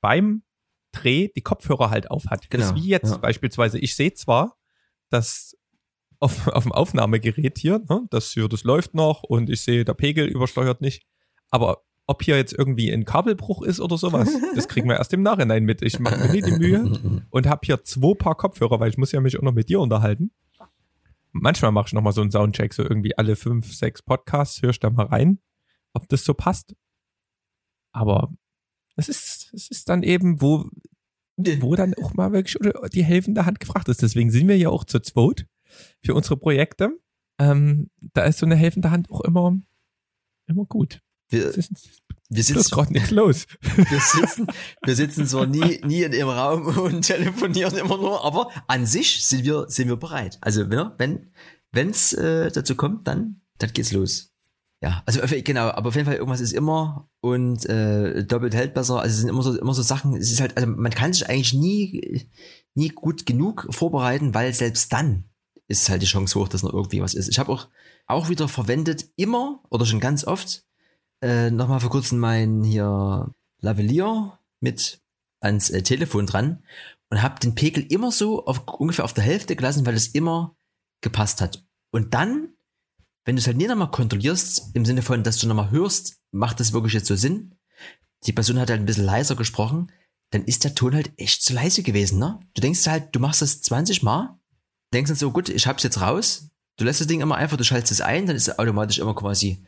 beim 0.01 0.41
Dreh 0.91 1.27
die 1.35 1.43
Kopfhörer 1.43 1.91
halt 1.91 2.09
auf 2.09 2.25
hat. 2.25 2.41
Das 2.45 2.49
Genau, 2.49 2.65
ist 2.65 2.75
wie 2.75 2.89
jetzt 2.89 3.11
ja. 3.11 3.17
beispielsweise. 3.17 3.77
Ich 3.77 3.95
sehe 3.95 4.15
zwar, 4.15 4.57
dass 5.09 5.55
auf, 6.19 6.47
auf 6.47 6.63
dem 6.63 6.71
Aufnahmegerät 6.71 7.59
hier, 7.59 7.83
ne, 7.87 8.07
das 8.09 8.31
hier, 8.31 8.49
das 8.49 8.63
läuft 8.63 8.95
noch 8.95 9.21
und 9.21 9.47
ich 9.47 9.61
sehe, 9.61 9.85
der 9.85 9.93
Pegel 9.93 10.25
übersteuert 10.25 10.81
nicht. 10.81 11.03
Aber 11.51 11.83
ob 12.11 12.23
hier 12.23 12.35
jetzt 12.35 12.53
irgendwie 12.53 12.91
ein 12.91 13.05
Kabelbruch 13.05 13.61
ist 13.61 13.79
oder 13.79 13.97
sowas, 13.97 14.29
das 14.55 14.67
kriegen 14.67 14.89
wir 14.89 14.97
erst 14.97 15.13
im 15.13 15.23
Nachhinein 15.23 15.63
mit. 15.63 15.81
Ich 15.81 15.97
mache 15.97 16.19
mir 16.19 16.29
nie 16.29 16.41
die 16.41 16.51
Mühe 16.51 17.23
und 17.29 17.47
habe 17.47 17.61
hier 17.63 17.83
zwei 17.83 18.13
Paar 18.13 18.35
Kopfhörer, 18.35 18.81
weil 18.81 18.89
ich 18.89 18.97
muss 18.97 19.13
ja 19.13 19.21
mich 19.21 19.39
auch 19.39 19.43
noch 19.43 19.53
mit 19.53 19.69
dir 19.69 19.79
unterhalten. 19.79 20.31
Manchmal 21.31 21.71
mache 21.71 21.87
ich 21.87 21.93
noch 21.93 22.01
mal 22.01 22.11
so 22.11 22.19
einen 22.19 22.31
Soundcheck, 22.31 22.73
so 22.73 22.83
irgendwie 22.83 23.17
alle 23.17 23.37
fünf, 23.37 23.73
sechs 23.73 24.01
Podcasts, 24.01 24.61
höre 24.61 24.71
ich 24.71 24.79
da 24.79 24.89
mal 24.89 25.05
rein, 25.05 25.39
ob 25.93 26.09
das 26.09 26.25
so 26.25 26.33
passt. 26.33 26.75
Aber 27.93 28.33
es 28.97 29.07
ist, 29.07 29.53
es 29.53 29.71
ist 29.71 29.87
dann 29.87 30.03
eben, 30.03 30.41
wo, 30.41 30.69
wo 31.37 31.75
dann 31.75 31.93
auch 31.95 32.13
mal 32.13 32.33
wirklich 32.33 32.57
die 32.93 33.05
helfende 33.05 33.45
Hand 33.45 33.61
gefragt 33.61 33.87
ist. 33.87 34.01
Deswegen 34.01 34.29
sind 34.29 34.49
wir 34.49 34.57
ja 34.57 34.67
auch 34.67 34.83
zu 34.83 34.99
zweit 34.99 35.47
für 36.03 36.13
unsere 36.13 36.35
Projekte. 36.35 36.89
Ähm, 37.39 37.89
da 38.13 38.25
ist 38.25 38.39
so 38.39 38.45
eine 38.45 38.57
helfende 38.57 38.91
Hand 38.91 39.09
auch 39.09 39.21
immer, 39.21 39.57
immer 40.47 40.65
gut. 40.65 41.01
Wir, 41.31 41.57
Es 41.57 41.69
wir, 42.29 42.39
es 42.39 42.47
sitzen, 42.47 42.71
gerade 42.71 42.93
nichts 42.93 43.11
los. 43.11 43.45
wir, 43.75 43.99
sitzen, 43.99 44.47
wir 44.83 44.95
sitzen 44.95 45.27
zwar 45.27 45.47
nie, 45.47 45.81
nie 45.83 46.03
in 46.03 46.11
dem 46.11 46.29
Raum 46.29 46.65
und 46.77 47.01
telefonieren 47.01 47.77
immer 47.77 47.97
nur, 47.97 48.23
aber 48.23 48.49
an 48.67 48.85
sich 48.85 49.25
sind 49.25 49.43
wir, 49.43 49.65
sind 49.67 49.89
wir 49.89 49.97
bereit. 49.97 50.37
Also 50.39 50.63
ne, 50.63 50.93
wenn 50.97 51.31
wenn's 51.71 52.13
äh, 52.13 52.51
dazu 52.51 52.75
kommt, 52.75 53.07
dann, 53.07 53.41
dann 53.57 53.73
geht's 53.73 53.91
los. 53.91 54.31
Ja, 54.83 55.03
also 55.05 55.19
genau, 55.43 55.69
aber 55.69 55.89
auf 55.89 55.95
jeden 55.95 56.07
Fall 56.07 56.15
irgendwas 56.15 56.41
ist 56.41 56.53
immer 56.53 57.09
und 57.19 57.65
äh, 57.67 58.25
doppelt 58.25 58.55
hält 58.55 58.73
besser. 58.73 58.99
Also 58.99 59.13
es 59.13 59.19
sind 59.19 59.29
immer 59.29 59.43
so 59.43 59.55
immer 59.59 59.73
so 59.75 59.83
Sachen. 59.83 60.15
Es 60.15 60.31
ist 60.31 60.41
halt, 60.41 60.57
also 60.57 60.67
man 60.67 60.91
kann 60.91 61.13
sich 61.13 61.29
eigentlich 61.29 61.53
nie 61.53 62.27
nie 62.73 62.89
gut 62.89 63.25
genug 63.27 63.67
vorbereiten, 63.69 64.33
weil 64.33 64.53
selbst 64.53 64.91
dann 64.91 65.25
ist 65.67 65.87
halt 65.89 66.01
die 66.01 66.07
Chance 66.07 66.39
hoch, 66.39 66.47
dass 66.47 66.63
noch 66.63 66.73
irgendwie 66.73 67.01
was 67.01 67.13
ist. 67.13 67.29
Ich 67.29 67.37
habe 67.37 67.51
auch 67.51 67.67
auch 68.07 68.29
wieder 68.29 68.47
verwendet 68.47 69.09
immer 69.17 69.61
oder 69.69 69.85
schon 69.85 69.99
ganz 69.99 70.25
oft 70.25 70.65
äh, 71.21 71.51
nochmal 71.51 71.79
vor 71.79 71.89
kurzem 71.89 72.19
mein 72.19 72.63
hier 72.63 73.31
Lavalier 73.59 74.39
mit 74.59 75.01
ans 75.39 75.69
äh, 75.69 75.83
Telefon 75.83 76.25
dran 76.25 76.63
und 77.09 77.21
habe 77.21 77.39
den 77.39 77.55
Pegel 77.55 77.85
immer 77.91 78.11
so 78.11 78.45
auf 78.45 78.67
ungefähr 78.67 79.05
auf 79.05 79.13
der 79.13 79.23
Hälfte 79.23 79.55
gelassen, 79.55 79.85
weil 79.85 79.95
es 79.95 80.07
immer 80.07 80.55
gepasst 81.01 81.41
hat. 81.41 81.65
Und 81.91 82.13
dann, 82.13 82.49
wenn 83.25 83.35
du 83.35 83.41
es 83.41 83.47
halt 83.47 83.57
nie 83.57 83.67
nochmal 83.67 83.91
kontrollierst, 83.91 84.71
im 84.73 84.85
Sinne 84.85 85.01
von, 85.01 85.23
dass 85.23 85.37
du 85.37 85.47
nochmal 85.47 85.71
hörst, 85.71 86.19
macht 86.31 86.59
das 86.59 86.73
wirklich 86.73 86.93
jetzt 86.93 87.07
so 87.07 87.15
Sinn? 87.15 87.55
Die 88.25 88.33
Person 88.33 88.59
hat 88.59 88.69
halt 88.69 88.79
ein 88.79 88.85
bisschen 88.85 89.05
leiser 89.05 89.35
gesprochen, 89.35 89.91
dann 90.29 90.45
ist 90.45 90.63
der 90.63 90.75
Ton 90.75 90.95
halt 90.95 91.11
echt 91.17 91.43
zu 91.43 91.53
leise 91.53 91.83
gewesen, 91.83 92.19
ne? 92.19 92.39
Du 92.53 92.61
denkst 92.61 92.87
halt, 92.87 93.13
du 93.13 93.19
machst 93.19 93.41
das 93.41 93.61
20 93.61 94.03
Mal, 94.03 94.39
denkst 94.93 95.09
dann 95.09 95.17
so, 95.17 95.31
gut, 95.31 95.49
ich 95.49 95.67
hab's 95.67 95.83
jetzt 95.83 95.99
raus, 95.99 96.49
du 96.77 96.85
lässt 96.85 97.01
das 97.01 97.07
Ding 97.07 97.19
immer 97.19 97.35
einfach, 97.35 97.57
du 97.57 97.63
schaltest 97.63 97.91
es 97.91 98.01
ein, 98.01 98.27
dann 98.27 98.35
ist 98.35 98.47
es 98.47 98.57
automatisch 98.57 98.99
immer 98.99 99.15
quasi 99.15 99.65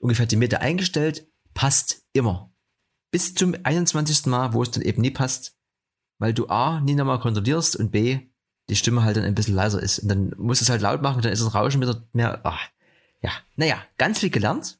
ungefähr 0.00 0.26
die 0.26 0.36
Mitte 0.36 0.60
eingestellt, 0.60 1.26
passt 1.54 2.02
immer. 2.12 2.52
Bis 3.10 3.34
zum 3.34 3.54
21. 3.62 4.26
Mal, 4.26 4.52
wo 4.52 4.62
es 4.62 4.70
dann 4.70 4.82
eben 4.82 5.00
nie 5.00 5.10
passt, 5.10 5.56
weil 6.18 6.34
du 6.34 6.48
A, 6.48 6.80
nie 6.80 6.94
nochmal 6.94 7.20
kontrollierst 7.20 7.76
und 7.76 7.90
B, 7.90 8.20
die 8.68 8.76
Stimme 8.76 9.02
halt 9.02 9.16
dann 9.16 9.24
ein 9.24 9.34
bisschen 9.34 9.54
leiser 9.54 9.82
ist. 9.82 10.00
Und 10.00 10.08
dann 10.08 10.34
musst 10.36 10.60
du 10.60 10.64
es 10.64 10.70
halt 10.70 10.82
laut 10.82 11.02
machen, 11.02 11.22
dann 11.22 11.32
ist 11.32 11.42
das 11.42 11.54
Rauschen 11.54 11.80
wieder 11.80 12.06
mehr, 12.12 12.44
ah, 12.44 12.58
ja, 13.22 13.30
naja, 13.56 13.82
ganz 13.96 14.18
viel 14.18 14.30
gelernt 14.30 14.78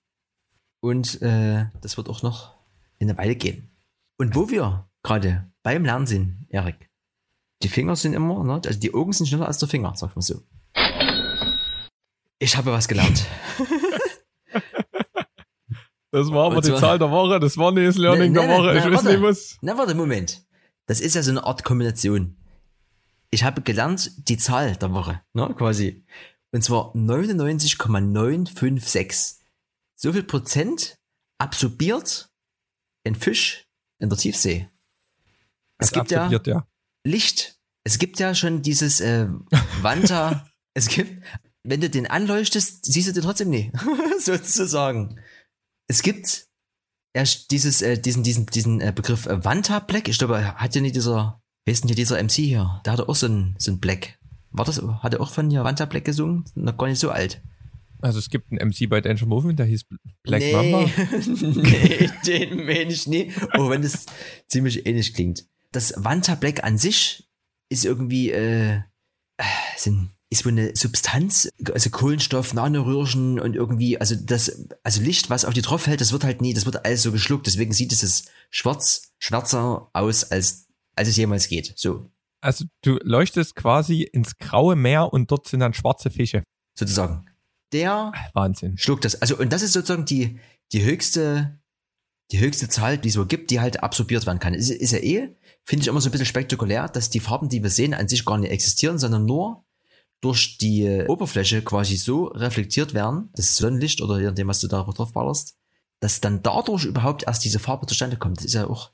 und 0.81 1.20
äh, 1.22 1.66
das 1.81 1.96
wird 1.96 2.09
auch 2.09 2.22
noch 2.22 2.54
in 2.98 3.09
eine 3.09 3.18
Weile 3.18 3.37
gehen. 3.37 3.70
Und 4.18 4.35
wo 4.35 4.50
wir 4.50 4.88
gerade 5.02 5.50
beim 5.62 5.85
Lernen 5.85 6.07
sind, 6.07 6.46
Erik, 6.50 6.90
die 7.62 7.68
Finger 7.68 7.96
sind 7.96 8.12
immer, 8.12 8.44
ne, 8.44 8.61
also 8.64 8.78
die 8.78 8.94
Augen 8.94 9.12
sind 9.12 9.26
schneller 9.26 9.46
als 9.46 9.59
der 9.59 9.68
Finger, 9.68 9.92
sag 9.96 10.14
mal 10.14 10.22
so. 10.22 10.42
Ich 12.38 12.57
habe 12.57 12.72
was 12.72 12.87
gelernt. 12.87 13.26
Das 16.11 16.31
war 16.31 16.47
aber 16.47 16.57
Und 16.57 16.64
die 16.64 16.71
zwar- 16.71 16.81
Zahl 16.81 16.99
der 16.99 17.11
Woche, 17.11 17.38
das 17.40 17.57
war 17.59 17.71
nicht 17.73 17.87
das 17.87 17.97
Learning 17.97 18.33
Nee, 18.33 18.38
der 18.40 18.49
nee, 18.49 18.55
Woche. 18.57 18.73
nee, 18.73 18.79
ich 18.79 18.85
weiß 18.92 19.03
nicht 19.05 19.23
was. 19.23 19.57
Na, 19.61 19.77
warte, 19.77 19.94
Moment. 19.94 20.42
Das 20.87 21.01
ist 21.01 21.14
ja 21.14 21.23
so 21.23 21.31
eine 21.31 21.44
Art 21.44 21.64
Kombination. 21.64 22.37
Ich 23.31 23.44
habe 23.44 23.61
gelernt, 23.61 24.11
die 24.29 24.38
Zahl 24.38 24.75
der 24.77 24.92
Woche, 24.94 25.21
ne, 25.35 25.55
quasi. 25.57 26.05
Und 26.51 26.64
zwar 26.64 26.92
99,956. 26.97 29.37
So 29.97 30.12
viel 30.12 30.23
Prozent 30.23 30.97
absorbiert 31.38 32.31
ein 33.05 33.14
Fisch 33.14 33.66
in 33.99 34.09
der 34.09 34.18
Tiefsee. 34.18 34.68
Es 35.79 35.88
Das 35.88 35.92
gibt 35.92 36.11
ja 36.11 36.25
absorbiert, 36.25 36.47
ja. 36.47 36.66
Licht. 37.05 37.59
Es 37.85 37.99
gibt 37.99 38.18
ja 38.18 38.35
schon 38.35 38.62
dieses 38.62 39.01
äh, 39.01 39.29
Wanta. 39.83 40.47
es 40.75 40.88
gibt, 40.88 41.23
wenn 41.64 41.81
du 41.81 41.90
den 41.90 42.07
anleuchtest, 42.07 42.85
siehst 42.87 43.09
du 43.09 43.12
den 43.12 43.23
trotzdem 43.23 43.51
nie, 43.51 43.71
sozusagen. 44.21 45.21
Es 45.88 46.03
gibt 46.03 46.46
erst 47.14 47.51
dieses, 47.51 47.83
äh, 47.83 47.98
diesen, 47.98 48.22
diesen, 48.22 48.46
diesen 48.46 48.81
äh, 48.81 48.92
Begriff 48.94 49.27
äh, 49.27 49.44
Wanta 49.44 49.81
Black. 49.81 50.09
Ich 50.09 50.18
glaube, 50.18 50.55
hat 50.55 50.74
ja 50.74 50.81
nicht 50.81 50.94
dieser, 50.94 51.42
wer 51.64 51.72
ist 51.72 51.83
denn 51.83 51.88
hier 51.88 51.96
dieser 51.96 52.22
MC 52.22 52.33
hier? 52.33 52.81
Der 52.85 52.92
hatte 52.92 53.09
auch 53.09 53.16
so 53.16 53.27
ein, 53.27 53.57
so 53.59 53.72
ein 53.72 53.81
Black. 53.81 54.18
War 54.51 54.64
das, 54.64 54.81
hat 54.81 55.14
er 55.14 55.20
auch 55.20 55.31
von 55.31 55.51
hier 55.51 55.64
Wanta 55.64 55.87
Black 55.87 56.05
gesungen? 56.05 56.44
Noch 56.55 56.77
gar 56.77 56.88
nicht 56.88 57.01
so 57.01 57.11
alt. 57.11 57.42
Also 58.01 58.18
es 58.18 58.31
gibt 58.31 58.53
einen 58.53 58.68
MC 58.68 58.88
bei 58.88 59.01
Danger 59.01 59.27
Movement, 59.27 59.59
der 59.59 59.66
hieß 59.66 59.87
Black 60.22 60.40
nee, 60.40 60.53
Mamba. 60.53 60.88
nee, 61.27 62.11
den 62.27 62.57
meine 62.59 62.92
ich 62.92 63.07
nie. 63.07 63.33
Auch 63.53 63.70
wenn 63.70 63.83
das 63.83 64.07
ziemlich 64.46 64.87
ähnlich 64.87 65.14
klingt. 65.14 65.46
Das 65.72 65.94
Wanta 65.96 66.35
Black 66.37 66.62
an 66.64 66.79
sich 66.79 67.29
ist 67.70 67.85
irgendwie, 67.85 68.31
äh, 68.31 68.81
sind, 69.77 70.11
ist 70.30 70.44
wohl 70.44 70.52
eine 70.52 70.76
Substanz, 70.76 71.48
also 71.72 71.90
Kohlenstoff, 71.90 72.52
Nanoröhrchen 72.52 73.40
und 73.40 73.56
irgendwie, 73.56 73.98
also 73.98 74.14
das, 74.14 74.66
also 74.82 75.00
Licht, 75.00 75.30
was 75.30 75.44
auf 75.44 75.54
die 75.54 75.62
drauf 75.62 75.82
fällt, 75.82 76.00
das 76.00 76.12
wird 76.12 76.24
halt 76.24 76.42
nie, 76.42 76.52
das 76.52 76.66
wird 76.66 76.84
alles 76.84 77.02
so 77.02 77.12
geschluckt, 77.12 77.46
deswegen 77.46 77.72
sieht 77.72 77.92
es 77.92 78.26
schwarz, 78.50 79.12
schwärzer 79.18 79.88
aus, 79.94 80.24
als, 80.24 80.66
als 80.96 81.08
es 81.08 81.16
jemals 81.16 81.48
geht. 81.48 81.72
So, 81.76 82.10
Also 82.42 82.66
du 82.82 82.98
leuchtest 83.02 83.54
quasi 83.56 84.02
ins 84.02 84.36
graue 84.36 84.76
Meer 84.76 85.12
und 85.12 85.30
dort 85.30 85.48
sind 85.48 85.60
dann 85.60 85.72
schwarze 85.72 86.10
Fische. 86.10 86.42
sozusagen. 86.78 87.24
Der 87.72 88.12
Wahnsinn. 88.32 88.78
schluckt 88.78 89.04
das. 89.04 89.20
Also, 89.20 89.36
und 89.36 89.52
das 89.52 89.60
ist 89.62 89.74
sozusagen 89.74 90.06
die, 90.06 90.38
die 90.72 90.84
höchste, 90.84 91.58
die 92.32 92.40
höchste 92.40 92.68
Zahl, 92.68 92.96
die 92.96 93.08
es 93.08 93.14
so 93.14 93.26
gibt, 93.26 93.50
die 93.50 93.60
halt 93.60 93.82
absorbiert 93.82 94.24
werden 94.26 94.38
kann. 94.38 94.54
Ist, 94.54 94.70
ist 94.70 94.92
ja 94.92 94.98
eh, 94.98 95.36
finde 95.64 95.82
ich 95.82 95.88
immer 95.88 96.00
so 96.00 96.08
ein 96.08 96.12
bisschen 96.12 96.26
spektakulär, 96.26 96.88
dass 96.88 97.10
die 97.10 97.20
Farben, 97.20 97.50
die 97.50 97.62
wir 97.62 97.68
sehen, 97.70 97.92
an 97.92 98.08
sich 98.08 98.24
gar 98.24 98.38
nicht 98.38 98.50
existieren, 98.50 98.98
sondern 98.98 99.26
nur 99.26 99.66
durch 100.20 100.59
die 100.59 101.04
Oberfläche 101.07 101.62
quasi 101.62 101.96
so 101.96 102.24
reflektiert 102.26 102.94
werden, 102.94 103.31
das 103.35 103.57
Sonnenlicht 103.57 104.00
oder 104.00 104.18
je 104.18 104.26
nachdem, 104.26 104.48
was 104.48 104.61
du 104.61 104.68
da 104.68 104.83
drauf 104.83 105.12
ballerst, 105.12 105.57
dass 106.00 106.20
dann 106.20 106.42
dadurch 106.42 106.85
überhaupt 106.85 107.24
erst 107.24 107.44
diese 107.44 107.59
Farbe 107.59 107.87
zustande 107.87 108.16
kommt. 108.16 108.38
Das 108.38 108.44
ist 108.44 108.54
ja 108.54 108.66
auch 108.66 108.90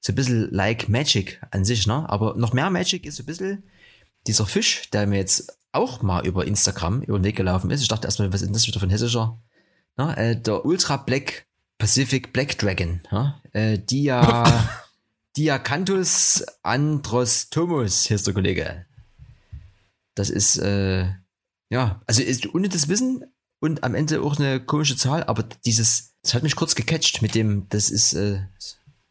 so 0.00 0.12
ein 0.12 0.16
bisschen 0.16 0.50
like 0.50 0.88
Magic 0.88 1.40
an 1.50 1.64
sich, 1.64 1.86
ne? 1.86 2.08
Aber 2.08 2.34
noch 2.36 2.52
mehr 2.52 2.70
Magic 2.70 3.06
ist 3.06 3.16
so 3.16 3.22
ein 3.22 3.26
bisschen 3.26 3.64
dieser 4.26 4.46
Fisch, 4.46 4.90
der 4.90 5.06
mir 5.06 5.18
jetzt 5.18 5.58
auch 5.72 6.02
mal 6.02 6.26
über 6.26 6.46
Instagram 6.46 7.02
über 7.02 7.18
den 7.18 7.24
Weg 7.24 7.36
gelaufen 7.36 7.70
ist. 7.70 7.82
Ich 7.82 7.88
dachte 7.88 8.06
erstmal, 8.06 8.32
was 8.32 8.42
ist 8.42 8.46
denn 8.46 8.52
das 8.54 8.66
wieder 8.66 8.80
von 8.80 8.90
hessischer? 8.90 9.40
Na, 9.96 10.14
äh, 10.16 10.40
der 10.40 10.64
Ultra 10.64 10.96
Black 10.96 11.46
Pacific 11.78 12.32
Black 12.32 12.58
Dragon, 12.58 13.00
ja? 13.10 13.40
äh, 13.52 13.78
Dia, 13.78 14.44
Diacanthus 15.36 16.44
androstomus, 16.62 18.04
hier 18.04 18.16
ist 18.16 18.26
der 18.26 18.34
Kollege. 18.34 18.86
Das 20.14 20.30
ist, 20.30 20.58
äh, 20.58 21.06
ja, 21.70 22.02
also 22.06 22.22
ist 22.22 22.46
unnützes 22.46 22.88
Wissen 22.88 23.24
und 23.60 23.82
am 23.84 23.94
Ende 23.94 24.22
auch 24.22 24.38
eine 24.38 24.60
komische 24.64 24.96
Zahl, 24.96 25.24
aber 25.24 25.42
dieses, 25.64 26.14
das 26.22 26.34
hat 26.34 26.42
mich 26.42 26.56
kurz 26.56 26.74
gecatcht 26.74 27.22
mit 27.22 27.34
dem, 27.34 27.68
das 27.68 27.90
ist 27.90 28.12
äh, 28.14 28.42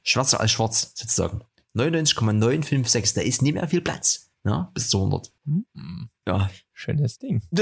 schwarzer 0.03 0.39
als 0.39 0.51
schwarz, 0.51 0.91
sozusagen. 0.95 1.41
99,956, 1.73 3.13
da 3.15 3.21
ist 3.21 3.41
nicht 3.41 3.53
mehr 3.53 3.67
viel 3.67 3.81
Platz, 3.81 4.31
ja, 4.45 4.69
bis 4.73 4.89
zu 4.89 4.99
100. 4.99 5.31
Hm, 5.45 6.09
Ja. 6.27 6.49
schönes 6.71 7.17
Ding. 7.19 7.41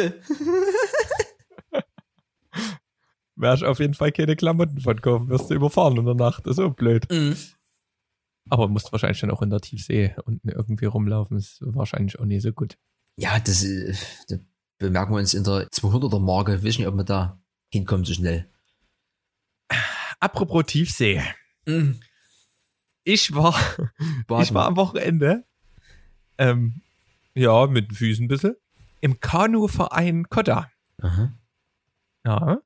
Ich 3.44 3.64
auf 3.64 3.80
jeden 3.80 3.96
Fall 3.96 4.12
keine 4.12 4.36
Klamotten 4.36 4.80
von 4.82 5.02
kaufen, 5.02 5.30
wirst 5.30 5.50
du 5.50 5.56
überfahren 5.56 5.98
in 5.98 6.06
der 6.06 6.14
Nacht. 6.14 6.46
Das 6.46 6.52
ist 6.52 6.58
so 6.58 6.70
blöd. 6.70 7.10
Mhm. 7.12 7.36
Aber 8.50 8.68
musst 8.68 8.92
wahrscheinlich 8.92 9.20
dann 9.22 9.32
auch 9.32 9.42
in 9.42 9.50
der 9.50 9.62
Tiefsee 9.62 10.16
unten 10.26 10.50
irgendwie 10.50 10.86
rumlaufen. 10.86 11.38
Ist 11.38 11.58
wahrscheinlich 11.62 12.20
auch 12.20 12.26
nicht 12.26 12.44
so 12.44 12.52
gut. 12.52 12.78
Ja, 13.16 13.40
das, 13.40 13.64
äh, 13.64 13.94
da 14.30 14.38
bemerken 14.78 15.14
wir 15.14 15.20
uns 15.20 15.34
in 15.34 15.44
der 15.44 15.68
200er 15.70 16.20
Marke. 16.20 16.64
Wissen 16.64 16.82
nicht, 16.82 16.88
ob 16.88 16.96
wir 16.96 17.04
da 17.04 17.40
hinkommen 17.70 18.06
so 18.06 18.14
schnell. 18.14 18.50
Apropos 20.20 20.66
Tiefsee. 20.66 21.22
Mhm. 21.66 22.00
Ich 23.04 23.34
war, 23.34 23.56
ich 24.42 24.54
war 24.54 24.68
am 24.68 24.76
Wochenende, 24.76 25.44
ähm, 26.38 26.82
ja, 27.34 27.66
mit 27.68 27.90
den 27.90 27.96
Füßen 27.96 28.26
ein 28.26 28.28
bisschen, 28.28 28.56
im 29.00 29.20
Kanuverein 29.20 30.30
Kotta. 30.30 30.70
Aha. 31.02 31.34
Ja. 32.24 32.62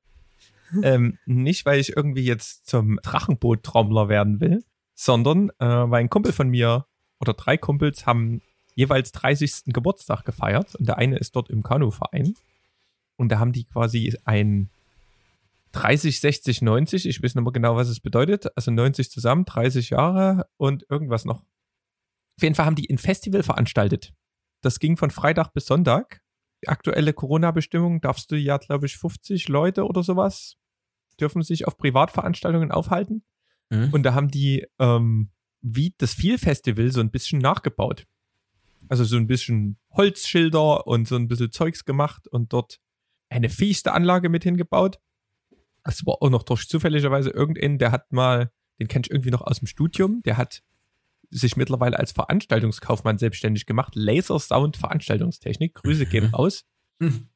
ähm, 0.82 1.18
nicht, 1.24 1.64
weil 1.64 1.80
ich 1.80 1.96
irgendwie 1.96 2.24
jetzt 2.24 2.66
zum 2.66 2.98
Drachenboot-Trommler 3.02 4.08
werden 4.08 4.40
will, 4.40 4.64
sondern 4.94 5.50
äh, 5.58 5.64
weil 5.66 6.00
ein 6.00 6.10
Kumpel 6.10 6.32
von 6.32 6.48
mir 6.48 6.86
oder 7.20 7.32
drei 7.32 7.56
Kumpels 7.56 8.04
haben 8.04 8.42
jeweils 8.76 9.10
30. 9.10 9.64
Geburtstag 9.66 10.24
gefeiert 10.24 10.76
und 10.76 10.86
der 10.86 10.98
eine 10.98 11.18
ist 11.18 11.34
dort 11.34 11.50
im 11.50 11.64
Kanuverein 11.64 12.34
und 13.16 13.30
da 13.30 13.40
haben 13.40 13.52
die 13.52 13.64
quasi 13.64 14.16
ein 14.24 14.70
30, 15.72 16.20
60, 16.20 16.62
90, 16.62 17.06
ich 17.06 17.22
weiß 17.22 17.34
nicht 17.34 17.44
mehr 17.44 17.52
genau, 17.52 17.76
was 17.76 17.88
es 17.88 18.00
bedeutet, 18.00 18.46
also 18.56 18.70
90 18.70 19.10
zusammen, 19.10 19.44
30 19.44 19.90
Jahre 19.90 20.48
und 20.56 20.86
irgendwas 20.88 21.24
noch. 21.24 21.40
Auf 21.40 22.42
jeden 22.42 22.54
Fall 22.54 22.66
haben 22.66 22.76
die 22.76 22.88
ein 22.88 22.98
Festival 22.98 23.42
veranstaltet. 23.42 24.14
Das 24.62 24.78
ging 24.78 24.96
von 24.96 25.10
Freitag 25.10 25.52
bis 25.52 25.66
Sonntag. 25.66 26.22
Die 26.62 26.68
aktuelle 26.68 27.12
Corona-Bestimmung 27.12 28.00
darfst 28.00 28.30
du 28.30 28.36
ja, 28.36 28.58
glaube 28.58 28.86
ich, 28.86 28.96
50 28.96 29.48
Leute 29.48 29.84
oder 29.84 30.02
sowas 30.02 30.56
dürfen 31.18 31.42
sich 31.42 31.66
auf 31.66 31.78
Privatveranstaltungen 31.78 32.70
aufhalten. 32.70 33.24
Mhm. 33.70 33.90
Und 33.92 34.02
da 34.02 34.14
haben 34.14 34.28
die 34.28 34.66
ähm, 34.78 35.30
wie 35.62 35.94
das 35.98 36.14
Viel-Festival 36.14 36.92
so 36.92 37.00
ein 37.00 37.10
bisschen 37.10 37.40
nachgebaut. 37.40 38.06
Also 38.88 39.04
so 39.04 39.16
ein 39.16 39.26
bisschen 39.26 39.78
Holzschilder 39.92 40.86
und 40.86 41.08
so 41.08 41.16
ein 41.16 41.28
bisschen 41.28 41.50
Zeugs 41.52 41.84
gemacht 41.84 42.28
und 42.28 42.52
dort 42.52 42.78
eine 43.28 43.48
fieste 43.48 43.92
Anlage 43.92 44.28
mit 44.28 44.44
hingebaut. 44.44 44.98
Es 45.84 46.04
war 46.06 46.22
auch 46.22 46.30
noch 46.30 46.42
durch 46.42 46.68
zufälligerweise 46.68 47.30
irgendeinen, 47.30 47.78
der 47.78 47.92
hat 47.92 48.12
mal, 48.12 48.50
den 48.80 48.88
kenne 48.88 49.02
ich 49.06 49.10
irgendwie 49.10 49.30
noch 49.30 49.42
aus 49.42 49.58
dem 49.58 49.66
Studium, 49.66 50.22
der 50.24 50.36
hat 50.36 50.62
sich 51.30 51.56
mittlerweile 51.56 51.98
als 51.98 52.12
Veranstaltungskaufmann 52.12 53.18
selbstständig 53.18 53.66
gemacht. 53.66 53.94
Laser 53.96 54.38
Sound 54.38 54.76
Veranstaltungstechnik. 54.76 55.74
Grüße 55.74 56.06
gehen 56.06 56.26
Mhm. 56.28 56.34
raus. 56.34 56.64
Mhm. 57.00 57.28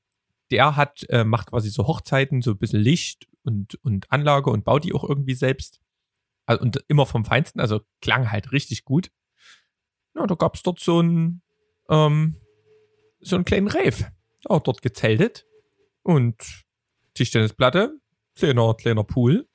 Der 0.50 0.76
hat, 0.76 1.04
äh, 1.08 1.24
macht 1.24 1.48
quasi 1.50 1.70
so 1.70 1.86
Hochzeiten, 1.86 2.42
so 2.42 2.52
ein 2.52 2.58
bisschen 2.58 2.80
Licht 2.80 3.28
und, 3.42 3.76
und 3.84 4.10
Anlage 4.12 4.50
und 4.50 4.64
baut 4.64 4.84
die 4.84 4.92
auch 4.92 5.08
irgendwie 5.08 5.34
selbst. 5.34 5.80
Also, 6.46 6.62
und 6.62 6.82
immer 6.88 7.06
vom 7.06 7.24
Feinsten, 7.24 7.60
also 7.60 7.80
klang 8.00 8.30
halt 8.30 8.52
richtig 8.52 8.84
gut. 8.84 9.10
Ja, 10.14 10.26
da 10.26 10.34
gab's 10.34 10.62
dort 10.62 10.80
so 10.80 11.00
ein, 11.00 11.42
ähm, 11.88 12.36
so 13.20 13.36
einen 13.36 13.44
kleinen 13.44 13.68
Rave. 13.68 14.12
Auch 14.46 14.60
dort 14.60 14.82
gezeltet. 14.82 15.46
Und 16.02 16.64
Tischtennisplatte, 17.14 17.98
kleiner, 18.34 18.74
kleiner 18.74 19.04
Pool. 19.04 19.48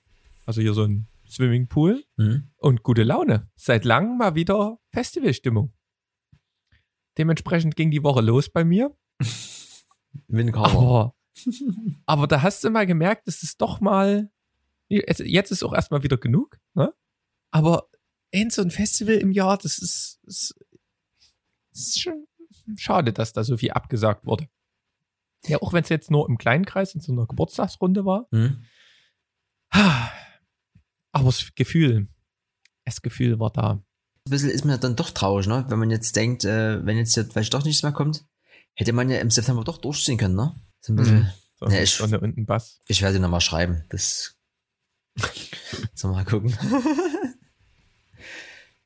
Also 0.45 0.61
hier 0.61 0.73
so 0.73 0.83
ein 0.83 1.07
Swimmingpool 1.27 2.03
Mhm. 2.17 2.51
und 2.57 2.83
gute 2.83 3.03
Laune. 3.03 3.49
Seit 3.55 3.83
langem 3.83 4.17
mal 4.17 4.35
wieder 4.35 4.77
Festivalstimmung. 4.91 5.73
Dementsprechend 7.17 7.75
ging 7.75 7.91
die 7.91 8.03
Woche 8.03 8.21
los 8.21 8.49
bei 8.49 8.63
mir. 8.63 8.95
Aber, 10.77 11.15
aber 12.05 12.27
da 12.27 12.41
hast 12.41 12.63
du 12.63 12.69
mal 12.69 12.85
gemerkt, 12.85 13.27
es 13.27 13.43
ist 13.43 13.59
doch 13.61 13.81
mal. 13.81 14.31
Jetzt 14.87 15.19
jetzt 15.19 15.51
ist 15.51 15.61
auch 15.63 15.73
erstmal 15.73 16.03
wieder 16.03 16.15
genug, 16.17 16.57
ne? 16.73 16.93
Aber 17.51 17.89
in 18.31 18.49
so 18.49 18.61
ein 18.61 18.71
Festival 18.71 19.15
im 19.15 19.31
Jahr, 19.31 19.57
das 19.57 19.77
ist, 19.79 20.19
ist, 20.25 20.55
ist 21.73 22.01
schon 22.01 22.27
schade, 22.77 23.13
dass 23.13 23.33
da 23.33 23.43
so 23.43 23.57
viel 23.57 23.71
abgesagt 23.71 24.25
wurde. 24.25 24.47
Ja, 25.45 25.61
auch 25.61 25.73
wenn 25.73 25.83
es 25.83 25.89
jetzt 25.89 26.09
nur 26.09 26.27
im 26.27 26.38
kleinen 26.38 26.65
Kreis 26.65 26.95
in 26.95 27.01
so 27.01 27.11
einer 27.11 27.27
Geburtstagsrunde 27.27 28.03
war. 28.05 28.27
Mhm. 28.31 28.65
Aber 31.11 31.25
das 31.25 31.53
Gefühl, 31.55 32.07
das 32.85 33.01
Gefühl 33.01 33.39
war 33.39 33.51
da. 33.51 33.71
Ein 34.27 34.31
bisschen 34.31 34.49
ist 34.49 34.65
man 34.65 34.79
dann 34.79 34.95
doch 34.95 35.11
traurig, 35.11 35.47
ne? 35.47 35.65
Wenn 35.69 35.79
man 35.79 35.91
jetzt 35.91 36.15
denkt, 36.15 36.45
äh, 36.45 36.83
wenn 36.85 36.97
jetzt 36.97 37.13
vielleicht 37.13 37.53
doch 37.53 37.63
nichts 37.63 37.83
mehr 37.83 37.91
kommt, 37.91 38.25
hätte 38.73 38.91
man 38.93 39.09
ja 39.09 39.19
im 39.19 39.29
September 39.29 39.63
doch 39.63 39.77
durchziehen 39.77 40.17
können, 40.17 40.35
ne? 40.35 40.55
So 40.81 40.93
ein 40.93 40.95
bisschen. 40.95 41.19
Mhm. 41.19 41.29
So, 41.59 41.67
Ja, 41.67 41.81
ich- 41.81 42.01
und 42.01 42.38
ein 42.38 42.45
Bass. 42.45 42.81
Ich 42.88 43.01
werde 43.01 43.19
nochmal 43.19 43.41
schreiben. 43.41 43.85
Das. 43.89 44.35
so 45.93 46.07
mal 46.09 46.25
gucken. 46.25 46.57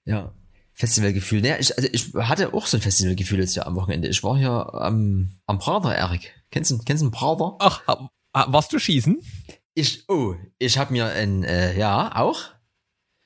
ja. 0.09 0.33
Festivalgefühl. 0.73 1.41
Ne, 1.41 1.59
ich, 1.59 1.75
also 1.77 1.89
ich 1.91 2.13
hatte 2.13 2.53
auch 2.53 2.65
so 2.65 2.77
ein 2.77 2.81
Festivalgefühl 2.81 3.39
jetzt 3.39 3.55
ja 3.55 3.65
am 3.65 3.75
Wochenende. 3.75 4.07
Ich 4.07 4.23
war 4.23 4.37
hier 4.37 4.73
am, 4.73 5.29
am 5.45 5.59
Prater, 5.59 5.93
Erik. 5.95 6.33
Kennst 6.51 6.71
du, 6.71 6.77
kennst 6.79 7.03
du 7.03 7.07
den 7.07 7.11
Prater? 7.11 7.55
Ach, 7.59 7.81
warst 8.33 8.71
du 8.71 8.79
schießen? 8.79 9.19
Ich, 9.73 10.07
oh, 10.09 10.35
ich 10.57 10.77
habe 10.77 10.93
mir 10.93 11.07
ein, 11.07 11.43
äh, 11.43 11.77
ja, 11.77 12.15
auch. 12.15 12.39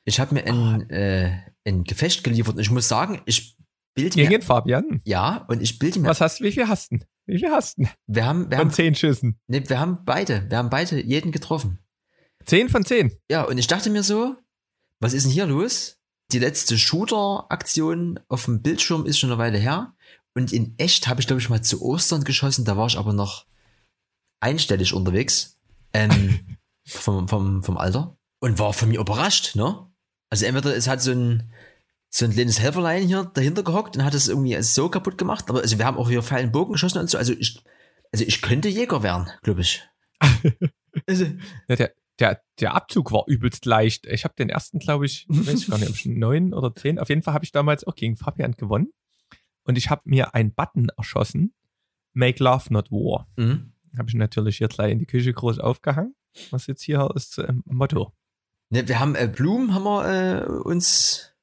Ich 0.05 0.19
habe 0.19 0.33
mir 0.33 0.45
ein, 0.45 0.89
äh, 0.89 1.31
ein 1.65 1.83
Gefecht 1.83 2.23
geliefert 2.23 2.55
und 2.55 2.61
ich 2.61 2.71
muss 2.71 2.87
sagen, 2.87 3.21
ich 3.25 3.55
bilde 3.93 4.17
mir, 4.19 4.27
Gegen 4.27 4.41
Fabian. 4.41 5.01
ja, 5.05 5.45
und 5.47 5.61
ich 5.61 5.79
bilde 5.79 5.99
mir, 5.99 6.09
Was 6.09 6.21
hast 6.21 6.39
du? 6.39 6.43
Wie 6.45 6.51
viel 6.51 6.67
hast 6.67 6.91
du? 6.91 6.97
Wie 7.25 7.39
viel 7.39 7.51
hast 7.51 7.77
du? 7.77 7.85
wir 8.07 8.25
haben, 8.25 8.49
wir 8.49 8.57
Von 8.57 8.67
haben, 8.67 8.73
zehn 8.73 8.95
Schüssen. 8.95 9.39
nee, 9.47 9.63
wir 9.65 9.79
haben 9.79 9.99
beide, 10.05 10.49
wir 10.49 10.57
haben 10.57 10.69
beide 10.69 11.01
jeden 11.01 11.31
getroffen. 11.31 11.79
Zehn 12.45 12.67
von 12.67 12.83
zehn. 12.83 13.15
Ja, 13.29 13.43
und 13.43 13.57
ich 13.57 13.67
dachte 13.67 13.89
mir 13.89 14.03
so, 14.03 14.35
was 14.99 15.13
ist 15.13 15.23
denn 15.23 15.31
hier 15.31 15.45
los? 15.45 15.99
Die 16.33 16.39
letzte 16.39 16.79
Shooter-Aktion 16.79 18.19
auf 18.27 18.45
dem 18.45 18.63
Bildschirm 18.63 19.05
ist 19.05 19.19
schon 19.19 19.29
eine 19.31 19.37
Weile 19.37 19.59
her. 19.59 19.93
Und 20.33 20.51
in 20.51 20.73
echt 20.79 21.07
habe 21.07 21.21
ich, 21.21 21.27
glaube 21.27 21.39
ich, 21.39 21.49
mal 21.49 21.61
zu 21.61 21.83
Ostern 21.83 22.23
geschossen. 22.23 22.65
Da 22.65 22.75
war 22.75 22.87
ich 22.87 22.97
aber 22.97 23.13
noch 23.13 23.45
einstellig 24.39 24.93
unterwegs. 24.93 25.59
Ähm, 25.93 26.57
vom, 26.87 27.27
vom, 27.27 27.63
vom 27.63 27.77
Alter. 27.77 28.17
Und 28.39 28.57
war 28.57 28.73
von 28.73 28.89
mir 28.89 28.99
überrascht, 28.99 29.55
ne? 29.55 29.87
Also 30.31 30.45
entweder 30.45 30.75
es 30.75 30.87
hat 30.87 31.03
so 31.03 31.11
ein, 31.11 31.53
so 32.09 32.25
ein 32.25 32.31
kleines 32.31 32.59
Helferlein 32.59 33.07
hier 33.07 33.25
dahinter 33.25 33.61
gehockt 33.61 33.95
und 33.95 34.03
hat 34.03 34.15
es 34.15 34.27
irgendwie 34.27 34.59
so 34.63 34.89
kaputt 34.89 35.19
gemacht. 35.19 35.45
Aber 35.49 35.61
also 35.61 35.77
wir 35.77 35.85
haben 35.85 35.97
auch 35.97 36.09
hier 36.09 36.23
Pfeilen 36.23 36.51
Bogen 36.51 36.73
geschossen 36.73 36.97
und 36.97 37.11
so. 37.11 37.19
Also 37.19 37.33
ich, 37.33 37.63
also 38.11 38.25
ich 38.25 38.41
könnte 38.41 38.69
Jäger 38.69 39.03
werden, 39.03 39.29
glaube 39.43 39.61
ich. 39.61 39.87
also, 41.07 41.25
Ja, 41.69 41.75
der, 41.75 41.93
der, 42.19 42.41
der 42.59 42.75
Abzug 42.75 43.11
war 43.11 43.23
übelst 43.27 43.65
leicht. 43.65 44.05
Ich 44.05 44.23
habe 44.23 44.35
den 44.37 44.49
ersten, 44.49 44.79
glaube 44.79 45.05
ich, 45.05 45.25
weiß 45.29 45.61
ich 45.61 45.67
gar 45.67 45.77
nicht, 45.77 45.89
ob 45.89 45.95
ich 45.95 46.05
neun 46.05 46.53
oder 46.53 46.73
zehn. 46.73 46.99
Auf 46.99 47.09
jeden 47.09 47.23
Fall 47.23 47.33
habe 47.33 47.45
ich 47.45 47.51
damals 47.51 47.85
auch 47.85 47.95
gegen 47.95 48.17
Fabian 48.17 48.53
gewonnen. 48.53 48.91
Und 49.63 49.77
ich 49.77 49.89
habe 49.89 50.01
mir 50.05 50.35
einen 50.35 50.53
Button 50.53 50.89
erschossen. 50.97 51.53
Make 52.13 52.43
Love 52.43 52.71
Not 52.71 52.91
War. 52.91 53.27
mhm. 53.37 53.71
Habe 53.97 54.09
ich 54.09 54.15
natürlich 54.15 54.57
hier 54.57 54.69
gleich 54.69 54.91
in 54.91 54.97
die 54.97 55.05
Küche 55.05 55.33
groß 55.33 55.59
aufgehangen. 55.59 56.15
Was 56.49 56.65
jetzt 56.65 56.81
hier 56.81 57.11
ist 57.15 57.37
ähm, 57.37 57.61
Motto. 57.65 58.11
Ne, 58.71 58.87
wir 58.87 58.99
haben 58.99 59.13
äh, 59.13 59.27
Blumen 59.27 59.75
haben 59.75 59.83
wir 59.83 60.41
äh, 60.41 60.45
uns 60.47 61.33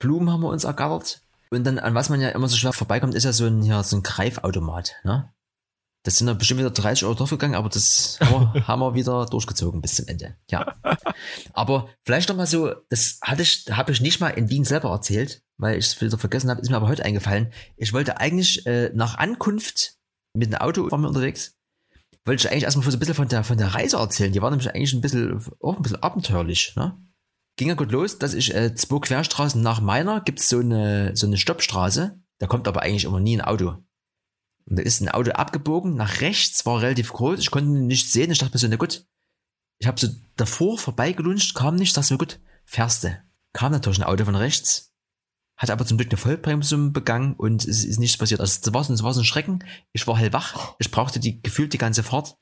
Blumen 0.00 0.30
haben 0.30 0.40
wir 0.40 0.48
uns 0.48 0.64
ergattert. 0.64 1.22
Und 1.50 1.64
dann, 1.64 1.78
an 1.78 1.94
was 1.94 2.08
man 2.08 2.20
ja 2.20 2.30
immer 2.30 2.48
so 2.48 2.56
schwer 2.56 2.72
vorbeikommt, 2.72 3.14
ist 3.14 3.24
ja 3.24 3.32
so 3.32 3.46
ein, 3.46 3.62
ja, 3.62 3.82
so 3.82 3.96
ein 3.96 4.02
Greifautomat, 4.02 4.96
ne? 5.04 5.32
Das 6.06 6.18
sind 6.18 6.28
ja 6.28 6.34
bestimmt 6.34 6.60
wieder 6.60 6.70
30 6.70 7.04
Euro 7.04 7.14
draufgegangen, 7.14 7.56
aber 7.56 7.68
das 7.68 8.18
haben 8.20 8.54
wir, 8.54 8.68
haben 8.68 8.78
wir 8.80 8.94
wieder 8.94 9.26
durchgezogen 9.26 9.80
bis 9.80 9.96
zum 9.96 10.06
Ende. 10.06 10.36
Ja. 10.48 10.76
Aber 11.52 11.88
vielleicht 12.04 12.28
noch 12.28 12.36
mal 12.36 12.46
so, 12.46 12.72
das 12.90 13.18
hatte 13.22 13.42
ich, 13.42 13.64
habe 13.72 13.90
ich 13.90 14.00
nicht 14.00 14.20
mal 14.20 14.28
in 14.28 14.48
Wien 14.48 14.64
selber 14.64 14.90
erzählt, 14.90 15.42
weil 15.58 15.76
ich 15.76 15.86
es 15.86 16.00
wieder 16.00 16.16
vergessen 16.16 16.48
habe, 16.48 16.60
ist 16.60 16.70
mir 16.70 16.76
aber 16.76 16.86
heute 16.86 17.04
eingefallen. 17.04 17.52
Ich 17.76 17.92
wollte 17.92 18.18
eigentlich 18.20 18.64
äh, 18.66 18.90
nach 18.94 19.18
Ankunft 19.18 19.96
mit 20.32 20.52
dem 20.52 20.60
Auto 20.60 20.88
waren 20.92 21.00
wir 21.00 21.08
unterwegs, 21.08 21.56
wollte 22.24 22.46
ich 22.46 22.52
eigentlich 22.52 22.64
erstmal 22.64 22.88
so 22.88 22.96
ein 22.96 23.00
bisschen 23.00 23.14
von 23.16 23.26
der, 23.26 23.42
von 23.42 23.58
der 23.58 23.74
Reise 23.74 23.96
erzählen. 23.96 24.32
Die 24.32 24.40
war 24.40 24.50
nämlich 24.50 24.72
eigentlich 24.72 24.92
ein 24.92 25.00
bisschen, 25.00 25.44
auch 25.60 25.76
ein 25.76 25.82
bisschen 25.82 26.02
abenteuerlich, 26.04 26.74
ne? 26.76 26.96
Ging 27.58 27.68
ja 27.68 27.74
gut 27.74 27.90
los, 27.90 28.18
dass 28.18 28.32
ich 28.32 28.54
äh, 28.54 28.76
zwei 28.76 29.00
Querstraßen 29.00 29.60
nach 29.60 29.80
meiner 29.80 30.20
gibt's 30.20 30.48
so 30.48 30.60
eine, 30.60 31.16
so 31.16 31.26
eine 31.26 31.36
Stoppstraße. 31.36 32.20
Da 32.38 32.46
kommt 32.46 32.68
aber 32.68 32.82
eigentlich 32.82 33.06
immer 33.06 33.18
nie 33.18 33.40
ein 33.40 33.44
Auto. 33.44 33.82
Und 34.68 34.76
da 34.78 34.82
ist 34.82 35.00
ein 35.00 35.08
Auto 35.08 35.30
abgebogen, 35.30 35.94
nach 35.94 36.20
rechts, 36.20 36.66
war 36.66 36.80
relativ 36.80 37.12
groß, 37.12 37.38
ich 37.38 37.50
konnte 37.50 37.70
ihn 37.70 37.86
nicht 37.86 38.10
sehen, 38.10 38.30
ich 38.30 38.38
dachte 38.38 38.54
mir 38.54 38.58
so, 38.58 38.68
na 38.68 38.76
gut, 38.76 39.06
ich 39.78 39.86
habe 39.86 40.00
so 40.00 40.08
davor 40.36 40.78
vorbeigelunscht, 40.78 41.54
kam 41.54 41.76
nicht, 41.76 41.96
dachte 41.96 42.14
mir, 42.14 42.18
gut, 42.18 42.40
fährst 42.64 43.04
du. 43.04 43.16
Kam 43.52 43.72
natürlich 43.72 43.98
ein 43.98 44.04
Auto 44.04 44.24
von 44.24 44.34
rechts, 44.34 44.92
hat 45.56 45.70
aber 45.70 45.86
zum 45.86 45.96
Glück 45.96 46.10
eine 46.10 46.18
Vollbremsung 46.18 46.92
begangen 46.92 47.34
und 47.34 47.64
es 47.66 47.84
ist 47.84 47.98
nichts 47.98 48.18
passiert. 48.18 48.40
Also 48.40 48.58
es 48.60 48.72
war, 48.74 48.84
so- 48.84 48.92
es 48.92 49.02
war 49.02 49.14
so 49.14 49.20
ein 49.20 49.24
Schrecken, 49.24 49.64
ich 49.92 50.06
war 50.06 50.18
hellwach, 50.18 50.74
ich 50.78 50.90
brauchte 50.90 51.20
die 51.20 51.40
gefühlt 51.40 51.72
die 51.72 51.78
ganze 51.78 52.02
Fahrt 52.02 52.36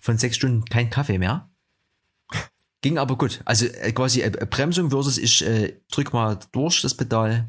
von 0.00 0.18
sechs 0.18 0.36
Stunden 0.36 0.64
kein 0.64 0.90
Kaffee 0.90 1.18
mehr. 1.18 1.50
Ging 2.82 2.98
aber 2.98 3.16
gut. 3.16 3.42
Also 3.44 3.66
äh, 3.66 3.92
quasi 3.92 4.22
äh, 4.22 4.30
Bremsung 4.30 4.90
versus 4.90 5.18
ich 5.18 5.44
äh, 5.46 5.80
drück 5.90 6.12
mal 6.14 6.38
durch 6.52 6.80
das 6.80 6.94
Pedal. 6.96 7.48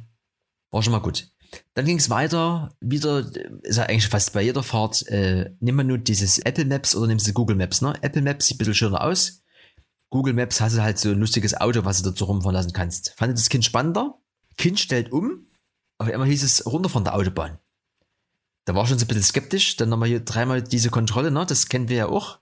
War 0.71 0.83
schon 0.83 0.91
mal 0.91 0.99
gut. 0.99 1.29
Dann 1.73 1.85
ging 1.85 1.97
es 1.97 2.09
weiter, 2.09 2.75
wieder, 2.79 3.29
ist 3.63 3.77
ja 3.77 3.83
eigentlich 3.83 4.07
fast 4.07 4.33
bei 4.33 4.41
jeder 4.41 4.63
Fahrt, 4.63 5.07
äh, 5.07 5.51
nimm 5.59 5.75
mal 5.75 5.83
nur 5.83 5.97
dieses 5.97 6.39
Apple 6.39 6.65
Maps 6.65 6.95
oder 6.95 7.07
nimmst 7.07 7.27
du 7.27 7.33
Google 7.33 7.55
Maps, 7.55 7.81
ne? 7.81 7.93
Apple 8.01 8.21
Maps 8.21 8.47
sieht 8.47 8.55
ein 8.55 8.59
bisschen 8.59 8.73
schöner 8.73 9.03
aus. 9.03 9.41
Google 10.09 10.33
Maps 10.33 10.59
hast 10.59 10.75
du 10.75 10.81
halt 10.81 10.99
so 10.99 11.09
ein 11.09 11.19
lustiges 11.19 11.59
Auto, 11.59 11.85
was 11.85 12.01
du 12.01 12.09
dazu 12.09 12.25
rumfahren 12.25 12.55
lassen 12.55 12.73
kannst. 12.73 13.13
Fand 13.17 13.33
das 13.33 13.49
Kind 13.49 13.63
spannender? 13.65 14.19
Kind 14.57 14.79
stellt 14.79 15.11
um. 15.11 15.47
Auf 15.97 16.09
einmal 16.09 16.27
hieß 16.27 16.43
es 16.43 16.65
runter 16.65 16.89
von 16.89 17.03
der 17.05 17.15
Autobahn. 17.15 17.59
Da 18.65 18.75
war 18.75 18.83
ich 18.83 18.89
schon 18.89 18.99
so 18.99 19.05
ein 19.05 19.07
bisschen 19.07 19.23
skeptisch. 19.23 19.77
Dann 19.77 19.89
nochmal 19.89 20.09
hier 20.09 20.19
dreimal 20.19 20.61
diese 20.61 20.89
Kontrolle, 20.89 21.31
ne? 21.31 21.45
Das 21.45 21.69
kennen 21.69 21.87
wir 21.89 21.95
ja 21.97 22.05
auch. 22.07 22.39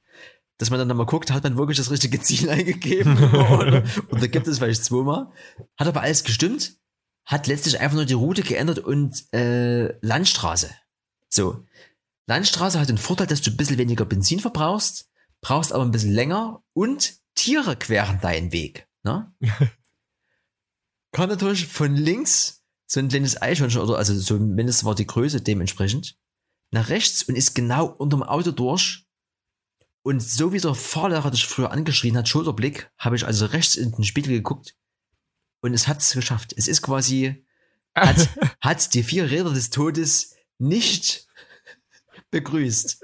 dass 0.58 0.70
man 0.70 0.80
dann 0.80 0.88
nochmal 0.90 1.06
guckt, 1.06 1.32
hat 1.32 1.44
man 1.44 1.58
wirklich 1.58 1.78
das 1.78 1.90
richtige 1.90 2.20
Ziel 2.22 2.50
eingegeben 2.50 3.18
oder, 3.34 3.84
oder 4.12 4.28
gibt 4.28 4.48
es 4.48 4.58
vielleicht 4.60 4.84
zweimal. 4.84 5.32
Hat 5.78 5.88
aber 5.88 6.02
alles 6.02 6.24
gestimmt, 6.24 6.78
hat 7.26 7.48
letztlich 7.48 7.80
einfach 7.80 7.96
nur 7.96 8.06
die 8.06 8.14
Route 8.14 8.42
geändert 8.42 8.80
und 8.80 9.32
äh, 9.34 9.94
Landstraße. 10.02 10.70
So. 11.30 11.66
Landstraße 12.28 12.80
hat 12.80 12.90
den 12.90 12.98
Vorteil, 12.98 13.28
dass 13.28 13.42
du 13.42 13.52
ein 13.52 13.58
bisschen 13.58 13.78
weniger 13.78 14.06
Benzin 14.06 14.40
verbrauchst, 14.40 15.10
brauchst 15.42 15.74
aber 15.74 15.84
ein 15.84 15.92
bisschen 15.92 16.14
länger 16.14 16.64
und 16.74 17.16
Tiere 17.36 17.76
queren 17.76 18.20
deinen 18.22 18.52
Weg. 18.52 18.88
Ne? 19.04 19.32
Kann 21.12 21.30
natürlich 21.30 21.68
von 21.68 21.96
links 21.96 22.64
so 22.86 23.00
ein 23.00 23.10
kleines 23.10 23.42
Eichhörnchen 23.42 23.82
oder 23.82 23.98
also 23.98 24.18
so 24.18 24.38
mindestens 24.40 24.86
war 24.86 24.96
die 24.96 25.08
Größe 25.08 25.42
dementsprechend 25.42 26.18
nach 26.72 26.90
rechts 26.90 27.24
und 27.24 27.36
ist 27.36 27.56
genau 27.56 27.86
unterm 27.86 28.24
Auto 28.24 28.52
durch. 28.52 29.06
Und 30.02 30.22
so 30.22 30.54
wie 30.54 30.60
der 30.60 30.76
Fahrlehrer 30.76 31.32
dich 31.32 31.46
früher 31.46 31.72
angeschrien 31.72 32.18
hat, 32.18 32.30
Schulterblick, 32.30 32.92
habe 32.98 33.16
ich 33.16 33.26
also 33.26 33.46
rechts 33.48 33.76
in 33.76 33.92
den 33.92 34.04
Spiegel 34.04 34.34
geguckt 34.34 34.76
und 35.62 35.74
es 35.74 35.88
hat 35.88 36.00
es 36.00 36.14
geschafft. 36.14 36.54
Es 36.56 36.68
ist 36.68 36.82
quasi, 36.82 37.46
hat, 37.96 38.30
hat 38.62 38.94
die 38.94 39.04
vier 39.04 39.30
Räder 39.30 39.52
des 39.52 39.70
Todes 39.70 40.36
nicht 40.58 41.28
begrüßt. 42.32 43.02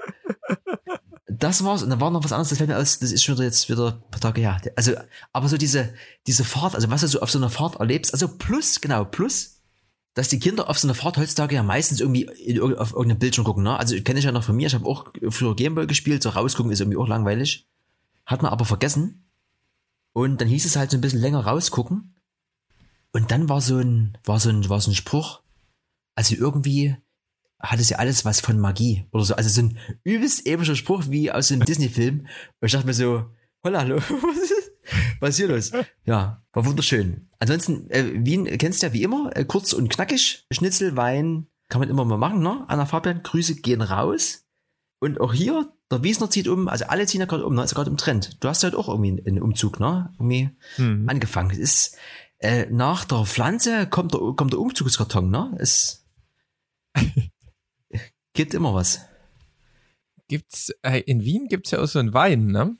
Das 1.26 1.64
war's. 1.64 1.82
Und 1.82 1.90
dann 1.90 2.00
war 2.00 2.10
noch 2.10 2.24
was 2.24 2.32
anderes, 2.32 2.48
das 2.48 2.58
fällt 2.58 2.70
mir 2.70 2.78
aus, 2.78 2.98
das 2.98 3.12
ist 3.12 3.22
schon 3.22 3.34
wieder 3.34 3.44
jetzt 3.44 3.68
wieder 3.68 4.00
ein 4.02 4.10
paar 4.10 4.20
Tage 4.20 4.40
her. 4.40 4.60
Also, 4.74 4.92
aber 5.32 5.48
so 5.48 5.58
diese, 5.58 5.92
diese 6.26 6.44
Fahrt, 6.44 6.74
also 6.74 6.90
was 6.90 7.02
du 7.02 7.08
so 7.08 7.20
auf 7.20 7.30
so 7.30 7.38
einer 7.38 7.50
Fahrt 7.50 7.76
erlebst, 7.76 8.14
also 8.14 8.28
plus, 8.28 8.80
genau, 8.80 9.04
plus, 9.04 9.62
dass 10.14 10.28
die 10.28 10.38
Kinder 10.38 10.70
auf 10.70 10.78
so 10.78 10.86
einer 10.86 10.94
Fahrt 10.94 11.18
heutzutage 11.18 11.54
ja 11.54 11.62
meistens 11.62 12.00
irgendwie 12.00 12.22
in, 12.22 12.58
auf 12.62 12.92
irgendeinem 12.92 13.18
Bildschirm 13.18 13.44
gucken, 13.44 13.64
ne? 13.64 13.78
Also 13.78 14.00
kenne 14.00 14.18
ich 14.18 14.24
ja 14.24 14.32
noch 14.32 14.44
von 14.44 14.56
mir, 14.56 14.66
ich 14.66 14.74
habe 14.74 14.86
auch 14.86 15.12
früher 15.28 15.54
Gameboy 15.54 15.86
gespielt, 15.86 16.22
so 16.22 16.30
rausgucken 16.30 16.72
ist 16.72 16.80
irgendwie 16.80 16.96
auch 16.96 17.08
langweilig. 17.08 17.68
Hat 18.24 18.40
man 18.42 18.50
aber 18.50 18.64
vergessen. 18.64 19.26
Und 20.14 20.40
dann 20.40 20.48
hieß 20.48 20.64
es 20.64 20.76
halt 20.76 20.90
so 20.90 20.96
ein 20.96 21.02
bisschen 21.02 21.20
länger 21.20 21.40
rausgucken. 21.40 22.15
Und 23.16 23.30
dann 23.30 23.48
war 23.48 23.62
so 23.62 23.78
ein, 23.78 24.18
war 24.26 24.38
so 24.38 24.50
ein, 24.50 24.68
war 24.68 24.78
so 24.78 24.90
ein 24.90 24.94
Spruch. 24.94 25.40
Also 26.16 26.34
irgendwie 26.34 26.96
hatte 27.58 27.82
sie 27.82 27.94
alles 27.94 28.26
was 28.26 28.42
von 28.42 28.60
Magie 28.60 29.06
oder 29.10 29.24
so. 29.24 29.34
Also 29.34 29.48
so 29.48 29.62
ein 29.62 29.78
übelst 30.04 30.46
epischer 30.46 30.76
Spruch 30.76 31.04
wie 31.08 31.32
aus 31.32 31.50
einem 31.50 31.64
Disney-Film. 31.64 32.20
Und 32.20 32.28
ich 32.60 32.72
dachte 32.72 32.86
mir 32.86 32.92
so, 32.92 33.24
holla, 33.64 33.78
hallo, 33.80 34.02
was 35.20 35.30
ist 35.30 35.36
hier 35.38 35.48
los? 35.48 35.72
Ja, 36.04 36.44
war 36.52 36.66
wunderschön. 36.66 37.30
Ansonsten, 37.38 37.88
äh, 37.88 38.04
Wien 38.22 38.44
kennst 38.58 38.82
du 38.82 38.88
ja 38.88 38.92
wie 38.92 39.02
immer, 39.02 39.34
äh, 39.34 39.46
kurz 39.46 39.72
und 39.72 39.88
knackig. 39.88 40.44
Schnitzel, 40.52 40.94
Wein, 40.98 41.46
kann 41.70 41.80
man 41.80 41.88
immer 41.88 42.04
mal 42.04 42.18
machen, 42.18 42.40
ne? 42.40 42.66
Anna 42.68 42.84
Fabian, 42.84 43.22
Grüße 43.22 43.54
gehen 43.62 43.80
raus. 43.80 44.44
Und 45.00 45.22
auch 45.22 45.32
hier, 45.32 45.72
der 45.90 46.02
Wiesner 46.04 46.28
zieht 46.28 46.48
um, 46.48 46.68
also 46.68 46.84
alle 46.84 47.06
ziehen 47.06 47.20
ja 47.20 47.26
gerade 47.26 47.46
um, 47.46 47.54
ne? 47.54 47.64
Ist 47.64 47.74
gerade 47.74 47.88
im 47.88 47.96
Trend. 47.96 48.36
Du 48.44 48.48
hast 48.48 48.62
halt 48.62 48.74
auch 48.74 48.90
irgendwie 48.90 49.26
einen 49.26 49.40
Umzug, 49.40 49.80
ne? 49.80 50.10
Irgendwie 50.18 50.50
Hm. 50.76 51.08
angefangen. 51.08 51.50
Es 51.50 51.58
ist, 51.58 51.96
äh, 52.38 52.66
nach 52.66 53.04
der 53.04 53.24
Pflanze 53.24 53.86
kommt 53.86 54.14
der, 54.14 54.20
kommt 54.36 54.52
der 54.52 54.60
Umzugskarton, 54.60 55.30
ne? 55.30 55.56
Es 55.58 56.06
gibt 58.34 58.54
immer 58.54 58.74
was. 58.74 59.00
Gibt's, 60.28 60.70
äh, 60.82 61.00
in 61.00 61.24
Wien 61.24 61.48
gibt's 61.48 61.70
ja 61.70 61.80
auch 61.80 61.86
so 61.86 61.98
einen 61.98 62.12
Wein, 62.12 62.46
ne? 62.46 62.76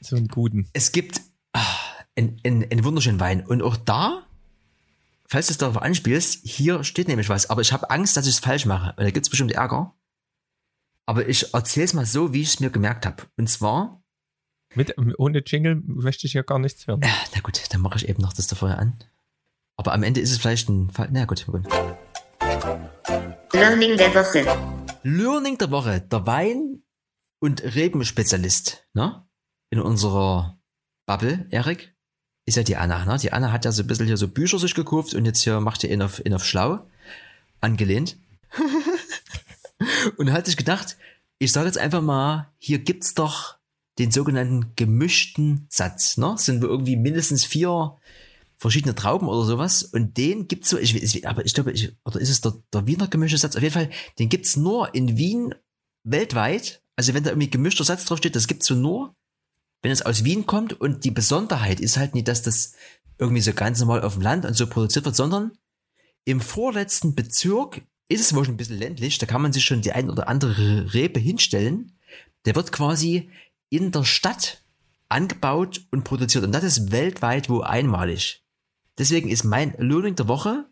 So 0.00 0.16
einen 0.16 0.28
guten. 0.28 0.68
Es 0.74 0.92
gibt 0.92 1.20
ah, 1.52 1.64
einen, 2.14 2.40
einen, 2.44 2.70
einen 2.70 2.84
wunderschönen 2.84 3.20
Wein. 3.20 3.44
Und 3.44 3.62
auch 3.62 3.76
da, 3.76 4.26
falls 5.26 5.46
du 5.46 5.52
es 5.52 5.58
darauf 5.58 5.78
anspielst, 5.78 6.40
hier 6.44 6.84
steht 6.84 7.08
nämlich 7.08 7.28
was. 7.28 7.48
Aber 7.48 7.62
ich 7.62 7.72
habe 7.72 7.90
Angst, 7.90 8.16
dass 8.16 8.26
ich 8.26 8.34
es 8.34 8.40
falsch 8.40 8.66
mache. 8.66 8.92
Weil 8.96 9.06
da 9.06 9.10
gibt 9.10 9.26
es 9.26 9.30
bestimmt 9.30 9.52
Ärger. 9.52 9.94
Aber 11.06 11.26
ich 11.28 11.52
erzähle 11.54 11.84
es 11.84 11.94
mal 11.94 12.06
so, 12.06 12.32
wie 12.32 12.42
ich 12.42 12.48
es 12.48 12.60
mir 12.60 12.70
gemerkt 12.70 13.06
habe. 13.06 13.24
Und 13.36 13.48
zwar, 13.48 14.03
Mit, 14.74 14.94
ohne 15.18 15.42
Jingle 15.46 15.80
möchte 15.86 16.26
ich 16.26 16.32
ja 16.32 16.42
gar 16.42 16.58
nichts 16.58 16.86
hören. 16.86 17.02
äh, 17.02 17.08
na 17.34 17.40
gut, 17.40 17.60
dann 17.72 17.80
mache 17.80 17.96
ich 17.96 18.08
eben 18.08 18.22
noch 18.22 18.32
das 18.32 18.46
da 18.48 18.56
vorher 18.56 18.78
an. 18.78 18.94
Aber 19.76 19.92
am 19.92 20.02
Ende 20.02 20.20
ist 20.20 20.30
es 20.30 20.38
vielleicht 20.38 20.68
ein 20.68 20.90
Fall. 20.90 21.08
Na 21.12 21.24
gut, 21.24 21.46
gut. 21.46 21.64
Learning 23.52 23.96
der 23.96 24.14
Woche. 24.14 24.44
Learning 25.02 25.58
der 25.58 25.70
Woche. 25.70 26.00
Der 26.00 26.26
Wein- 26.26 26.82
und 27.40 27.62
Rebenspezialist, 27.62 28.86
ne? 28.94 29.26
In 29.70 29.80
unserer 29.80 30.58
Bubble, 31.06 31.46
Erik, 31.50 31.94
ist 32.46 32.56
ja 32.56 32.62
die 32.62 32.76
Anna, 32.76 33.04
ne? 33.04 33.18
Die 33.18 33.32
Anna 33.32 33.52
hat 33.52 33.64
ja 33.64 33.72
so 33.72 33.82
ein 33.82 33.86
bisschen 33.86 34.06
hier 34.06 34.16
so 34.16 34.28
Bücher 34.28 34.58
sich 34.58 34.74
gekauft 34.74 35.14
und 35.14 35.24
jetzt 35.24 35.42
hier 35.42 35.60
macht 35.60 35.84
ihr 35.84 35.90
ihn 35.90 36.02
auf, 36.02 36.24
ihn 36.24 36.34
auf 36.34 36.44
schlau. 36.44 36.88
Angelehnt. 37.60 38.16
und 40.16 40.32
hat 40.32 40.46
sich 40.46 40.56
gedacht, 40.56 40.96
ich 41.38 41.52
sage 41.52 41.66
jetzt 41.66 41.78
einfach 41.78 42.02
mal, 42.02 42.52
hier 42.58 42.78
gibt's 42.78 43.14
doch 43.14 43.58
den 43.98 44.10
sogenannten 44.10 44.72
gemischten 44.76 45.66
Satz, 45.70 46.16
ne? 46.16 46.34
Sind 46.36 46.62
wir 46.62 46.68
irgendwie 46.68 46.96
mindestens 46.96 47.44
vier 47.44 47.96
verschiedene 48.56 48.94
Trauben 48.94 49.28
oder 49.28 49.44
sowas 49.44 49.82
und 49.82 50.16
den 50.16 50.48
gibt's 50.48 50.70
so, 50.70 50.78
ich, 50.78 51.26
aber 51.26 51.44
ich 51.44 51.54
glaube, 51.54 51.72
ich, 51.72 51.92
oder 52.04 52.20
ist 52.20 52.30
es 52.30 52.40
der, 52.40 52.54
der 52.72 52.86
Wiener 52.86 53.08
gemischte 53.08 53.36
Satz? 53.36 53.56
Auf 53.56 53.62
jeden 53.62 53.74
Fall, 53.74 53.90
den 54.18 54.28
gibt's 54.28 54.56
nur 54.56 54.94
in 54.94 55.16
Wien 55.16 55.54
weltweit. 56.04 56.80
Also 56.96 57.14
wenn 57.14 57.24
da 57.24 57.30
irgendwie 57.30 57.50
gemischter 57.50 57.84
Satz 57.84 58.04
drauf 58.04 58.18
steht, 58.18 58.36
das 58.36 58.46
gibt's 58.46 58.66
so 58.66 58.74
nur, 58.74 59.14
wenn 59.82 59.90
es 59.90 60.02
aus 60.02 60.24
Wien 60.24 60.46
kommt 60.46 60.80
und 60.80 61.04
die 61.04 61.10
Besonderheit 61.10 61.80
ist 61.80 61.96
halt 61.96 62.14
nicht, 62.14 62.28
dass 62.28 62.42
das 62.42 62.72
irgendwie 63.18 63.42
so 63.42 63.52
ganz 63.52 63.80
normal 63.80 64.02
auf 64.02 64.14
dem 64.14 64.22
Land 64.22 64.44
und 64.44 64.54
so 64.54 64.66
produziert 64.66 65.04
wird, 65.04 65.16
sondern 65.16 65.52
im 66.24 66.40
vorletzten 66.40 67.14
Bezirk 67.14 67.82
ist 68.08 68.20
es 68.20 68.34
wohl 68.34 68.44
schon 68.44 68.54
ein 68.54 68.58
bisschen 68.58 68.78
ländlich, 68.78 69.18
da 69.18 69.26
kann 69.26 69.42
man 69.42 69.52
sich 69.52 69.64
schon 69.64 69.82
die 69.82 69.92
ein 69.92 70.10
oder 70.10 70.28
andere 70.28 70.92
Rebe 70.94 71.20
hinstellen. 71.20 71.92
Der 72.44 72.54
wird 72.54 72.72
quasi 72.72 73.30
in 73.70 73.92
der 73.92 74.04
Stadt 74.04 74.62
angebaut 75.08 75.86
und 75.90 76.04
produziert 76.04 76.44
und 76.44 76.52
das 76.52 76.64
ist 76.64 76.90
weltweit 76.92 77.48
wo 77.48 77.60
einmalig. 77.60 78.42
Deswegen 78.98 79.28
ist 79.28 79.44
mein 79.44 79.74
Learning 79.78 80.16
der 80.16 80.28
Woche, 80.28 80.66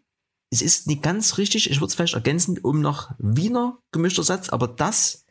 es 0.51 0.63
ist 0.63 0.87
nicht 0.87 1.03
ganz 1.03 1.39
richtig, 1.39 1.71
ich 1.71 1.79
würde 1.79 1.87
es 1.87 1.95
vielleicht 1.95 2.15
ergänzen 2.15 2.59
um 2.59 2.81
noch 2.81 3.11
Wiener 3.19 3.79
gemischter 3.91 4.23
Satz, 4.23 4.49
aber 4.49 4.69
das 4.69 5.25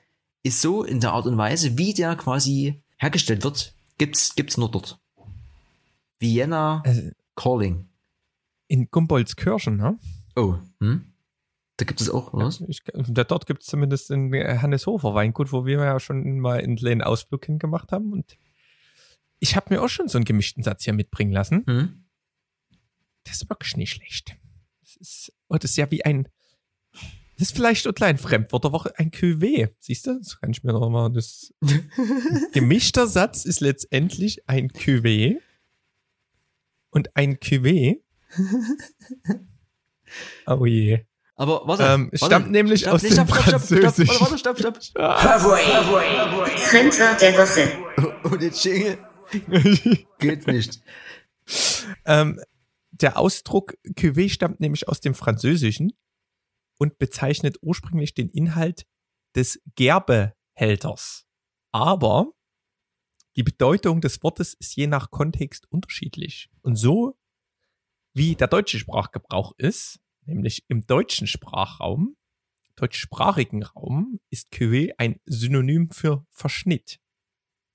ist 0.44 0.62
so 0.62 0.84
in 0.84 1.00
der 1.00 1.14
Art 1.14 1.26
und 1.26 1.38
Weise, 1.38 1.78
wie 1.78 1.94
der 1.94 2.16
quasi 2.16 2.82
hergestellt 2.98 3.44
wird, 3.44 3.74
gibt's, 3.98 4.36
gibt's 4.36 4.58
nur 4.58 4.72
dort. 4.72 5.00
Vienna 6.20 6.82
Also, 6.86 7.10
Calling. 7.36 7.88
in 8.68 8.90
Gumboldskirchen, 8.90 9.78
ne? 9.78 10.00
Oh, 10.36 10.58
hm? 10.80 11.11
Da 11.82 11.86
gibt 11.86 12.00
es 12.00 12.12
auch, 12.12 12.32
was? 12.32 12.62
Ich, 12.68 12.84
da, 12.84 13.24
dort 13.24 13.48
gibt's 13.48 13.66
zumindest 13.66 14.12
in 14.12 14.32
Hanneshofer 14.32 15.16
Weingut, 15.16 15.52
wo 15.52 15.66
wir 15.66 15.80
ja 15.80 16.00
schon 16.00 16.38
mal 16.38 16.60
einen 16.60 16.76
kleinen 16.76 17.02
Ausflug 17.02 17.44
hingemacht 17.44 17.92
haben. 17.92 18.14
Und 18.14 18.38
ich 19.40 19.56
habe 19.56 19.74
mir 19.74 19.82
auch 19.82 19.90
schon 19.90 20.08
so 20.08 20.20
einen 20.20 20.26
gemischten 20.26 20.62
Satz 20.62 20.84
hier 20.84 20.94
mitbringen 20.94 21.32
lassen. 21.32 21.66
Hm? 21.66 22.06
Das 23.24 23.38
ist 23.38 23.50
wirklich 23.50 23.78
nicht 23.78 23.94
schlecht. 23.94 24.38
Das 24.82 24.96
ist, 24.98 25.34
oh, 25.48 25.56
das 25.56 25.72
ist 25.72 25.78
ja 25.78 25.90
wie 25.90 26.06
ein, 26.06 26.28
das 27.40 27.48
ist 27.48 27.56
vielleicht 27.56 27.88
ein 27.88 27.96
klein 27.96 28.20
Fremdwort 28.20 28.64
der 28.64 28.74
Woche, 28.74 28.94
ein 29.00 29.10
Cuvée. 29.10 29.74
Siehst 29.80 30.06
du? 30.06 30.20
Das 30.20 30.40
kann 30.40 30.52
ich 30.52 30.64
mir 30.64 30.74
noch 30.74 30.88
mal, 30.88 31.12
das 31.12 31.52
gemischter 32.54 33.08
Satz 33.08 33.44
ist 33.44 33.60
letztendlich 33.60 34.48
ein 34.48 34.70
Cuvée. 34.70 35.40
Und 36.92 37.16
ein 37.16 37.38
Cuvée, 37.38 38.04
oh 40.46 40.68
je, 40.68 41.08
Aber 41.42 41.68
warte, 41.68 41.82
Ähm, 41.82 42.12
warte, 42.12 42.26
stammt 42.26 42.52
nämlich 42.52 42.88
aus 42.88 43.02
dem 43.02 43.14
stopp, 43.14 43.30
stopp, 43.30 43.42
stopp, 43.42 43.62
Französischen. 43.62 44.14
Stopp, 44.14 44.22
warte, 44.22 44.38
stopp, 44.38 44.60
stopp, 44.60 44.84
stopp. 44.84 45.08
Fremdwort 46.60 47.20
der 47.20 47.34
Woche. 47.40 48.32
Ohne 48.32 48.46
Jingle 48.46 48.98
geht 50.20 50.46
nicht. 50.46 50.84
ähm, 52.06 52.40
der 52.92 53.18
Ausdruck 53.18 53.74
Cuvée 53.96 54.30
stammt 54.30 54.60
nämlich 54.60 54.88
aus 54.88 55.00
dem 55.00 55.16
Französischen 55.16 55.94
und 56.78 57.00
bezeichnet 57.00 57.58
ursprünglich 57.64 58.14
den 58.14 58.30
Inhalt 58.30 58.86
des 59.36 59.60
Gerbehälters. 59.76 61.26
Aber 61.72 62.28
die 63.36 63.42
Bedeutung 63.42 64.02
des 64.02 64.22
Wortes 64.22 64.54
ist 64.54 64.76
je 64.76 64.86
nach 64.86 65.10
Kontext 65.10 65.66
unterschiedlich. 65.72 66.52
Und 66.62 66.76
so 66.76 67.18
wie 68.14 68.36
der 68.36 68.48
deutsche 68.48 68.78
Sprachgebrauch 68.78 69.54
ist, 69.58 70.01
nämlich 70.26 70.66
im 70.68 70.86
deutschen 70.86 71.28
Sprachraum, 71.28 72.16
deutschsprachigen 72.76 73.64
Raum, 73.64 74.20
ist 74.30 74.52
Cuvée 74.52 74.92
ein 74.98 75.20
Synonym 75.26 75.92
für 75.92 76.26
Verschnitt. 76.32 77.00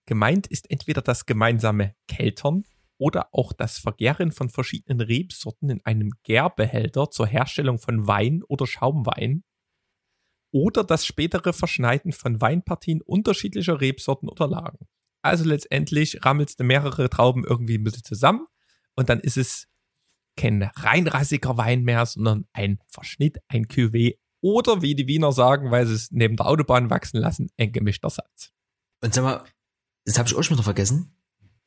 Gemeint 0.06 0.46
ist 0.46 0.70
entweder 0.70 1.02
das 1.02 1.26
gemeinsame 1.26 1.94
Keltern 2.08 2.64
oder 2.98 3.28
auch 3.32 3.52
das 3.52 3.78
Vergären 3.78 4.32
von 4.32 4.48
verschiedenen 4.48 5.00
Rebsorten 5.00 5.68
in 5.68 5.84
einem 5.84 6.12
Gärbehälter 6.22 7.10
zur 7.10 7.26
Herstellung 7.26 7.78
von 7.78 8.06
Wein 8.06 8.42
oder 8.44 8.66
Schaumwein 8.66 9.44
oder 10.52 10.84
das 10.84 11.04
spätere 11.04 11.52
Verschneiden 11.52 12.12
von 12.12 12.40
Weinpartien 12.40 13.02
unterschiedlicher 13.02 13.80
Rebsorten 13.80 14.28
oder 14.28 14.48
Lagen. 14.48 14.86
Also 15.22 15.44
letztendlich 15.44 16.24
rammelst 16.24 16.60
du 16.60 16.64
mehrere 16.64 17.10
Trauben 17.10 17.44
irgendwie 17.44 17.76
ein 17.76 17.84
bisschen 17.84 18.04
zusammen 18.04 18.46
und 18.94 19.08
dann 19.08 19.20
ist 19.20 19.36
es 19.36 19.66
kein 20.36 20.62
reinrassiger 20.62 21.56
Wein 21.56 21.82
mehr, 21.82 22.06
sondern 22.06 22.46
ein 22.52 22.78
Verschnitt, 22.88 23.38
ein 23.48 23.66
Cuvée 23.66 24.18
oder 24.40 24.82
wie 24.82 24.94
die 24.94 25.06
Wiener 25.06 25.32
sagen, 25.32 25.70
weil 25.70 25.86
sie 25.86 25.94
es 25.94 26.10
neben 26.10 26.36
der 26.36 26.46
Autobahn 26.46 26.90
wachsen 26.90 27.18
lassen, 27.18 27.48
ein 27.58 27.72
gemischter 27.72 28.10
Satz. 28.10 28.52
Und 29.02 29.14
sag 29.14 29.24
mal, 29.24 29.44
das 30.04 30.18
habe 30.18 30.28
ich 30.28 30.34
auch 30.34 30.42
schon 30.42 30.56
wieder 30.56 30.64
vergessen, 30.64 31.16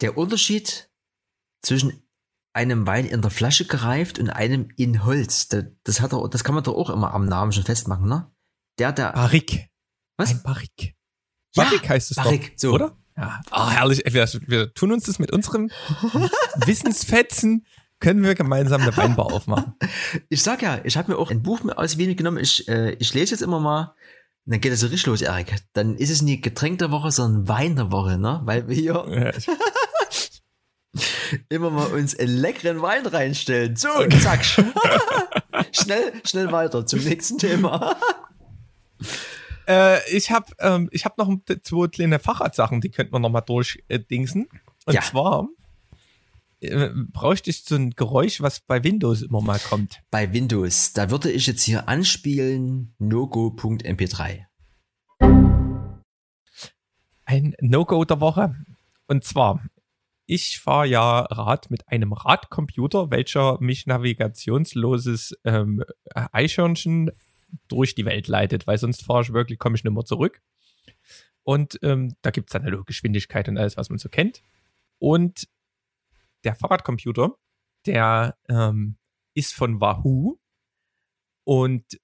der 0.01 0.17
Unterschied 0.17 0.89
zwischen 1.62 2.01
einem 2.53 2.88
Wein 2.88 3.05
in 3.05 3.21
der 3.21 3.32
Flasche 3.32 3.65
gereift 3.65 4.19
und 4.19 4.29
einem 4.29 4.69
in 4.75 5.03
Holz, 5.05 5.49
das, 5.49 5.65
das, 5.84 6.01
hat 6.01 6.13
er, 6.13 6.27
das 6.29 6.43
kann 6.43 6.55
man 6.55 6.63
doch 6.63 6.75
auch 6.75 6.89
immer 6.89 7.13
am 7.13 7.25
Namen 7.25 7.51
schon 7.51 7.63
festmachen, 7.63 8.08
ne? 8.08 8.32
Der, 8.79 8.91
der. 8.91 9.12
Barrique. 9.12 9.67
Was? 10.17 10.32
Ein 10.32 10.41
Barrique. 10.41 10.93
Ja, 11.55 11.63
Barrique 11.63 11.89
heißt 11.89 12.12
es 12.12 12.17
Barrique, 12.17 12.51
doch, 12.51 12.58
so. 12.58 12.73
oder? 12.73 12.97
Ja. 13.17 13.41
Ah, 13.51 13.69
herrlich. 13.69 14.01
Wir, 14.05 14.27
wir 14.47 14.73
tun 14.73 14.91
uns 14.91 15.05
das 15.05 15.19
mit 15.19 15.32
unserem 15.32 15.69
Wissensfetzen, 16.65 17.65
können 17.99 18.23
wir 18.23 18.35
gemeinsam 18.35 18.81
eine 18.81 18.95
Weinbar 18.95 19.25
aufmachen. 19.33 19.73
Ich 20.29 20.43
sag 20.43 20.62
ja, 20.62 20.79
ich 20.83 20.97
habe 20.97 21.12
mir 21.12 21.17
auch 21.17 21.31
ein 21.31 21.43
Buch 21.43 21.59
aus 21.75 21.97
Wien 21.97 22.15
genommen. 22.15 22.38
Ich, 22.38 22.67
äh, 22.67 22.91
ich 22.93 23.13
lese 23.13 23.31
jetzt 23.33 23.41
immer 23.41 23.59
mal. 23.59 23.93
Und 24.45 24.53
dann 24.53 24.62
geht 24.62 24.71
es 24.71 24.79
so 24.79 24.88
richtig 24.88 25.07
los, 25.07 25.21
Erik. 25.21 25.55
Dann 25.73 25.95
ist 25.95 26.09
es 26.09 26.21
nie 26.21 26.39
Getränk 26.41 26.79
der 26.79 26.91
Woche, 26.91 27.12
sondern 27.12 27.47
Wein 27.47 27.75
der 27.75 27.91
Woche, 27.91 28.17
ne? 28.17 28.41
Weil 28.45 28.67
wir 28.67 28.75
hier 28.75 29.33
immer 31.49 31.69
mal 31.69 31.88
uns 31.88 32.17
einen 32.17 32.35
leckeren 32.38 32.81
Wein 32.81 33.05
reinstellen. 33.05 33.75
So, 33.75 33.89
zack. 34.23 34.43
schnell, 35.71 36.13
schnell 36.25 36.51
weiter 36.51 36.85
zum 36.85 36.99
nächsten 37.01 37.38
Thema. 37.38 37.95
Äh, 39.67 39.99
ich 40.15 40.31
habe 40.31 40.47
ähm, 40.59 40.89
ich 40.91 41.05
hab 41.05 41.17
noch 41.17 41.29
zwei 41.62 41.88
kleine 41.88 42.17
Fahrradsachen, 42.17 42.81
die 42.81 42.89
könnten 42.89 43.13
wir 43.13 43.19
noch 43.19 43.29
mal 43.29 43.41
durchdingsen. 43.41 44.47
Und 44.85 44.93
Ja. 44.93 45.01
zwar 45.01 45.47
äh, 46.61 46.89
bräuchte 46.93 47.49
ich 47.49 47.63
so 47.63 47.75
ein 47.75 47.91
Geräusch, 47.91 48.41
was 48.41 48.59
bei 48.59 48.83
Windows 48.83 49.21
immer 49.21 49.41
mal 49.41 49.59
kommt. 49.59 50.01
Bei 50.11 50.33
Windows, 50.33 50.93
da 50.93 51.09
würde 51.09 51.31
ich 51.31 51.47
jetzt 51.47 51.63
hier 51.63 51.87
anspielen 51.87 52.93
nogo.mp3. 52.99 54.45
Ein 57.25 57.55
No-Go 57.61 58.05
der 58.05 58.21
Woche. 58.21 58.55
Und 59.07 59.23
zwar, 59.23 59.63
ich 60.25 60.59
fahre 60.59 60.87
ja 60.87 61.19
Rad 61.21 61.69
mit 61.69 61.87
einem 61.87 62.11
Radcomputer, 62.11 63.11
welcher 63.11 63.57
mich 63.61 63.85
navigationsloses 63.85 65.37
ähm, 65.43 65.83
Eichhörnchen 66.13 67.11
durch 67.67 67.95
die 67.95 68.05
Welt 68.05 68.27
leitet, 68.27 68.67
weil 68.67 68.77
sonst 68.77 69.03
fahre 69.03 69.21
ich 69.21 69.33
wirklich, 69.33 69.59
komme 69.59 69.75
ich 69.75 69.83
nicht 69.83 69.93
mehr 69.93 70.05
zurück. 70.05 70.41
Und 71.43 71.79
ähm, 71.83 72.15
da 72.21 72.31
gibt 72.31 72.49
es 72.49 72.53
dann 72.53 72.63
eine 72.63 72.83
Geschwindigkeit 72.83 73.47
und 73.47 73.57
alles, 73.57 73.77
was 73.77 73.89
man 73.89 73.99
so 73.99 74.09
kennt. 74.09 74.41
Und 74.97 75.47
der 76.43 76.56
Fahrradcomputer, 76.56 77.36
der 77.86 78.38
ähm, 78.49 78.97
ist 79.36 79.54
von 79.54 79.80
Wahoo 79.80 80.38
und 81.45 81.99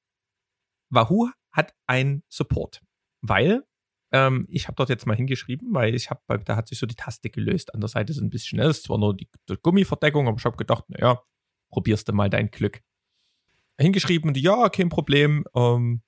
Wahoo 0.89 1.30
hat 1.52 1.74
einen 1.88 2.24
Support, 2.30 2.82
weil 3.21 3.63
ähm, 4.12 4.45
ich 4.50 4.67
habe 4.67 4.76
dort 4.76 4.89
jetzt 4.89 5.06
mal 5.06 5.15
hingeschrieben, 5.15 5.74
weil 5.74 5.95
ich 5.95 6.10
habe, 6.10 6.39
da 6.43 6.56
hat 6.56 6.67
sich 6.67 6.80
so 6.80 6.86
die 6.86 6.95
Taste 6.95 7.30
gelöst. 7.30 7.74
An 7.74 7.82
der 7.82 7.89
Seite 7.89 8.12
ist 8.12 8.19
ein 8.19 8.30
bisschen, 8.30 8.60
das 8.60 8.78
ist 8.78 8.84
zwar 8.86 8.98
nur 8.98 9.15
die, 9.15 9.30
die 9.50 9.58
Gummiverdeckung, 9.62 10.28
aber 10.28 10.38
ich 10.38 10.45
habe 10.45 10.58
gedacht, 10.58 10.86
naja, 10.89 11.21
probierst 11.69 12.08
du 12.08 12.13
mal 12.13 12.30
dein 12.30 12.50
Glück. 12.50 12.82
Hingeschrieben 13.78 14.30
und 14.30 14.38
ja, 14.38 14.69
kein 14.69 14.89
Problem, 14.89 15.43
ähm, 15.54 16.02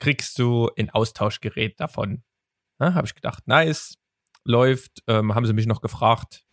kriegst 0.00 0.38
du 0.38 0.70
ein 0.76 0.90
Austauschgerät 0.90 1.78
davon. 1.78 2.24
Ja, 2.80 2.94
habe 2.94 3.06
ich 3.06 3.14
gedacht, 3.14 3.46
nice, 3.46 3.98
läuft. 4.44 5.02
Ähm, 5.06 5.34
haben 5.34 5.46
sie 5.46 5.52
mich 5.52 5.66
noch 5.66 5.80
gefragt, 5.80 6.44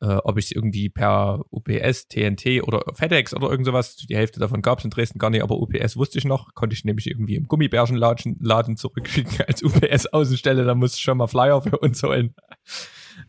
äh, 0.00 0.16
ob 0.24 0.38
ich 0.38 0.46
es 0.46 0.52
irgendwie 0.52 0.88
per 0.88 1.42
UPS, 1.50 2.08
TNT 2.08 2.62
oder 2.62 2.82
FedEx 2.94 3.34
oder 3.34 3.50
irgend 3.50 3.66
sowas, 3.66 3.96
die 3.96 4.16
Hälfte 4.16 4.40
davon 4.40 4.62
gab 4.62 4.78
es 4.78 4.84
in 4.84 4.90
Dresden 4.90 5.18
gar 5.18 5.30
nicht, 5.30 5.42
aber 5.42 5.58
UPS 5.58 5.96
wusste 5.96 6.18
ich 6.18 6.24
noch, 6.24 6.54
konnte 6.54 6.74
ich 6.74 6.84
nämlich 6.84 7.06
irgendwie 7.08 7.36
im 7.36 7.48
Gummibärchenladen 7.48 8.36
Laden 8.40 8.76
zurückschicken 8.76 9.44
als 9.46 9.62
UPS-Außenstelle, 9.62 10.64
da 10.64 10.74
musste 10.74 10.96
ich 10.96 11.02
schon 11.02 11.18
mal 11.18 11.28
Flyer 11.28 11.62
für 11.62 11.78
uns 11.78 12.02
holen. 12.02 12.34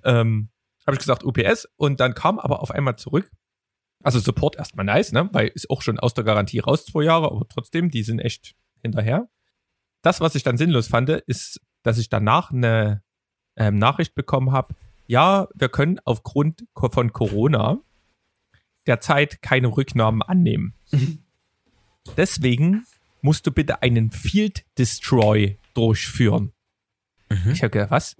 Ähm, 0.03 0.49
habe 0.85 0.95
ich 0.95 0.99
gesagt 0.99 1.23
UPS 1.23 1.67
und 1.77 1.99
dann 1.99 2.13
kam 2.13 2.39
aber 2.39 2.61
auf 2.61 2.71
einmal 2.71 2.97
zurück, 2.97 3.29
also 4.03 4.19
Support 4.19 4.57
erstmal 4.57 4.85
nice, 4.85 5.11
ne, 5.11 5.29
weil 5.31 5.47
ist 5.47 5.69
auch 5.69 5.81
schon 5.81 5.99
aus 5.99 6.13
der 6.13 6.23
Garantie 6.23 6.59
raus 6.59 6.85
zwei 6.85 7.03
Jahre, 7.03 7.31
aber 7.31 7.47
trotzdem, 7.47 7.89
die 7.89 8.03
sind 8.03 8.19
echt 8.19 8.55
hinterher. 8.81 9.29
Das, 10.01 10.21
was 10.21 10.35
ich 10.35 10.43
dann 10.43 10.57
sinnlos 10.57 10.87
fand, 10.87 11.09
ist, 11.09 11.59
dass 11.83 11.97
ich 11.97 12.09
danach 12.09 12.51
eine 12.51 13.03
ähm, 13.55 13.75
Nachricht 13.75 14.15
bekommen 14.15 14.51
habe, 14.51 14.75
ja, 15.07 15.47
wir 15.55 15.69
können 15.69 15.99
aufgrund 16.05 16.65
von 16.75 17.13
Corona 17.13 17.79
derzeit 18.85 19.41
keine 19.41 19.67
Rücknahmen 19.67 20.21
annehmen. 20.21 20.73
Deswegen 22.17 22.85
musst 23.21 23.45
du 23.47 23.51
bitte 23.51 23.81
einen 23.81 24.11
Field 24.11 24.65
Destroy 24.77 25.57
durchführen. 25.73 26.53
Ich 27.51 27.61
habe 27.61 27.71
gedacht, 27.71 27.91
was? 27.91 28.15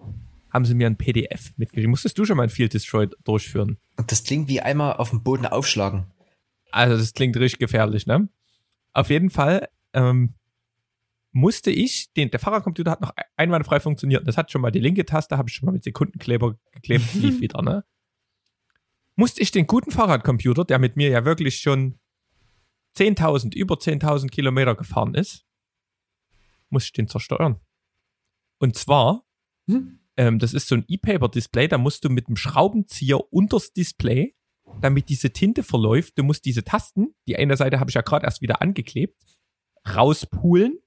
Haben 0.49 0.65
sie 0.65 0.73
mir 0.73 0.87
ein 0.87 0.97
PDF 0.97 1.53
mitgeschickt? 1.57 1.89
Musstest 1.89 2.17
du 2.17 2.25
schon 2.25 2.37
mal 2.37 2.43
ein 2.43 2.49
Field 2.49 2.73
Destroy 2.73 3.07
durchführen? 3.23 3.77
Und 3.95 4.11
das 4.11 4.23
klingt 4.23 4.49
wie 4.49 4.61
einmal 4.61 4.93
auf 4.93 5.11
dem 5.11 5.23
Boden 5.23 5.45
aufschlagen. 5.45 6.07
Also 6.71 6.97
das 6.97 7.13
klingt 7.13 7.37
richtig 7.37 7.59
gefährlich, 7.59 8.05
ne? 8.05 8.27
Auf 8.93 9.09
jeden 9.09 9.29
Fall 9.29 9.69
ähm, 9.93 10.33
musste 11.37 11.71
ich, 11.71 12.11
den, 12.13 12.31
der 12.31 12.39
Fahrradcomputer 12.39 12.91
hat 12.91 13.01
noch 13.01 13.13
einwandfrei 13.35 13.79
funktioniert. 13.79 14.27
Das 14.27 14.37
hat 14.37 14.51
schon 14.51 14.61
mal 14.61 14.71
die 14.71 14.79
linke 14.79 15.05
Taste, 15.05 15.37
habe 15.37 15.49
ich 15.49 15.55
schon 15.55 15.67
mal 15.67 15.71
mit 15.71 15.83
Sekundenkleber 15.83 16.57
geklebt, 16.71 17.13
lief 17.13 17.39
wieder, 17.39 17.61
ne? 17.61 17.85
Musste 19.15 19.41
ich 19.41 19.51
den 19.51 19.65
guten 19.65 19.91
Fahrradcomputer, 19.91 20.65
der 20.65 20.79
mit 20.79 20.95
mir 20.95 21.09
ja 21.09 21.25
wirklich 21.25 21.59
schon 21.59 21.99
10.000, 22.97 23.55
über 23.55 23.75
10.000 23.75 24.29
Kilometer 24.29 24.75
gefahren 24.75 25.15
ist, 25.15 25.45
muss 26.69 26.85
ich 26.85 26.93
den 26.93 27.07
zerstören. 27.07 27.59
Und 28.59 28.75
zwar, 28.75 29.23
Hm? 29.67 29.99
ähm, 30.17 30.39
das 30.39 30.53
ist 30.53 30.67
so 30.67 30.75
ein 30.75 30.85
E-Paper-Display, 30.87 31.67
da 31.67 31.77
musst 31.77 32.05
du 32.05 32.09
mit 32.09 32.27
dem 32.27 32.35
Schraubenzieher 32.35 33.33
unters 33.33 33.73
Display 33.73 34.37
damit 34.81 35.09
diese 35.09 35.31
Tinte 35.31 35.63
verläuft, 35.63 36.17
du 36.17 36.23
musst 36.23 36.45
diese 36.45 36.63
Tasten, 36.63 37.15
die 37.27 37.37
eine 37.37 37.57
Seite 37.57 37.79
habe 37.79 37.89
ich 37.89 37.95
ja 37.95 38.01
gerade 38.01 38.25
erst 38.25 38.41
wieder 38.41 38.61
angeklebt, 38.61 39.15
rauspulen. 39.95 40.79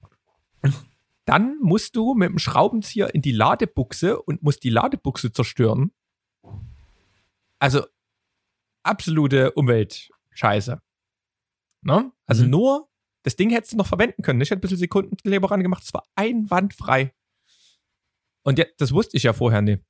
Dann 1.25 1.57
musst 1.61 1.95
du 1.95 2.13
mit 2.13 2.29
dem 2.29 2.39
Schraubenzieher 2.39 3.13
in 3.13 3.21
die 3.21 3.31
Ladebuchse 3.31 4.21
und 4.21 4.41
musst 4.43 4.63
die 4.63 4.69
Ladebuchse 4.69 5.31
zerstören. 5.31 5.91
Also 7.59 7.85
absolute 8.83 9.51
Umweltscheiße. 9.51 10.81
Ne? 11.83 12.11
Also 12.25 12.43
Mhm. 12.43 12.49
nur, 12.49 12.89
das 13.23 13.35
Ding 13.35 13.51
hättest 13.51 13.73
du 13.73 13.77
noch 13.77 13.87
verwenden 13.87 14.23
können. 14.23 14.41
Ich 14.41 14.49
hätte 14.49 14.59
ein 14.59 14.61
bisschen 14.61 14.77
Sekundenkleber 14.77 15.51
ran 15.51 15.61
gemacht, 15.61 15.83
es 15.83 15.93
war 15.93 16.05
einwandfrei. 16.15 17.13
Und 18.43 18.57
jetzt, 18.57 18.81
das 18.81 18.91
wusste 18.93 19.17
ich 19.17 19.23
ja 19.23 19.33
vorher 19.33 19.61
nicht. 19.61 19.83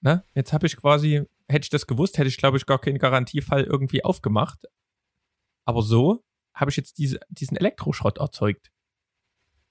Ne? 0.00 0.24
Jetzt 0.34 0.52
habe 0.52 0.66
ich 0.66 0.76
quasi, 0.76 1.24
hätte 1.48 1.64
ich 1.64 1.70
das 1.70 1.86
gewusst, 1.88 2.18
hätte 2.18 2.28
ich, 2.28 2.36
glaube 2.36 2.56
ich, 2.56 2.66
gar 2.66 2.80
keinen 2.80 2.98
Garantiefall 2.98 3.64
irgendwie 3.64 4.04
aufgemacht. 4.04 4.64
Aber 5.64 5.82
so 5.82 6.24
habe 6.54 6.70
ich 6.70 6.76
jetzt 6.76 6.98
diese, 6.98 7.18
diesen 7.28 7.56
Elektroschrott 7.56 8.18
erzeugt. 8.18 8.70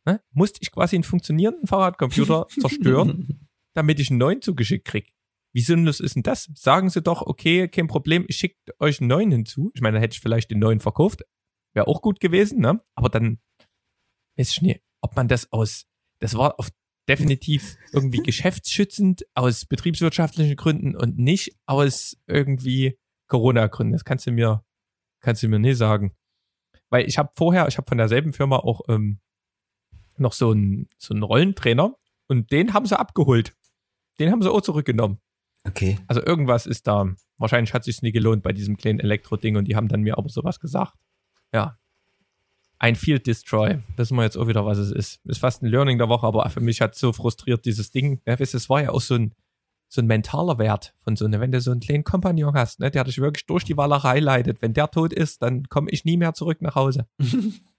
Ne? 0.05 0.21
Musste 0.31 0.59
ich 0.61 0.71
quasi 0.71 0.95
einen 0.95 1.03
funktionierenden 1.03 1.67
Fahrradcomputer 1.67 2.47
zerstören, 2.59 3.47
damit 3.73 3.99
ich 3.99 4.09
einen 4.09 4.19
neuen 4.19 4.41
zugeschickt 4.41 4.85
krieg. 4.85 5.11
Wie 5.53 5.61
sinnlos 5.61 5.99
ist 5.99 6.15
denn 6.15 6.23
das? 6.23 6.49
Sagen 6.53 6.89
Sie 6.89 7.01
doch, 7.01 7.21
okay, 7.21 7.67
kein 7.67 7.87
Problem, 7.87 8.25
ich 8.27 8.37
schicke 8.37 8.57
euch 8.79 8.99
einen 8.99 9.07
neuen 9.07 9.31
hinzu. 9.31 9.71
Ich 9.73 9.81
meine, 9.81 9.95
dann 9.95 10.01
hätte 10.01 10.15
ich 10.15 10.21
vielleicht 10.21 10.51
den 10.51 10.59
neuen 10.59 10.81
verkauft. 10.81 11.23
Wäre 11.73 11.87
auch 11.87 12.01
gut 12.01 12.19
gewesen, 12.19 12.59
ne? 12.59 12.81
Aber 12.93 13.09
dann 13.09 13.39
weiß 14.37 14.51
ich 14.51 14.61
nicht, 14.61 14.81
ob 15.01 15.15
man 15.15 15.27
das 15.27 15.51
aus, 15.51 15.85
das 16.19 16.35
war 16.37 16.59
auf 16.59 16.69
definitiv 17.07 17.77
irgendwie 17.93 18.17
geschäftsschützend 18.23 19.25
aus 19.33 19.65
betriebswirtschaftlichen 19.65 20.55
Gründen 20.55 20.95
und 20.95 21.17
nicht 21.17 21.55
aus 21.65 22.17
irgendwie 22.27 22.99
Corona-Gründen. 23.27 23.93
Das 23.93 24.03
kannst 24.03 24.27
du 24.27 24.31
mir, 24.31 24.63
kannst 25.21 25.41
du 25.41 25.47
mir 25.47 25.59
nie 25.59 25.73
sagen. 25.73 26.13
Weil 26.89 27.07
ich 27.07 27.17
habe 27.17 27.31
vorher, 27.35 27.67
ich 27.67 27.77
habe 27.77 27.87
von 27.87 27.97
derselben 27.97 28.33
Firma 28.33 28.57
auch 28.57 28.81
ähm, 28.89 29.19
noch 30.17 30.33
so 30.33 30.51
einen, 30.51 30.87
so 30.97 31.13
einen 31.13 31.23
Rollentrainer 31.23 31.95
und 32.27 32.51
den 32.51 32.73
haben 32.73 32.85
sie 32.85 32.97
abgeholt. 32.97 33.53
Den 34.19 34.31
haben 34.31 34.41
sie 34.41 34.51
auch 34.51 34.61
zurückgenommen. 34.61 35.19
Okay. 35.67 35.99
Also 36.07 36.23
irgendwas 36.23 36.65
ist 36.65 36.87
da. 36.87 37.07
Wahrscheinlich 37.37 37.73
hat 37.73 37.83
sich's 37.83 38.01
nie 38.01 38.11
gelohnt 38.11 38.43
bei 38.43 38.53
diesem 38.53 38.77
kleinen 38.77 38.99
Elektro-Ding 38.99 39.57
und 39.57 39.65
die 39.65 39.75
haben 39.75 39.87
dann 39.87 40.01
mir 40.01 40.17
aber 40.17 40.29
sowas 40.29 40.59
gesagt. 40.59 40.93
Ja. 41.53 41.77
Ein 42.77 42.95
Field 42.95 43.25
Destroy. 43.25 43.79
Wissen 43.97 44.15
wir 44.15 44.23
jetzt 44.23 44.37
auch 44.37 44.47
wieder, 44.47 44.65
was 44.65 44.77
es 44.77 44.91
ist. 44.91 45.25
Ist 45.25 45.39
fast 45.39 45.63
ein 45.63 45.67
Learning 45.67 45.97
der 45.97 46.09
Woche, 46.09 46.27
aber 46.27 46.47
für 46.49 46.61
mich 46.61 46.81
hat 46.81 46.95
so 46.95 47.13
frustriert 47.13 47.65
dieses 47.65 47.91
Ding. 47.91 48.21
Ja, 48.25 48.39
weißt, 48.39 48.53
du, 48.53 48.57
es 48.57 48.69
war 48.69 48.83
ja 48.83 48.89
auch 48.91 49.01
so 49.01 49.15
ein, 49.15 49.33
so 49.87 50.01
ein 50.01 50.07
mentaler 50.07 50.59
Wert 50.59 50.93
von 50.99 51.15
so 51.15 51.25
einer, 51.25 51.39
wenn 51.39 51.51
du 51.51 51.61
so 51.61 51.71
einen 51.71 51.79
kleinen 51.79 52.03
Kompagnon 52.03 52.53
hast, 52.53 52.79
ne, 52.79 52.91
der 52.91 53.03
dich 53.03 53.19
wirklich 53.19 53.45
durch 53.45 53.63
die 53.63 53.77
Wallerei 53.77 54.19
leitet. 54.19 54.61
Wenn 54.61 54.73
der 54.73 54.91
tot 54.91 55.13
ist, 55.13 55.41
dann 55.41 55.63
komme 55.69 55.89
ich 55.89 56.05
nie 56.05 56.17
mehr 56.17 56.33
zurück 56.33 56.61
nach 56.61 56.75
Hause. 56.75 57.07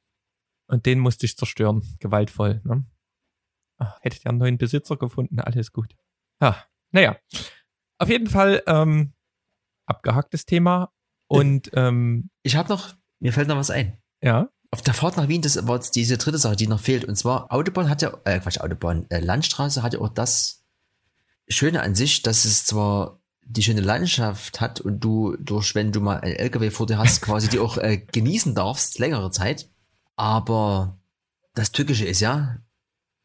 und 0.67 0.87
den 0.87 0.99
musste 0.99 1.27
ich 1.27 1.37
zerstören. 1.37 1.83
Gewaltvoll. 2.01 2.61
Ne? 2.65 2.85
Ach, 3.79 3.99
hätte 4.01 4.17
ich 4.19 4.27
einen 4.27 4.39
neuen 4.39 4.59
Besitzer 4.59 4.97
gefunden, 4.97 5.41
alles 5.41 5.73
gut. 5.73 5.95
Ja, 6.41 6.65
naja. 6.91 7.17
Auf 7.99 8.09
jeden 8.09 8.27
Fall 8.29 8.63
ähm, 8.67 9.13
abgehacktes 9.87 10.45
Thema. 10.45 10.93
Und 11.29 11.71
ähm, 11.75 12.31
Ich 12.43 12.57
habe 12.57 12.69
noch, 12.69 12.95
mir 13.21 13.33
fällt 13.33 13.49
noch 13.49 13.57
was 13.57 13.71
ein. 13.71 13.99
ja, 14.23 14.49
Auf 14.71 14.83
der 14.83 14.95
Fahrt 14.95 15.17
nach 15.17 15.29
Wien, 15.29 15.43
das 15.43 15.67
war 15.67 15.77
jetzt 15.77 15.97
diese 15.97 16.19
dritte 16.19 16.39
Sache, 16.39 16.57
die 16.57 16.69
noch 16.69 16.81
fehlt. 16.81 17.05
Und 17.05 17.17
zwar 17.17 17.53
Autobahn 17.53 17.89
hat 17.89 18.03
ja, 18.03 18.13
äh, 18.25 18.39
Quatsch, 18.41 18.61
Autobahn, 18.61 19.07
äh, 19.11 19.21
Landstraße 19.21 19.83
hat 19.83 19.95
ja 19.95 20.01
auch 20.01 20.09
das 20.09 20.65
Schöne 21.49 21.83
an 21.83 21.95
sich, 21.95 22.23
dass 22.23 22.45
es 22.45 22.65
zwar 22.65 23.21
die 23.49 23.63
schöne 23.63 23.81
Landschaft 23.81 24.61
hat 24.61 24.81
und 24.81 25.01
du 25.01 25.37
durch, 25.39 25.75
wenn 25.77 25.93
du 25.93 26.01
mal 26.01 26.21
ein 26.21 26.33
LKW 26.33 26.71
vor 26.71 26.87
dir 26.87 26.99
hast, 26.99 27.23
quasi 27.23 27.49
die 27.49 27.61
auch 27.61 27.79
äh, 27.79 27.99
genießen 27.99 28.55
darfst, 28.55 28.99
längere 28.99 29.31
Zeit. 29.31 29.71
Aber 30.17 30.99
das 31.55 31.73
Tückische 31.73 32.07
ist 32.07 32.21
ja, 32.21 32.59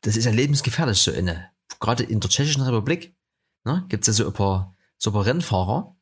das 0.01 0.17
ist 0.17 0.25
ja 0.25 0.31
lebensgefährlich 0.31 0.97
so 0.97 1.11
inne. 1.11 1.49
Gerade 1.79 2.03
in 2.03 2.19
der 2.19 2.29
Tschechischen 2.29 2.63
Republik 2.63 3.15
ne, 3.63 3.85
gibt 3.89 4.07
es 4.07 4.07
ja 4.07 4.23
so 4.23 4.29
ein 4.29 4.33
paar, 4.33 4.75
so 4.97 5.09
ein 5.09 5.13
paar 5.13 5.25
Rennfahrer, 5.25 5.95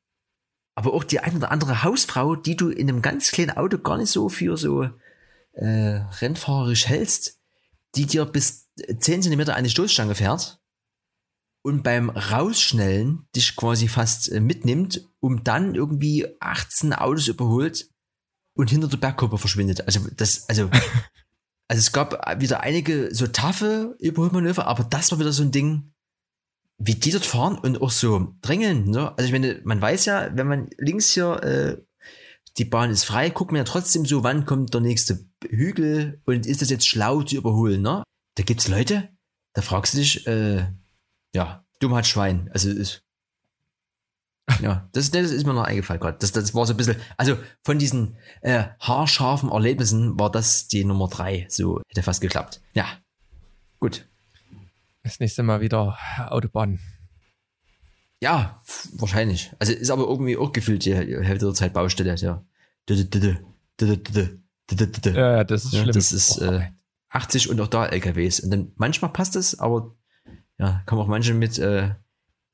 aber 0.76 0.94
auch 0.94 1.04
die 1.04 1.20
ein 1.20 1.36
oder 1.36 1.52
andere 1.52 1.84
Hausfrau, 1.84 2.36
die 2.36 2.56
du 2.56 2.70
in 2.70 2.90
einem 2.90 3.02
ganz 3.02 3.32
kleinen 3.32 3.58
Auto 3.58 3.78
gar 3.78 3.98
nicht 3.98 4.12
so 4.12 4.30
für 4.30 4.58
so 4.58 4.90
äh, 5.54 6.02
rennfahrerisch 6.22 6.88
hältst, 6.88 7.40
die 7.96 8.06
dir 8.06 8.26
bis 8.26 8.70
10 8.78 9.24
Zentimeter 9.24 9.56
an 9.56 9.64
die 9.64 9.70
Stoßstange 9.70 10.16
fährt 10.16 10.62
und 11.62 11.84
beim 11.84 12.10
Rausschnellen 12.10 13.28
dich 13.36 13.56
quasi 13.56 13.88
fast 13.88 14.32
äh, 14.32 14.40
mitnimmt, 14.40 15.08
um 15.20 15.44
dann 15.44 15.76
irgendwie 15.76 16.28
18 16.40 16.94
Autos 16.94 17.28
überholt 17.28 17.90
und 18.60 18.70
hinter 18.70 18.90
der 18.90 18.98
Bergkuppe 18.98 19.38
verschwindet. 19.38 19.86
Also 19.86 20.02
das, 20.18 20.50
also, 20.50 20.64
also 21.70 21.80
es 21.80 21.94
gab 21.94 22.42
wieder 22.42 22.60
einige 22.60 23.08
so 23.16 23.28
taffe 23.28 23.96
Überholmanöver, 24.00 24.68
aber 24.68 24.84
das 24.84 25.12
war 25.12 25.20
wieder 25.20 25.32
so 25.32 25.44
ein 25.44 25.52
Ding, 25.52 25.94
wie 26.78 26.96
die 26.96 27.12
dort 27.12 27.26
fahren 27.26 27.58
und 27.58 27.82
auch 27.82 27.90
so 27.90 28.36
drängeln. 28.42 28.90
Ne? 28.90 29.18
Also 29.18 29.28
ich 29.28 29.32
meine, 29.32 29.62
man 29.64 29.82
weiß 29.82 30.06
ja, 30.06 30.36
wenn 30.36 30.48
man 30.48 30.70
links 30.78 31.12
hier 31.12 31.42
äh, 31.42 31.82
die 32.58 32.66
Bahn 32.66 32.90
ist 32.90 33.06
frei, 33.06 33.30
guckt 33.30 33.54
man 33.54 33.60
ja 33.60 33.64
trotzdem 33.64 34.06
so, 34.06 34.24
wann 34.24 34.46
kommt 34.46 34.74
der 34.74 34.82
nächste 34.82 35.26
Hügel 35.48 36.22
und 36.26 36.46
ist 36.46 36.62
das 36.62 36.70
jetzt 36.70 36.88
schlau 36.88 37.22
zu 37.22 37.38
überholen. 37.38 37.82
Ne? 37.82 38.04
Da 38.36 38.44
gibt's 38.44 38.68
Leute, 38.68 39.08
da 39.54 39.62
fragst 39.62 39.94
du 39.94 40.00
dich, 40.00 40.28
äh, 40.28 40.68
ja, 41.34 41.66
Dummheit 41.80 42.08
Schwein. 42.08 42.50
Also 42.54 42.70
ist, 42.72 43.04
ja, 44.62 44.90
das, 44.94 45.12
das 45.12 45.32
ist 45.32 45.46
mir 45.46 45.54
noch 45.54 45.64
eingefallen 45.64 46.00
gerade. 46.02 46.18
Das, 46.20 46.32
das 46.32 46.54
war 46.54 46.66
so 46.66 46.74
ein 46.74 46.78
bisschen, 46.78 46.98
also 47.18 47.38
von 47.64 47.80
diesen 47.80 48.18
äh, 48.42 48.64
haarscharfen 48.80 49.50
Erlebnissen 49.50 50.20
war 50.20 50.32
das 50.32 50.68
die 50.68 50.84
Nummer 50.84 51.08
drei. 51.08 51.46
So 51.50 51.82
hätte 51.88 52.04
fast 52.04 52.22
geklappt. 52.22 52.62
Ja, 52.74 52.86
gut. 53.80 54.08
Das 55.04 55.20
nächste 55.20 55.44
Mal 55.44 55.62
wieder 55.62 55.98
Autobahn. 56.30 56.80
Ja, 58.22 58.62
wahrscheinlich. 58.94 59.54
Also 59.60 59.72
ist 59.74 59.92
aber 59.92 60.04
irgendwie 60.04 60.38
auch 60.38 60.52
gefühlt 60.52 60.84
die 60.86 60.96
Hälfte 60.96 61.46
der 61.46 61.54
Zeit 61.54 61.74
Baustelle. 61.74 62.16
Ja, 62.16 62.44
ja 65.16 65.44
das 65.44 65.66
ist 65.66 65.76
schlimm. 65.76 65.92
Das 65.92 66.12
ist 66.12 66.38
äh, 66.40 66.68
80 67.10 67.50
und 67.50 67.62
auch 67.62 67.68
da 67.68 67.86
LKWs. 67.86 68.42
Und 68.42 68.52
dann 68.52 68.72
manchmal 68.76 69.12
passt 69.12 69.36
es, 69.36 69.58
aber 69.60 69.96
ja, 70.58 70.84
kommen 70.86 71.02
auch 71.02 71.08
manche 71.08 71.34
mit 71.34 71.58
äh, 71.60 71.92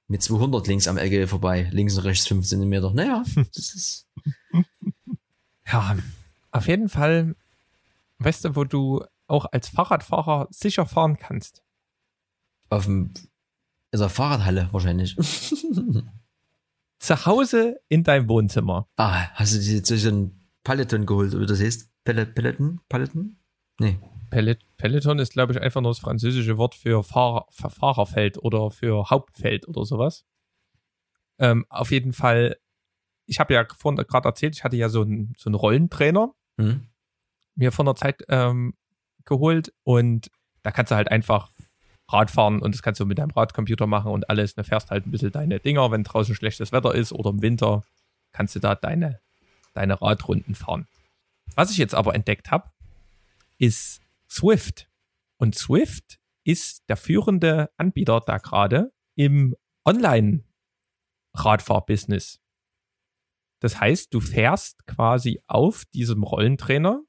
mit 0.07 0.21
200 0.21 0.67
links 0.67 0.87
am 0.87 0.97
LKW 0.97 1.27
vorbei. 1.27 1.69
Links 1.71 1.97
und 1.97 2.03
rechts 2.03 2.27
5 2.27 2.45
Zentimeter. 2.45 2.91
Naja, 2.91 3.23
das 3.55 3.73
ist. 3.75 4.07
Ja, 5.67 5.97
auf 6.51 6.67
jeden 6.67 6.89
Fall, 6.89 7.35
weißt 8.19 8.45
du, 8.45 8.55
wo 8.55 8.65
du 8.65 9.03
auch 9.25 9.45
als 9.51 9.67
Fahrradfahrer 9.67 10.47
sicher 10.51 10.85
fahren 10.85 11.17
kannst. 11.17 11.63
Auf 12.69 12.85
dem, 12.85 13.11
in 13.91 13.99
der 13.99 14.09
Fahrradhalle 14.09 14.69
wahrscheinlich. 14.71 15.15
Zu 16.99 17.25
Hause 17.25 17.79
in 17.89 18.03
deinem 18.03 18.29
Wohnzimmer. 18.29 18.87
ah, 18.97 19.27
hast 19.33 19.55
du 19.55 19.59
dir 19.59 19.83
so 19.83 20.07
einen 20.07 20.39
Peloton 20.63 21.07
geholt, 21.07 21.33
oder 21.33 21.41
wie 21.41 21.47
das 21.47 21.59
heißt? 21.59 21.89
Peloton? 22.03 22.79
Peloton? 22.87 23.37
Nee. 23.79 23.97
Pellet 24.35 24.59
Peloton 24.75 25.19
ist, 25.19 25.31
glaube 25.31 25.53
ich, 25.53 25.61
einfach 25.61 25.79
nur 25.79 25.91
das 25.91 25.99
französische 25.99 26.57
Wort 26.57 26.75
für, 26.75 27.03
Fahrer, 27.03 27.45
für 27.51 27.69
Fahrerfeld 27.69 28.37
oder 28.37 28.69
für 28.69 29.09
Hauptfeld 29.09 29.65
oder 29.65 29.85
sowas. 29.85 30.25
Ähm, 31.39 31.65
auf 31.69 31.89
jeden 31.89 32.11
Fall, 32.11 32.57
ich 33.27 33.39
habe 33.39 33.53
ja 33.53 33.65
vorhin 33.77 33.95
gerade 34.05 34.27
erzählt, 34.27 34.53
ich 34.53 34.65
hatte 34.65 34.75
ja 34.75 34.89
so 34.89 35.03
einen, 35.03 35.33
so 35.37 35.47
einen 35.47 35.55
Rollentrainer 35.55 36.33
Hm? 36.57 36.87
mir 37.55 37.71
vor 37.71 37.85
einer 37.85 37.95
Zeit 37.95 38.23
ähm, 38.27 38.73
geholt 39.23 39.73
und 39.83 40.29
da 40.63 40.71
kannst 40.71 40.91
du 40.91 40.97
halt 40.97 41.09
einfach 41.09 41.49
Rad 42.09 42.29
fahren 42.29 42.61
und 42.61 42.75
das 42.75 42.81
kannst 42.81 42.99
du 42.99 43.05
mit 43.05 43.17
deinem 43.17 43.31
Radcomputer 43.31 43.87
machen 43.87 44.11
und 44.11 44.29
alles. 44.29 44.55
Du 44.55 44.65
fährst 44.65 44.91
halt 44.91 45.07
ein 45.07 45.11
bisschen 45.11 45.31
deine 45.31 45.61
Dinger, 45.61 45.91
wenn 45.91 46.03
draußen 46.03 46.35
schlechtes 46.35 46.73
Wetter 46.73 46.93
ist 46.93 47.13
oder 47.13 47.29
im 47.29 47.41
Winter, 47.41 47.83
kannst 48.33 48.53
du 48.55 48.59
da 48.59 48.75
deine, 48.75 49.21
deine 49.73 50.01
Radrunden 50.01 50.55
fahren. 50.55 50.87
Was 51.55 51.71
ich 51.71 51.77
jetzt 51.77 51.95
aber 51.95 52.15
entdeckt 52.15 52.51
habe, 52.51 52.69
ist 53.57 54.01
Swift. 54.29 54.89
Und 55.37 55.55
Swift 55.55 56.19
ist 56.45 56.83
der 56.89 56.97
führende 56.97 57.71
Anbieter 57.77 58.19
da 58.21 58.37
gerade 58.37 58.93
im 59.15 59.55
Online-Radfahrbusiness. 59.85 62.39
Das 63.61 63.79
heißt, 63.79 64.13
du 64.13 64.19
fährst 64.19 64.85
quasi 64.85 65.41
auf 65.47 65.85
diesem 65.85 66.23
Rollentrainer 66.23 67.01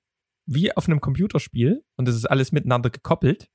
wie 0.46 0.74
auf 0.76 0.88
einem 0.88 1.00
Computerspiel 1.00 1.84
und 1.96 2.08
es 2.08 2.14
ist 2.14 2.26
alles 2.26 2.52
miteinander 2.52 2.90
gekoppelt 2.90 3.50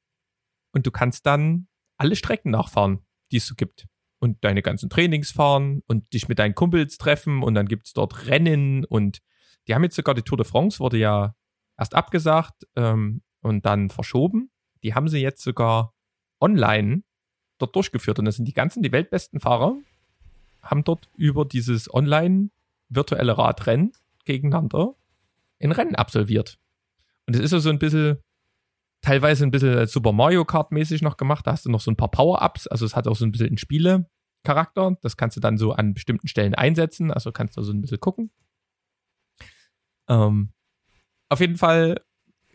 und 0.73 0.85
du 0.85 0.91
kannst 0.91 1.25
dann 1.25 1.69
alle 1.97 2.15
Strecken 2.15 2.51
nachfahren, 2.51 3.05
die 3.31 3.37
es 3.37 3.47
so 3.47 3.55
gibt. 3.55 3.87
Und 4.19 4.43
deine 4.43 4.61
ganzen 4.61 4.89
Trainings 4.89 5.31
fahren 5.31 5.81
und 5.87 6.13
dich 6.13 6.27
mit 6.27 6.37
deinen 6.37 6.53
Kumpels 6.53 6.99
treffen 6.99 7.41
und 7.41 7.55
dann 7.55 7.65
gibt 7.65 7.87
es 7.87 7.93
dort 7.93 8.27
Rennen 8.27 8.85
und 8.85 9.21
die 9.67 9.73
haben 9.73 9.83
jetzt 9.83 9.95
sogar 9.95 10.13
die 10.13 10.21
Tour 10.21 10.37
de 10.37 10.45
France, 10.45 10.79
wurde 10.79 10.97
ja 10.97 11.33
erst 11.77 11.95
abgesagt 11.95 12.67
ähm, 12.75 13.23
und 13.41 13.65
dann 13.65 13.89
verschoben. 13.89 14.51
Die 14.83 14.95
haben 14.95 15.07
sie 15.07 15.19
jetzt 15.19 15.43
sogar 15.43 15.93
online 16.39 17.03
dort 17.57 17.75
durchgeführt 17.75 18.19
und 18.19 18.25
das 18.25 18.35
sind 18.35 18.45
die 18.45 18.53
ganzen, 18.53 18.81
die 18.81 18.91
weltbesten 18.91 19.39
Fahrer, 19.39 19.75
haben 20.61 20.83
dort 20.83 21.09
über 21.15 21.45
dieses 21.45 21.93
online 21.93 22.49
virtuelle 22.89 23.37
Radrennen 23.37 23.93
gegeneinander 24.25 24.95
in 25.59 25.71
Rennen 25.71 25.95
absolviert. 25.95 26.57
Und 27.27 27.35
es 27.35 27.51
ist 27.51 27.63
so 27.63 27.69
ein 27.69 27.79
bisschen, 27.79 28.17
teilweise 29.01 29.45
ein 29.45 29.51
bisschen 29.51 29.87
Super 29.87 30.11
Mario 30.11 30.45
Kart 30.45 30.71
mäßig 30.71 31.01
noch 31.01 31.17
gemacht. 31.17 31.45
Da 31.45 31.51
hast 31.51 31.65
du 31.65 31.69
noch 31.69 31.81
so 31.81 31.91
ein 31.91 31.97
paar 31.97 32.11
Power-Ups. 32.11 32.67
Also 32.67 32.85
es 32.85 32.95
hat 32.95 33.07
auch 33.07 33.15
so 33.15 33.25
ein 33.25 33.31
bisschen 33.31 33.47
einen 33.47 33.57
Spiele-Charakter. 33.57 34.97
Das 35.01 35.17
kannst 35.17 35.37
du 35.37 35.41
dann 35.41 35.57
so 35.57 35.73
an 35.73 35.93
bestimmten 35.93 36.27
Stellen 36.27 36.55
einsetzen. 36.55 37.11
Also 37.11 37.31
kannst 37.31 37.57
du 37.57 37.63
so 37.63 37.73
ein 37.73 37.81
bisschen 37.81 37.99
gucken. 37.99 38.31
Ähm, 40.09 40.51
auf 41.29 41.39
jeden 41.39 41.57
Fall 41.57 42.03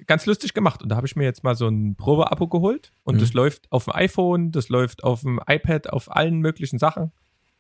ganz 0.07 0.27
lustig 0.27 0.55
gemacht. 0.55 0.83
Und 0.83 0.89
da 0.91 0.97
habe 0.97 1.07
ich 1.07 1.17
mir 1.17 1.25
jetzt 1.25 1.45
mal 1.45 1.55
so 1.55 1.69
ein 1.69 1.97
Probe-Abo 1.97 2.49
geholt. 2.49 2.93
Und 3.05 3.17
Mhm. 3.17 3.21
das 3.21 3.33
läuft 3.33 3.71
auf 3.73 3.85
dem 3.85 3.95
iPhone, 3.95 4.53
das 4.53 4.69
läuft 4.69 5.05
auf 5.05 5.23
dem 5.23 5.41
iPad, 5.47 5.91
auf 5.93 6.15
allen 6.15 6.39
möglichen 6.41 6.79
Sachen. 6.79 7.13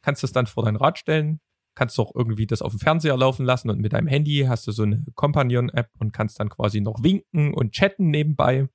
Kannst 0.02 0.22
das 0.22 0.32
dann 0.32 0.46
vor 0.46 0.64
dein 0.64 0.76
Rad 0.76 0.98
stellen. 0.98 1.40
Kannst 1.74 1.98
auch 2.00 2.14
irgendwie 2.14 2.46
das 2.46 2.62
auf 2.62 2.72
dem 2.72 2.78
Fernseher 2.80 3.16
laufen 3.16 3.44
lassen 3.44 3.68
und 3.70 3.78
mit 3.80 3.92
deinem 3.92 4.06
Handy 4.06 4.44
hast 4.48 4.66
du 4.66 4.72
so 4.72 4.82
eine 4.84 5.04
Companion-App 5.14 5.90
und 5.98 6.12
kannst 6.12 6.40
dann 6.40 6.48
quasi 6.48 6.80
noch 6.80 7.02
winken 7.02 7.52
und 7.52 7.72
chatten 7.72 8.10
nebenbei. 8.10 8.68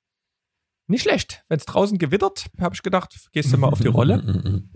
Nicht 0.87 1.03
schlecht. 1.03 1.43
Wenn 1.47 1.57
es 1.57 1.65
draußen 1.65 1.97
gewittert, 1.97 2.47
habe 2.59 2.75
ich 2.75 2.83
gedacht, 2.83 3.29
gehst 3.31 3.51
du 3.53 3.57
mal 3.57 3.69
auf 3.69 3.79
die 3.79 3.87
Rolle 3.87 4.63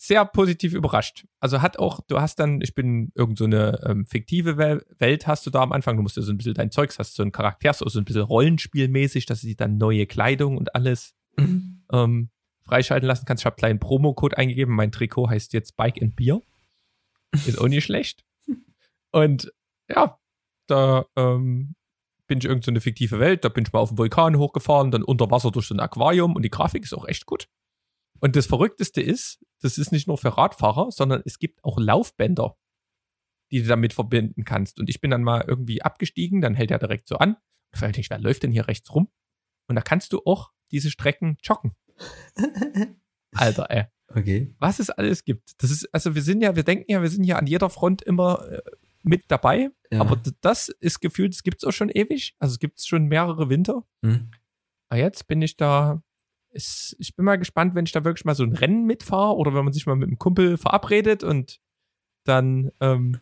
sehr 0.00 0.24
positiv 0.24 0.74
überrascht. 0.74 1.26
Also 1.40 1.60
hat 1.60 1.80
auch, 1.80 2.00
du 2.06 2.20
hast 2.20 2.36
dann, 2.36 2.60
ich 2.60 2.74
bin 2.76 3.10
irgend 3.16 3.36
so 3.36 3.44
eine 3.44 3.80
ähm, 3.84 4.06
fiktive 4.06 4.56
Wel 4.56 4.86
Welt 4.98 5.26
hast 5.26 5.44
du 5.44 5.50
da 5.50 5.60
am 5.60 5.72
Anfang, 5.72 5.96
du 5.96 6.02
musst 6.02 6.16
ja 6.16 6.22
so 6.22 6.30
ein 6.30 6.38
bisschen 6.38 6.54
dein 6.54 6.70
Zeugs, 6.70 7.00
hast 7.00 7.16
so 7.16 7.22
einen 7.22 7.32
Charakter, 7.32 7.74
so 7.74 7.98
ein 7.98 8.04
bisschen 8.04 8.22
Rollenspielmäßig, 8.22 9.26
dass 9.26 9.40
du 9.40 9.48
dir 9.48 9.56
dann 9.56 9.76
neue 9.76 10.06
Kleidung 10.06 10.56
und 10.56 10.76
alles 10.76 11.16
ähm, 11.92 12.30
freischalten 12.62 13.08
lassen 13.08 13.24
kannst. 13.26 13.42
Ich 13.42 13.46
habe 13.46 13.54
einen 13.54 13.58
kleinen 13.58 13.78
Promocode 13.80 14.38
eingegeben, 14.38 14.72
mein 14.72 14.92
Trikot 14.92 15.30
heißt 15.30 15.52
jetzt 15.52 15.76
Bike 15.76 16.00
and 16.00 16.14
Beer. 16.14 16.42
Ist 17.32 17.60
auch 17.60 17.66
nicht 17.66 17.84
schlecht. 17.84 18.24
Und 19.10 19.52
ja, 19.90 20.16
da 20.68 21.06
ähm, 21.16 21.74
bin 22.28 22.38
ich 22.38 22.44
irgend 22.44 22.64
so 22.64 22.70
eine 22.70 22.80
fiktive 22.80 23.18
Welt, 23.18 23.44
da 23.44 23.48
bin 23.48 23.64
ich 23.66 23.72
mal 23.72 23.80
auf 23.80 23.88
dem 23.88 23.98
Vulkan 23.98 24.36
hochgefahren, 24.36 24.92
dann 24.92 25.02
unter 25.02 25.28
Wasser 25.32 25.50
durch 25.50 25.66
so 25.66 25.74
ein 25.74 25.80
Aquarium 25.80 26.36
und 26.36 26.42
die 26.42 26.50
Grafik 26.50 26.84
ist 26.84 26.94
auch 26.94 27.08
echt 27.08 27.26
gut. 27.26 27.48
Und 28.20 28.36
das 28.36 28.46
Verrückteste 28.46 29.00
ist, 29.00 29.44
das 29.60 29.78
ist 29.78 29.92
nicht 29.92 30.06
nur 30.06 30.18
für 30.18 30.36
Radfahrer, 30.36 30.90
sondern 30.90 31.22
es 31.24 31.38
gibt 31.38 31.62
auch 31.64 31.78
Laufbänder, 31.78 32.56
die 33.50 33.62
du 33.62 33.68
damit 33.68 33.92
verbinden 33.92 34.44
kannst. 34.44 34.78
Und 34.78 34.88
ich 34.88 35.00
bin 35.00 35.10
dann 35.10 35.22
mal 35.22 35.44
irgendwie 35.46 35.82
abgestiegen, 35.82 36.40
dann 36.40 36.54
hält 36.54 36.70
er 36.70 36.78
direkt 36.78 37.08
so 37.08 37.16
an. 37.16 37.34
Und 37.34 37.78
frage 37.78 38.00
ich, 38.00 38.10
wer 38.10 38.18
läuft 38.18 38.42
denn 38.42 38.52
hier 38.52 38.68
rechts 38.68 38.94
rum? 38.94 39.08
Und 39.68 39.76
da 39.76 39.82
kannst 39.82 40.12
du 40.12 40.22
auch 40.24 40.52
diese 40.70 40.90
Strecken 40.90 41.36
joggen. 41.42 41.74
Alter, 43.32 43.70
ey. 43.70 43.84
Okay. 44.08 44.54
Was 44.58 44.78
es 44.78 44.90
alles 44.90 45.24
gibt. 45.24 45.62
Das 45.62 45.70
ist, 45.70 45.92
also 45.92 46.14
wir 46.14 46.22
sind 46.22 46.40
ja, 46.40 46.56
wir 46.56 46.62
denken 46.62 46.90
ja, 46.90 47.02
wir 47.02 47.10
sind 47.10 47.24
ja 47.24 47.36
an 47.36 47.46
jeder 47.46 47.68
Front 47.68 48.00
immer 48.02 48.48
äh, 48.50 48.62
mit 49.02 49.24
dabei. 49.28 49.70
Ja. 49.90 50.00
Aber 50.00 50.20
das 50.40 50.68
ist 50.68 51.00
gefühlt, 51.00 51.34
es 51.34 51.42
gibt 51.42 51.58
es 51.58 51.68
auch 51.68 51.72
schon 51.72 51.90
ewig. 51.90 52.34
Also 52.38 52.54
es 52.54 52.58
gibt 52.58 52.78
es 52.78 52.86
schon 52.86 53.06
mehrere 53.06 53.50
Winter. 53.50 53.84
Hm. 54.04 54.30
Aber 54.88 55.00
jetzt 55.00 55.26
bin 55.26 55.42
ich 55.42 55.56
da. 55.56 56.02
Ist, 56.58 56.96
ich 56.98 57.14
bin 57.14 57.24
mal 57.24 57.38
gespannt, 57.38 57.76
wenn 57.76 57.86
ich 57.86 57.92
da 57.92 58.04
wirklich 58.04 58.24
mal 58.24 58.34
so 58.34 58.42
ein 58.42 58.52
Rennen 58.52 58.84
mitfahre 58.84 59.36
oder 59.36 59.54
wenn 59.54 59.62
man 59.64 59.72
sich 59.72 59.86
mal 59.86 59.94
mit 59.94 60.08
einem 60.08 60.18
Kumpel 60.18 60.56
verabredet 60.56 61.22
und 61.22 61.60
dann 62.24 62.70
ähm, 62.80 63.18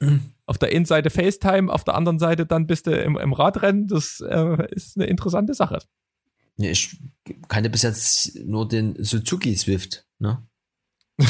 auf 0.47 0.57
der 0.57 0.71
einen 0.71 0.87
Seite 0.87 1.11
FaceTime, 1.11 1.71
auf 1.71 1.85
der 1.85 1.95
anderen 1.97 2.19
Seite 2.19 2.47
dann 2.47 2.67
bist 2.67 2.87
du 2.87 2.93
im, 2.99 3.19
im 3.19 3.33
Radrennen. 3.35 3.89
Das 3.89 4.21
äh, 4.27 4.67
ist 4.71 4.97
eine 4.97 5.07
interessante 5.07 5.53
Sache. 5.53 5.81
Ja, 6.57 6.71
ich 6.71 6.99
kannte 7.49 7.69
bis 7.69 7.83
jetzt 7.83 8.35
nur 8.45 8.67
den 8.67 8.97
Suzuki 9.05 9.55
Swift, 9.55 10.07
ne? 10.19 10.43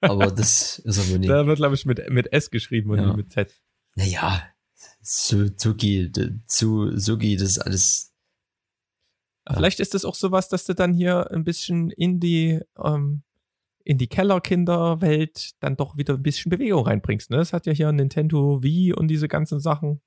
Aber 0.00 0.30
das 0.30 0.78
ist 0.78 0.98
er 0.98 1.10
wohl 1.10 1.18
nicht. 1.18 1.30
Da 1.30 1.46
wird, 1.46 1.56
glaube 1.58 1.74
ich, 1.74 1.84
mit, 1.84 2.08
mit 2.10 2.32
S 2.32 2.50
geschrieben 2.50 2.90
und 2.90 2.98
Ja. 2.98 3.06
nicht 3.06 3.16
mit 3.16 3.32
Z. 3.32 3.52
Naja, 3.96 4.42
Suzuki, 5.02 6.12
zu 6.46 6.96
Sugi, 6.96 7.36
das 7.36 7.50
ist 7.50 7.58
alles. 7.58 8.09
Ja. 9.50 9.56
Vielleicht 9.56 9.80
ist 9.80 9.94
es 9.94 10.04
auch 10.04 10.14
sowas, 10.14 10.48
dass 10.48 10.64
du 10.64 10.74
dann 10.74 10.94
hier 10.94 11.30
ein 11.32 11.42
bisschen 11.42 11.90
in 11.90 12.20
die, 12.20 12.60
ähm, 12.82 13.22
in 13.82 13.98
die 13.98 14.06
Kellerkinderwelt 14.06 15.60
dann 15.60 15.76
doch 15.76 15.96
wieder 15.96 16.14
ein 16.14 16.22
bisschen 16.22 16.50
Bewegung 16.50 16.86
reinbringst. 16.86 17.30
Ne? 17.30 17.38
Es 17.38 17.52
hat 17.52 17.66
ja 17.66 17.72
hier 17.72 17.90
Nintendo 17.90 18.62
Wii 18.62 18.92
und 18.92 19.08
diese 19.08 19.26
ganzen 19.26 19.58
Sachen, 19.58 20.00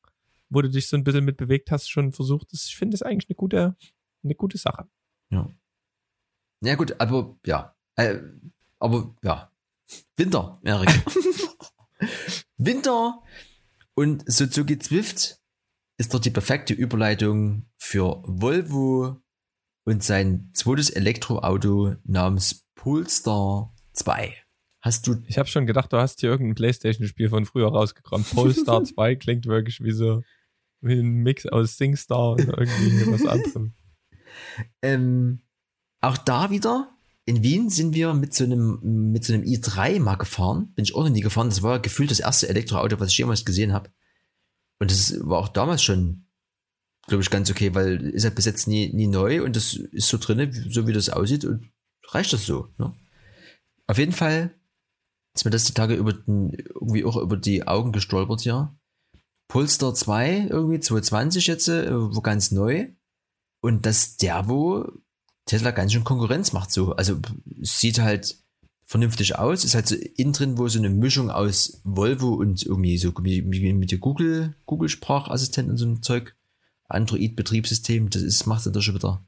wo 0.49 0.61
du 0.61 0.69
dich 0.69 0.87
so 0.87 0.95
ein 0.95 1.03
bisschen 1.03 1.25
mit 1.25 1.35
bewegt 1.35 1.71
hast, 1.71 1.89
schon 1.89 2.13
versucht. 2.13 2.53
Das, 2.53 2.65
ich 2.65 2.77
finde 2.77 2.95
das 2.95 3.01
eigentlich 3.01 3.29
eine 3.29 3.35
gute, 3.35 3.75
eine 4.23 4.35
gute 4.35 4.57
Sache. 4.57 4.87
Ja, 6.61 6.75
gut, 6.75 6.95
aber 7.01 7.37
ja. 7.45 7.75
Äh, 7.97 8.19
aber 8.79 9.13
ja. 9.23 9.51
Winter, 10.15 10.59
Erik. 10.63 10.89
Winter 12.57 13.21
und 13.95 14.23
Suzuki 14.25 14.79
Zwift 14.79 15.41
ist 15.97 16.13
doch 16.13 16.19
die 16.19 16.31
perfekte 16.31 16.73
Überleitung 16.73 17.65
für 17.77 18.23
Volvo 18.25 19.22
und 19.85 20.03
sein 20.03 20.49
zweites 20.53 20.89
Elektroauto 20.89 21.95
namens 22.03 22.67
Polestar 22.75 23.73
2. 23.93 24.33
Hast 24.81 25.07
du 25.07 25.23
Ich 25.27 25.37
habe 25.37 25.47
schon 25.47 25.65
gedacht, 25.65 25.93
du 25.93 25.97
hast 25.97 26.19
hier 26.19 26.29
irgendein 26.29 26.55
Playstation-Spiel 26.55 27.29
von 27.29 27.45
früher 27.45 27.69
rausgekramt. 27.69 28.29
Polestar 28.29 28.83
2 28.85 29.15
klingt 29.15 29.45
wirklich 29.45 29.81
wie 29.81 29.91
so 29.91 30.23
wie 30.81 30.99
ein 30.99 31.23
Mix 31.23 31.45
aus 31.45 31.77
SingStar 31.77 32.31
und 32.31 32.47
irgendwie 32.47 33.11
was 33.11 33.25
anderem. 33.25 33.73
Ähm, 34.81 35.43
auch 36.01 36.17
da 36.17 36.49
wieder, 36.49 36.89
in 37.25 37.43
Wien 37.43 37.69
sind 37.69 37.93
wir 37.93 38.15
mit 38.15 38.33
so 38.33 38.43
einem, 38.43 39.11
mit 39.11 39.23
so 39.23 39.31
einem 39.31 39.43
i3 39.43 39.99
mal 39.99 40.15
gefahren. 40.15 40.73
Bin 40.73 40.83
ich 40.83 40.95
auch 40.95 41.03
noch 41.03 41.11
nie 41.11 41.21
gefahren. 41.21 41.49
Das 41.49 41.61
war 41.61 41.79
gefühlt 41.79 42.09
das 42.09 42.19
erste 42.19 42.49
Elektroauto, 42.49 42.99
was 42.99 43.11
ich 43.11 43.17
jemals 43.19 43.45
gesehen 43.45 43.73
habe. 43.73 43.91
Und 44.79 44.89
das 44.89 45.15
war 45.21 45.37
auch 45.37 45.49
damals 45.49 45.83
schon, 45.83 46.22
glaube 47.07 47.23
ich, 47.23 47.29
ganz 47.29 47.49
okay, 47.49 47.73
weil 47.75 48.01
ist 48.07 48.23
ja 48.23 48.29
bis 48.29 48.45
jetzt 48.45 48.67
nie, 48.67 48.91
nie 48.93 49.07
neu 49.07 49.43
und 49.43 49.55
das 49.55 49.73
ist 49.73 50.07
so 50.07 50.17
drinne, 50.17 50.51
so 50.69 50.87
wie 50.87 50.93
das 50.93 51.09
aussieht 51.09 51.45
und 51.45 51.69
reicht 52.09 52.33
das 52.33 52.45
so. 52.45 52.69
Ne? 52.77 52.93
Auf 53.87 53.97
jeden 53.97 54.13
Fall 54.13 54.53
ist 55.35 55.45
mir 55.45 55.51
das 55.51 55.65
die 55.65 55.73
Tage 55.73 55.95
über 55.95 56.13
den, 56.13 56.51
irgendwie 56.51 57.03
auch 57.05 57.17
über 57.17 57.37
die 57.37 57.67
Augen 57.67 57.91
gestolpert 57.91 58.41
hier. 58.41 58.75
Polestar 59.47 59.93
2, 59.93 60.47
irgendwie 60.49 60.79
220 60.79 61.47
jetzt, 61.47 61.67
äh, 61.67 61.91
wo 61.93 62.21
ganz 62.21 62.51
neu. 62.51 62.89
Und 63.61 63.85
dass 63.85 64.17
der, 64.17 64.47
wo 64.47 64.89
Tesla 65.45 65.71
ganz 65.71 65.93
schön 65.93 66.03
Konkurrenz 66.03 66.53
macht, 66.53 66.71
so. 66.71 66.95
Also 66.95 67.19
sieht 67.61 67.99
halt 67.99 68.37
vernünftig 68.85 69.37
aus, 69.37 69.63
ist 69.63 69.75
halt 69.75 69.87
so 69.87 69.95
innen 69.95 70.33
drin, 70.33 70.57
wo 70.57 70.67
so 70.67 70.79
eine 70.79 70.89
Mischung 70.89 71.29
aus 71.29 71.81
Volvo 71.83 72.33
und 72.33 72.63
irgendwie 72.63 72.97
so 72.97 73.11
mit 73.11 73.91
der 73.91 73.97
Google, 73.97 74.55
Google-Sprachassistent 74.65 75.69
und 75.69 75.77
so 75.77 75.85
ein 75.85 76.03
Zeug, 76.03 76.35
Android-Betriebssystem, 76.87 78.09
das 78.09 78.21
ist, 78.21 78.45
macht 78.45 78.65
er 78.65 78.71
da 78.71 78.81
schon 78.81 78.95
wieder 78.95 79.25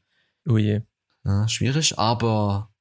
Oh 0.47 0.57
je. 0.57 0.81
ja, 1.23 1.47
schwierig, 1.47 1.97
aber 1.97 2.73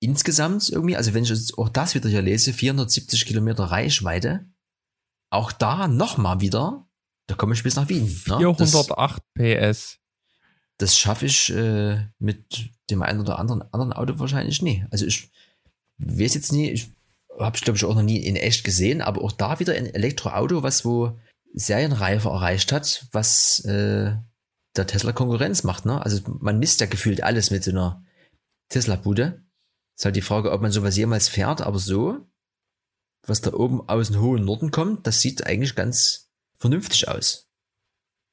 insgesamt 0.00 0.68
irgendwie, 0.68 0.96
also 0.96 1.14
wenn 1.14 1.24
ich 1.24 1.30
jetzt 1.30 1.58
auch 1.58 1.68
das 1.68 1.94
wieder 1.94 2.08
hier 2.08 2.22
lese, 2.22 2.52
470 2.52 3.26
Kilometer 3.26 3.64
Reichweite, 3.64 4.46
auch 5.30 5.50
da 5.50 5.88
nochmal 5.88 6.40
wieder, 6.40 6.86
da 7.26 7.34
komme 7.34 7.54
ich 7.54 7.62
bis 7.62 7.76
nach 7.76 7.88
Wien. 7.88 8.04
Ne? 8.26 8.54
Das, 8.56 8.70
408 8.70 9.22
PS. 9.34 9.98
das 10.78 10.98
schaffe 10.98 11.26
ich 11.26 11.50
äh, 11.50 12.06
mit 12.18 12.70
dem 12.90 13.02
einen 13.02 13.20
oder 13.20 13.38
anderen 13.38 13.62
anderen 13.72 13.92
Auto 13.92 14.18
wahrscheinlich 14.18 14.62
nie. 14.62 14.84
Also 14.90 15.06
ich 15.06 15.30
weiß 15.98 16.34
jetzt 16.34 16.52
nie, 16.52 16.70
ich 16.70 16.90
habe 17.38 17.58
glaube 17.58 17.76
ich 17.76 17.84
auch 17.84 17.94
noch 17.94 18.02
nie 18.02 18.18
in 18.18 18.36
echt 18.36 18.62
gesehen, 18.62 19.00
aber 19.00 19.22
auch 19.22 19.32
da 19.32 19.58
wieder 19.58 19.74
ein 19.74 19.86
Elektroauto, 19.86 20.62
was 20.62 20.84
wo 20.84 21.18
Serienreife 21.54 22.28
erreicht 22.28 22.72
hat, 22.72 23.06
was 23.12 23.60
äh, 23.64 24.16
der 24.76 24.86
Tesla 24.86 25.12
Konkurrenz 25.12 25.62
macht. 25.62 25.86
Ne? 25.86 26.00
Also 26.04 26.20
man 26.40 26.58
misst 26.58 26.80
ja 26.80 26.86
gefühlt 26.86 27.22
alles 27.22 27.50
mit 27.50 27.62
so 27.64 27.70
einer 27.70 28.04
Tesla-Bude. 28.68 29.44
Ist 29.96 30.04
halt 30.04 30.16
die 30.16 30.22
Frage, 30.22 30.50
ob 30.50 30.60
man 30.60 30.72
sowas 30.72 30.96
jemals 30.96 31.28
fährt, 31.28 31.60
aber 31.60 31.78
so, 31.78 32.18
was 33.26 33.40
da 33.40 33.52
oben 33.52 33.88
aus 33.88 34.10
dem 34.10 34.20
hohen 34.20 34.44
Norden 34.44 34.70
kommt, 34.72 35.06
das 35.06 35.20
sieht 35.20 35.46
eigentlich 35.46 35.76
ganz 35.76 36.28
vernünftig 36.58 37.06
aus. 37.08 37.48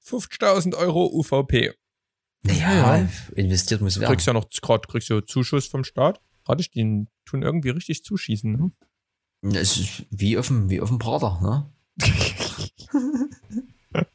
50.000 0.05 0.76
Euro 0.76 1.05
UVP. 1.13 1.74
Naja, 2.43 2.97
Ja. 2.97 3.09
investiert 3.36 3.82
muss 3.82 3.93
Du 3.93 3.99
werden. 4.01 4.11
kriegst 4.13 4.26
ja 4.26 4.34
noch 4.34 4.49
gerade 4.49 4.88
kriegst 4.88 5.09
du 5.11 5.22
Zuschuss 5.22 5.67
vom 5.67 5.84
Staat. 5.84 6.19
Gerade 6.43 6.61
ich, 6.61 6.72
die 6.72 7.05
tun 7.26 7.43
irgendwie 7.43 7.69
richtig 7.69 8.03
zuschießen. 8.03 8.51
Ne? 8.51 8.72
Ja, 9.53 9.59
Es 9.59 9.78
ist 9.78 10.03
wie 10.09 10.39
auf 10.39 10.47
dem, 10.47 10.72
wie 10.72 10.82
auf 10.82 10.89
dem 10.89 10.97
Prater, 10.97 11.39
ne? 11.41 11.72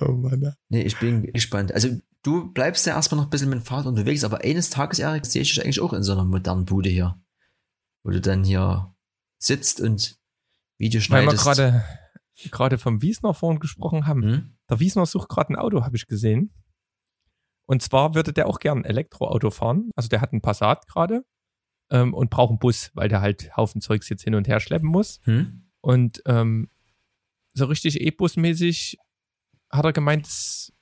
Oh 0.00 0.12
Mann. 0.12 0.54
Nee, 0.70 0.82
ich 0.82 0.98
bin 0.98 1.30
gespannt. 1.32 1.70
Also, 1.72 1.90
du 2.22 2.50
bleibst 2.52 2.86
ja 2.86 2.94
erstmal 2.94 3.18
noch 3.18 3.26
ein 3.26 3.30
bisschen 3.30 3.50
mit 3.50 3.58
dem 3.58 3.64
Fahrrad 3.64 3.84
unterwegs, 3.84 4.24
aber 4.24 4.42
eines 4.42 4.70
Tages, 4.70 4.98
Erik, 4.98 5.26
sehe 5.26 5.42
ich 5.42 5.54
dich 5.54 5.62
eigentlich 5.62 5.80
auch 5.80 5.92
in 5.92 6.02
so 6.02 6.12
einer 6.12 6.24
modernen 6.24 6.64
Bude 6.64 6.88
hier. 6.88 7.20
Wo 8.02 8.10
du 8.10 8.22
dann 8.22 8.42
hier 8.42 8.94
sitzt 9.38 9.82
und 9.82 10.18
Video 10.78 10.98
Weil 11.10 11.26
wir 11.26 11.36
schneidest. 11.36 11.44
gerade 11.44 11.84
gerade 12.50 12.78
vom 12.78 13.02
Wiesner 13.02 13.34
vorhin 13.34 13.60
gesprochen 13.60 14.06
haben. 14.06 14.22
Hm? 14.22 14.56
Der 14.68 14.80
Wiesner 14.80 15.06
sucht 15.06 15.28
gerade 15.28 15.52
ein 15.52 15.56
Auto, 15.56 15.84
habe 15.84 15.96
ich 15.96 16.06
gesehen. 16.06 16.52
Und 17.66 17.82
zwar 17.82 18.14
würde 18.14 18.32
der 18.32 18.46
auch 18.46 18.58
gern 18.58 18.78
ein 18.78 18.84
Elektroauto 18.84 19.50
fahren. 19.50 19.90
Also 19.94 20.08
der 20.08 20.20
hat 20.20 20.32
einen 20.32 20.42
Passat 20.42 20.86
gerade 20.86 21.24
ähm, 21.90 22.12
und 22.12 22.30
braucht 22.30 22.50
einen 22.50 22.58
Bus, 22.58 22.90
weil 22.94 23.08
der 23.08 23.20
halt 23.20 23.56
Haufen 23.56 23.80
Zeugs 23.80 24.08
jetzt 24.08 24.24
hin 24.24 24.34
und 24.34 24.48
her 24.48 24.60
schleppen 24.60 24.88
muss. 24.88 25.20
Hm? 25.24 25.70
Und 25.80 26.22
ähm, 26.26 26.70
so 27.54 27.66
richtig 27.66 28.00
E-Bus-mäßig 28.00 28.98
hat 29.70 29.84
er 29.84 29.92
gemeint, 29.92 30.26
das, 30.26 30.72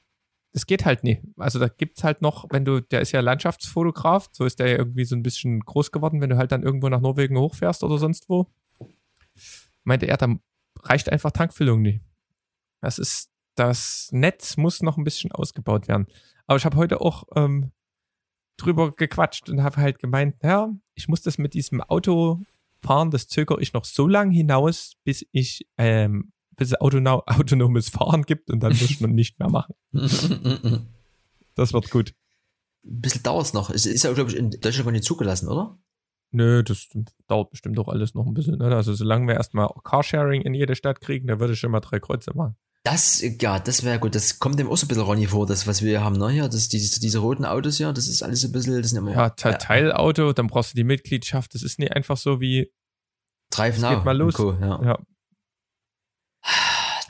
das 0.52 0.66
geht 0.66 0.84
halt 0.84 1.04
nicht. 1.04 1.22
Also 1.36 1.58
da 1.58 1.68
gibt's 1.68 2.02
halt 2.02 2.22
noch, 2.22 2.46
wenn 2.50 2.64
du, 2.64 2.80
der 2.80 3.00
ist 3.00 3.12
ja 3.12 3.20
Landschaftsfotograf, 3.20 4.28
so 4.32 4.44
ist 4.44 4.58
der 4.58 4.68
ja 4.68 4.78
irgendwie 4.78 5.04
so 5.04 5.14
ein 5.14 5.22
bisschen 5.22 5.60
groß 5.60 5.92
geworden, 5.92 6.20
wenn 6.20 6.30
du 6.30 6.36
halt 6.36 6.52
dann 6.52 6.62
irgendwo 6.62 6.88
nach 6.88 7.00
Norwegen 7.00 7.38
hochfährst 7.38 7.84
oder 7.84 7.98
sonst 7.98 8.28
wo. 8.28 8.50
Meinte 9.84 10.06
er, 10.06 10.16
da 10.16 10.34
reicht 10.82 11.10
einfach 11.10 11.30
Tankfüllung 11.30 11.82
nicht. 11.82 12.02
Das 12.80 12.98
ist, 12.98 13.30
das 13.54 14.08
Netz 14.12 14.56
muss 14.56 14.82
noch 14.82 14.96
ein 14.96 15.04
bisschen 15.04 15.32
ausgebaut 15.32 15.88
werden. 15.88 16.06
Aber 16.46 16.56
ich 16.56 16.64
habe 16.64 16.76
heute 16.76 17.00
auch 17.00 17.24
ähm, 17.36 17.72
drüber 18.56 18.92
gequatscht 18.92 19.48
und 19.48 19.62
habe 19.62 19.76
halt 19.76 19.98
gemeint, 19.98 20.36
ja, 20.42 20.72
ich 20.94 21.08
muss 21.08 21.22
das 21.22 21.38
mit 21.38 21.54
diesem 21.54 21.80
Auto 21.80 22.40
fahren, 22.82 23.10
das 23.10 23.28
zögere 23.28 23.60
ich 23.60 23.72
noch 23.72 23.84
so 23.84 24.08
lange 24.08 24.34
hinaus, 24.34 24.94
bis 25.04 25.26
ich 25.32 25.66
ähm, 25.78 26.32
bis 26.62 26.72
es 26.72 26.80
autono 26.80 27.22
autonomes 27.26 27.88
Fahren 27.88 28.22
gibt 28.22 28.50
und 28.50 28.60
dann 28.60 28.72
muss 28.72 29.00
noch 29.00 29.08
nicht 29.08 29.38
mehr 29.38 29.50
machen. 29.50 29.74
Ein 29.92 30.86
Das 31.54 31.74
wird 31.74 31.90
gut. 31.90 32.14
bisschen 32.82 33.22
dauert 33.22 33.44
es 33.44 33.52
noch. 33.52 33.68
Es 33.68 33.84
ist 33.84 34.04
ja, 34.04 34.12
glaube 34.14 34.30
ich, 34.30 34.36
in 34.36 34.50
Deutschland 34.50 34.86
gar 34.86 34.92
nicht 34.92 35.04
zugelassen, 35.04 35.48
oder? 35.48 35.78
Nö, 36.30 36.62
das 36.62 36.88
dauert 37.26 37.50
bestimmt 37.50 37.78
auch 37.78 37.88
alles 37.88 38.14
noch 38.14 38.24
ein 38.24 38.32
bisschen. 38.32 38.56
Ne? 38.56 38.74
Also 38.74 38.94
solange 38.94 39.26
wir 39.26 39.34
erstmal 39.34 39.68
Carsharing 39.84 40.40
in 40.40 40.54
jede 40.54 40.74
Stadt 40.76 41.02
kriegen, 41.02 41.26
dann 41.26 41.40
würde 41.40 41.52
ich 41.52 41.60
schon 41.60 41.70
mal 41.70 41.80
drei 41.80 42.00
Kreuze 42.00 42.30
machen. 42.34 42.56
Das, 42.84 43.22
ja, 43.40 43.58
das 43.58 43.84
wäre 43.84 43.98
gut. 43.98 44.14
Das 44.14 44.38
kommt 44.38 44.58
dem 44.58 44.70
auch 44.70 44.76
so 44.76 44.86
ein 44.86 44.88
bisschen 44.88 45.02
Ronny 45.02 45.26
vor, 45.26 45.46
das, 45.46 45.66
was 45.66 45.82
wir 45.82 45.90
hier 45.90 46.02
haben, 46.02 46.16
ne? 46.16 46.30
Hier, 46.30 46.48
das, 46.48 46.70
diese, 46.70 46.98
diese 47.00 47.18
roten 47.18 47.44
Autos 47.44 47.76
hier, 47.76 47.92
das 47.92 48.08
ist 48.08 48.22
alles 48.22 48.44
ein 48.44 48.52
bisschen, 48.52 48.80
das 48.80 48.90
sind 48.90 48.98
immer 48.98 49.12
Ja, 49.12 49.30
Te 49.30 49.58
Teilauto, 49.58 50.32
dann 50.32 50.46
brauchst 50.46 50.72
du 50.72 50.76
die 50.76 50.84
Mitgliedschaft. 50.84 51.54
Das 51.54 51.62
ist 51.62 51.78
nicht 51.78 51.92
einfach 51.92 52.16
so 52.16 52.40
wie, 52.40 52.72
Drive 53.50 53.78
Now 53.78 53.96
geht 53.96 54.04
mal 54.04 54.16
los. 54.16 54.34
Co, 54.34 54.54
ja. 54.54 54.82
ja. 54.82 54.98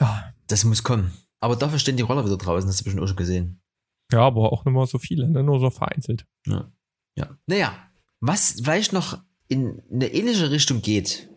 Ja, 0.01 0.33
Das 0.47 0.65
muss 0.65 0.83
kommen. 0.83 1.13
Aber 1.41 1.57
dafür 1.57 1.79
stehen 1.79 1.97
die 1.97 2.03
Roller 2.03 2.25
wieder 2.25 2.37
draußen, 2.37 2.69
das 2.69 2.77
hast 2.77 2.81
du 2.81 2.85
bestimmt 2.85 3.03
auch 3.03 3.09
schon 3.09 3.17
gesehen. 3.17 3.61
ja 4.13 4.21
aber 4.21 4.53
auch 4.53 4.65
nicht 4.65 4.75
mehr 4.75 4.87
so 4.87 4.99
viele, 4.99 5.29
ne? 5.29 5.43
nur 5.43 5.59
so 5.59 5.71
vereinzelt. 5.71 6.27
Ja. 6.47 6.71
ja. 7.17 7.37
Naja, 7.47 7.75
was 8.21 8.61
vielleicht 8.63 8.93
noch 8.93 9.19
in 9.49 9.83
eine 9.93 10.13
ähnliche 10.13 10.51
Richtung 10.51 10.83
geht, 10.83 11.29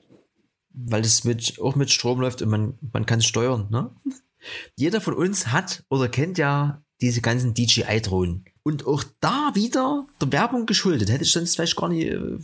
weil 0.70 1.02
es 1.02 1.24
mit, 1.24 1.60
auch 1.60 1.76
mit 1.76 1.90
Strom 1.90 2.22
läuft 2.22 2.42
und 2.42 2.50
man, 2.50 2.78
man 2.94 3.06
kann 3.06 3.20
es 3.20 3.26
steuern, 3.26 3.68
ne? 3.72 3.92
Jeder 4.78 5.02
von 5.02 5.16
uns 5.16 5.48
hat 5.48 5.84
oder 5.90 6.08
kennt 6.08 6.38
ja 6.38 6.84
diese 7.02 7.22
ganzen 7.22 7.54
DJI-Drohnen. 7.54 8.46
Und 8.64 8.86
auch 8.86 9.04
da 9.20 9.52
wieder 9.54 10.06
der 10.22 10.32
Werbung 10.32 10.66
geschuldet. 10.66 11.10
Hätte 11.10 11.24
ich 11.24 11.32
sonst 11.32 11.56
vielleicht 11.56 11.76
gar 11.76 11.90
nicht 11.90 12.08
äh, 12.08 12.38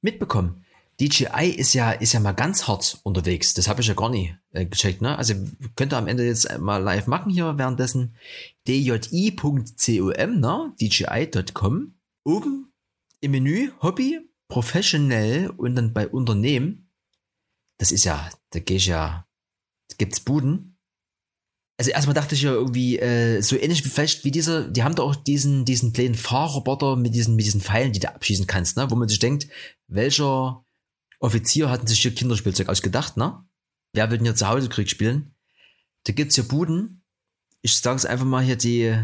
mitbekommen. 0.00 0.63
DJI 1.00 1.48
ist 1.56 1.74
ja, 1.74 1.90
ist 1.90 2.12
ja 2.12 2.20
mal 2.20 2.32
ganz 2.32 2.68
hart 2.68 3.00
unterwegs. 3.02 3.54
Das 3.54 3.68
habe 3.68 3.80
ich 3.80 3.88
ja 3.88 3.94
gar 3.94 4.10
nicht 4.10 4.36
äh, 4.52 4.64
gecheckt. 4.64 5.02
Ne? 5.02 5.16
Also 5.18 5.34
könnt 5.74 5.92
ihr 5.92 5.96
am 5.96 6.06
Ende 6.06 6.24
jetzt 6.24 6.58
mal 6.58 6.82
live 6.82 7.06
machen 7.06 7.32
hier 7.32 7.58
währenddessen. 7.58 8.16
dji.com, 8.68 9.64
ne? 10.40 10.74
dji.com. 10.80 11.94
Oben 12.24 12.72
im 13.20 13.30
Menü 13.30 13.70
Hobby, 13.82 14.20
professionell 14.48 15.50
und 15.50 15.74
dann 15.74 15.92
bei 15.92 16.08
Unternehmen. 16.08 16.90
Das 17.78 17.90
ist 17.90 18.04
ja, 18.04 18.30
da 18.50 18.60
gehe 18.60 18.76
ich 18.76 18.86
ja, 18.86 19.26
da 19.88 19.96
gibt's 19.98 20.20
Buden. 20.20 20.78
also 21.76 21.90
erstmal 21.90 22.14
dachte 22.14 22.34
ich 22.34 22.42
ja 22.42 22.52
irgendwie, 22.52 22.98
äh, 22.98 23.40
so 23.40 23.56
ähnlich 23.56 23.84
wie 23.84 23.88
vielleicht 23.88 24.24
wie 24.24 24.30
dieser, 24.30 24.68
die 24.68 24.84
haben 24.84 24.94
da 24.94 25.02
auch 25.02 25.16
diesen, 25.16 25.64
diesen 25.64 25.92
kleinen 25.92 26.14
Fahrroboter 26.14 26.96
mit 26.96 27.14
diesen, 27.14 27.34
mit 27.34 27.44
diesen 27.44 27.60
Pfeilen, 27.60 27.92
die 27.92 28.00
du 28.00 28.08
abschießen 28.14 28.46
kannst, 28.46 28.76
ne? 28.76 28.90
Wo 28.90 28.94
man 28.94 29.08
sich 29.08 29.18
denkt, 29.18 29.48
welcher 29.88 30.63
Offizier 31.24 31.70
hatten 31.70 31.86
sich 31.86 32.00
hier 32.00 32.14
Kinderspielzeug 32.14 32.68
ausgedacht, 32.68 33.16
ne? 33.16 33.44
Wer 33.94 34.10
will 34.10 34.18
denn 34.18 34.26
hier 34.26 34.34
zu 34.34 34.48
Hause 34.48 34.68
Krieg 34.68 34.90
spielen? 34.90 35.34
Da 36.04 36.12
gibt's 36.12 36.34
hier 36.34 36.46
Buden. 36.46 37.02
Ich 37.62 37.76
sag's 37.78 38.04
einfach 38.04 38.26
mal 38.26 38.42
hier 38.44 38.56
die 38.56 38.94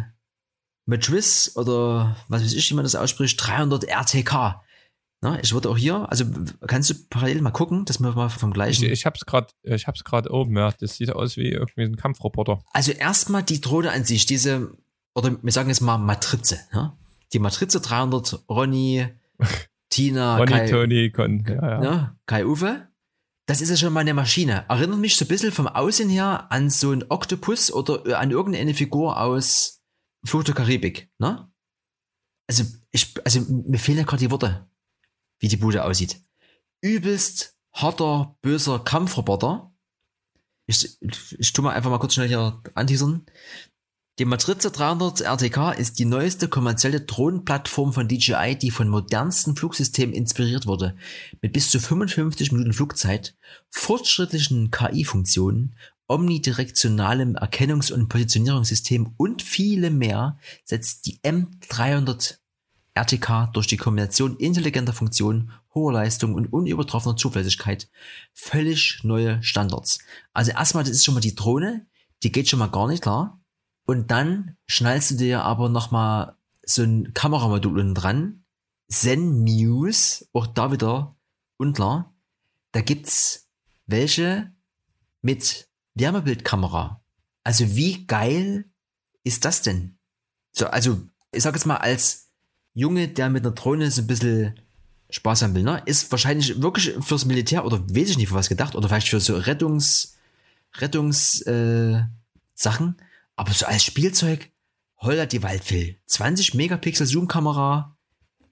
Matris 0.87 1.57
oder 1.57 2.17
was 2.29 2.43
weiß 2.43 2.53
ich, 2.53 2.71
wie 2.71 2.75
man 2.75 2.85
das 2.85 2.95
ausspricht, 2.95 3.41
300 3.45 3.85
RTK. 3.85 4.61
Na, 5.23 5.39
ich 5.43 5.53
würde 5.53 5.69
auch 5.69 5.77
hier, 5.77 6.11
also 6.11 6.25
kannst 6.67 6.91
du 6.91 6.95
parallel 7.11 7.43
mal 7.43 7.51
gucken, 7.51 7.85
dass 7.85 8.01
wir 8.01 8.13
mal 8.13 8.31
vom 8.31 8.51
Ich, 8.51 8.55
gleichen. 8.55 8.85
ich 8.91 9.05
hab's 9.07 9.27
gerade, 9.27 9.49
ich 9.63 9.87
hab's 9.87 10.03
gerade 10.03 10.31
oben, 10.33 10.57
ja. 10.57 10.73
Das 10.73 10.97
sieht 10.97 11.11
aus 11.11 11.37
wie 11.37 11.51
irgendwie 11.51 11.83
ein 11.83 11.97
Kampfroboter. 11.97 12.63
Also 12.73 12.93
erstmal 12.93 13.43
die 13.43 13.61
Drohne 13.61 13.93
an 13.93 14.05
sich, 14.05 14.25
diese, 14.27 14.73
oder 15.15 15.37
wir 15.43 15.53
sagen 15.53 15.69
jetzt 15.69 15.81
mal 15.83 15.99
Matrize, 15.99 16.59
ja? 16.73 16.97
Die 17.33 17.39
Matrize 17.39 17.81
300, 17.81 18.45
Ronny, 18.49 19.07
Tina, 19.91 20.39
Ronny, 20.39 20.51
Kai, 20.51 20.71
Tony, 20.71 21.11
Con, 21.11 21.45
ja, 21.47 21.55
ja. 21.55 21.81
ne? 21.81 22.19
Kai 22.27 22.47
Uwe. 22.47 22.89
Das 23.47 23.61
ist 23.61 23.71
ja 23.71 23.77
schon 23.77 23.93
mal 23.93 24.01
eine 24.01 24.15
Maschine. 24.15 24.65
Erinnert 24.69 25.01
mich 25.01 25.17
so 25.17 25.25
ein 25.25 25.29
bisschen 25.29 25.51
vom 25.51 25.67
Aussehen 25.67 26.09
her 26.09 26.51
an 26.53 26.71
so 26.71 26.93
ein 26.93 27.05
Oktopus 27.11 27.73
oder 27.73 28.19
an 28.19 28.31
irgendeine 28.31 28.75
Figur 28.75 29.21
aus 29.21 29.83
Fluch 30.25 30.45
der 30.45 30.55
Karibik, 30.55 31.11
ne? 31.19 31.51
Also, 32.49 32.65
ich, 32.91 33.15
also 33.25 33.41
mir 33.49 33.79
fehlen 33.79 33.99
ja 33.99 34.05
gerade 34.05 34.21
die 34.21 34.31
Worte, 34.31 34.69
wie 35.41 35.49
die 35.49 35.57
Bude 35.57 35.85
aussieht. 35.85 36.21
Übelst 36.81 37.57
harter, 37.73 38.37
böser 38.43 38.81
Kampfroboter. 38.81 39.73
Ich, 40.67 40.99
ich 41.01 41.53
tu 41.53 41.63
mal 41.63 41.75
einfach 41.75 41.91
mal 41.91 41.99
kurz 41.99 42.15
schnell 42.15 42.29
hier 42.29 42.63
anteasern. 42.75 43.27
Die 44.21 44.27
Matrize 44.27 44.71
300 44.71 45.23
RTK 45.23 45.73
ist 45.73 45.99
die 45.99 46.05
neueste 46.05 46.49
kommerzielle 46.49 47.01
Drohnenplattform 47.01 47.95
von 47.95 48.07
DJI, 48.07 48.55
die 48.55 48.71
von 48.71 48.87
modernsten 48.87 49.57
Flugsystemen 49.57 50.15
inspiriert 50.15 50.67
wurde. 50.67 50.95
Mit 51.41 51.55
bis 51.55 51.71
zu 51.71 51.81
55 51.81 52.53
Minuten 52.53 52.75
Flugzeit, 52.75 53.35
fortschrittlichen 53.71 54.71
KI-Funktionen, 54.71 55.75
omnidirektionalem 56.07 57.35
Erkennungs- 57.37 57.91
und 57.91 58.11
Positionierungssystem 58.11 59.15
und 59.17 59.41
viele 59.41 59.89
mehr 59.89 60.37
setzt 60.67 61.07
die 61.07 61.19
M300 61.23 62.41
RTK 62.93 63.51
durch 63.55 63.69
die 63.69 63.79
Kombination 63.79 64.37
intelligenter 64.37 64.93
Funktionen, 64.93 65.51
hoher 65.75 65.95
Leistung 65.95 66.35
und 66.35 66.53
unübertroffener 66.53 67.17
Zuverlässigkeit 67.17 67.89
völlig 68.35 69.01
neue 69.03 69.43
Standards. 69.43 70.01
Also 70.35 70.51
erstmal, 70.51 70.85
das 70.85 70.93
ist 70.93 71.07
schon 71.07 71.15
mal 71.15 71.21
die 71.21 71.35
Drohne, 71.35 71.87
die 72.23 72.31
geht 72.31 72.51
schon 72.51 72.59
mal 72.59 72.67
gar 72.67 72.87
nicht 72.87 73.03
klar. 73.03 73.40
Und 73.91 74.13
dann 74.13 74.57
schnallst 74.69 75.11
du 75.11 75.15
dir 75.17 75.43
aber 75.43 75.69
nochmal 75.69 76.37
so 76.63 76.85
ein 76.85 77.13
Kameramodul 77.13 77.77
unten 77.77 77.97
dran. 77.97 78.45
Zen 78.89 79.41
Muse, 79.41 80.29
auch 80.33 80.47
da 80.47 80.71
wieder 80.71 81.17
unklar. 81.57 82.15
Da 82.71 82.83
gibt's 82.83 83.49
welche 83.87 84.53
mit 85.23 85.69
Wärmebildkamera. 85.95 87.03
Also 87.43 87.75
wie 87.75 88.07
geil 88.07 88.71
ist 89.25 89.45
das 89.45 89.63
denn? 89.63 89.99
So, 90.53 90.69
also 90.69 91.01
ich 91.33 91.43
sag 91.43 91.55
jetzt 91.57 91.67
mal 91.67 91.79
als 91.79 92.29
Junge, 92.75 93.09
der 93.09 93.29
mit 93.29 93.45
einer 93.45 93.57
Drohne 93.57 93.91
so 93.91 94.03
ein 94.03 94.07
bisschen 94.07 94.55
Spaß 95.09 95.43
haben 95.43 95.57
will, 95.57 95.65
ne? 95.65 95.83
Ist 95.87 96.13
wahrscheinlich 96.13 96.63
wirklich 96.63 96.95
fürs 97.05 97.25
Militär 97.25 97.65
oder 97.65 97.81
weiß 97.89 98.11
ich 98.11 98.19
nicht 98.19 98.29
für 98.29 98.37
was 98.37 98.49
gedacht 98.49 98.77
oder 98.77 98.89
vielleicht 98.89 99.09
für 99.09 99.19
so 99.19 99.37
Rettungs, 99.37 100.17
Rettungs, 100.77 101.41
äh, 101.41 102.05
Sachen. 102.55 102.95
Aber 103.41 103.55
so 103.55 103.65
als 103.65 103.83
Spielzeug, 103.83 104.51
hollert 104.99 105.33
die 105.33 105.43
Waldfell. 105.43 105.97
20 106.05 106.53
Megapixel 106.53 107.07
Zoomkamera, 107.07 107.97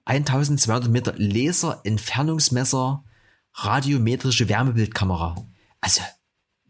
1200 0.05 0.89
Meter 0.89 1.13
Laser, 1.15 1.81
Entfernungsmesser, 1.83 3.03
radiometrische 3.53 4.49
Wärmebildkamera. 4.49 5.35
Also, 5.79 6.01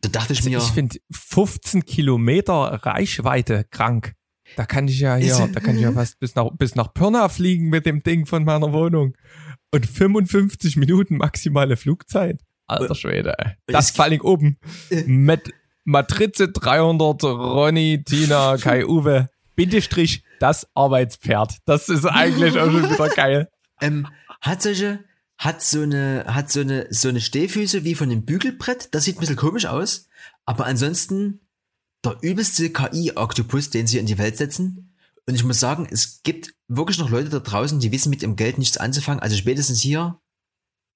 da 0.01 0.09
dachte 0.09 0.33
ich 0.33 0.39
Also 0.39 0.49
mir, 0.49 0.57
ich 0.57 0.65
finde 0.65 0.97
15 1.11 1.85
Kilometer 1.85 2.81
Reichweite 2.83 3.63
krank. 3.63 4.15
Da 4.57 4.65
kann 4.65 4.89
ich 4.89 4.99
ja 4.99 5.15
hier, 5.15 5.49
da 5.53 5.61
kann 5.61 5.77
ich 5.77 5.83
ja 5.83 5.91
fast 5.93 6.19
bis 6.19 6.35
nach, 6.35 6.49
bis 6.57 6.75
nach 6.75 6.93
Pirna 6.93 7.29
fliegen 7.29 7.69
mit 7.69 7.85
dem 7.85 8.03
Ding 8.03 8.25
von 8.25 8.43
meiner 8.43 8.73
Wohnung. 8.73 9.15
Und 9.71 9.85
55 9.85 10.75
Minuten 10.75 11.15
maximale 11.15 11.77
Flugzeit. 11.77 12.41
Alter 12.67 12.95
Schwede, 12.95 13.33
ey. 13.39 13.53
Das 13.67 13.91
vor 13.91 14.03
allem 14.03 14.19
oben. 14.19 14.57
Äh. 14.89 15.03
Mit 15.05 15.53
Matrize 15.83 16.49
300, 16.49 17.23
Ronny, 17.23 18.03
Tina, 18.03 18.57
Kai 18.61 18.85
Uwe, 18.85 19.29
Bindestrich, 19.55 20.23
das 20.39 20.67
Arbeitspferd. 20.73 21.57
Das 21.65 21.89
ist 21.89 22.05
eigentlich 22.05 22.57
auch 22.59 22.71
schon 22.71 22.89
wieder 22.89 23.09
geil. 23.09 23.49
ähm, 23.81 24.07
hat 24.41 24.61
solche, 24.61 25.03
hat 25.37 25.61
so 25.61 25.81
eine, 25.81 26.25
hat 26.27 26.51
so 26.51 26.61
eine, 26.61 26.87
so 26.91 27.09
eine 27.09 27.21
Stehfüße 27.21 27.83
wie 27.83 27.95
von 27.95 28.09
einem 28.09 28.25
Bügelbrett. 28.25 28.93
Das 28.93 29.03
sieht 29.03 29.17
ein 29.17 29.19
bisschen 29.21 29.35
komisch 29.35 29.65
aus. 29.65 30.07
Aber 30.45 30.65
ansonsten 30.65 31.41
der 32.03 32.17
übelste 32.21 32.69
KI-Oktopus, 32.71 33.69
den 33.69 33.87
sie 33.87 33.97
in 33.97 34.05
die 34.05 34.17
Welt 34.17 34.37
setzen. 34.37 34.95
Und 35.27 35.35
ich 35.35 35.43
muss 35.43 35.59
sagen, 35.59 35.87
es 35.91 36.23
gibt 36.23 36.53
wirklich 36.67 36.97
noch 36.97 37.09
Leute 37.09 37.29
da 37.29 37.39
draußen, 37.39 37.79
die 37.79 37.91
wissen 37.91 38.09
mit 38.09 38.21
dem 38.21 38.35
Geld 38.35 38.57
nichts 38.57 38.77
anzufangen. 38.77 39.21
Also 39.21 39.35
spätestens 39.35 39.79
hier, 39.79 40.19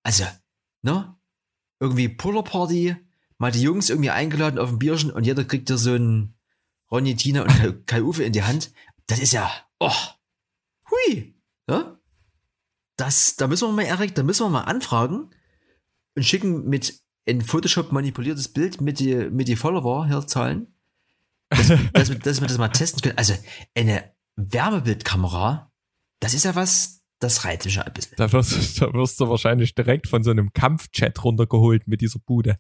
also, 0.03 0.25
ne? 0.81 1.15
Irgendwie 1.79 2.07
Puller 2.07 2.43
Party, 2.43 2.95
mal 3.43 3.51
die 3.51 3.61
Jungs 3.61 3.89
irgendwie 3.89 4.09
eingeladen 4.09 4.57
auf 4.59 4.69
ein 4.69 4.79
Bierchen 4.79 5.11
und 5.11 5.25
jeder 5.25 5.43
kriegt 5.43 5.69
da 5.69 5.77
so 5.77 5.93
ein 5.93 6.33
Ronny, 6.91 7.15
Tina 7.15 7.41
und 7.43 7.49
Kai, 7.49 7.71
Kai 7.85 8.01
Uwe 8.03 8.23
in 8.23 8.33
die 8.33 8.43
Hand. 8.43 8.71
Das 9.07 9.19
ist 9.19 9.33
ja, 9.33 9.51
oh, 9.79 9.91
hui, 10.89 11.35
ja? 11.69 11.99
Das, 12.97 13.35
da 13.35 13.47
müssen 13.47 13.67
wir 13.67 13.73
mal, 13.73 13.83
Erik, 13.85 14.15
da 14.15 14.23
müssen 14.23 14.45
wir 14.45 14.49
mal 14.49 14.61
anfragen 14.61 15.29
und 16.15 16.23
schicken 16.23 16.69
mit 16.69 17.01
in 17.25 17.41
Photoshop 17.41 17.91
manipuliertes 17.91 18.49
Bild 18.53 18.81
mit 18.81 18.99
die, 18.99 19.15
mit 19.15 19.47
die 19.47 19.55
Follower 19.55 20.05
hier 20.07 20.25
zahlen. 20.27 20.67
Dass, 21.49 21.67
dass, 21.93 22.09
wir- 22.09 22.19
dass 22.19 22.41
wir 22.41 22.47
das 22.47 22.57
mal 22.57 22.67
testen 22.69 23.01
können. 23.01 23.17
Also, 23.17 23.33
eine 23.75 24.13
Wärmebildkamera, 24.35 25.71
das 26.19 26.33
ist 26.33 26.45
ja 26.45 26.55
was, 26.55 27.01
das 27.19 27.43
reizt 27.45 27.65
mich 27.65 27.79
ein 27.79 27.93
bisschen. 27.93 28.15
Da 28.17 28.31
wirst, 28.31 28.81
da 28.81 28.93
wirst 28.93 29.19
du 29.19 29.27
wahrscheinlich 29.29 29.73
direkt 29.75 30.07
von 30.07 30.23
so 30.23 30.31
einem 30.31 30.53
Kampfchat 30.53 31.23
runtergeholt 31.23 31.87
mit 31.87 32.01
dieser 32.01 32.19
Bude. 32.19 32.57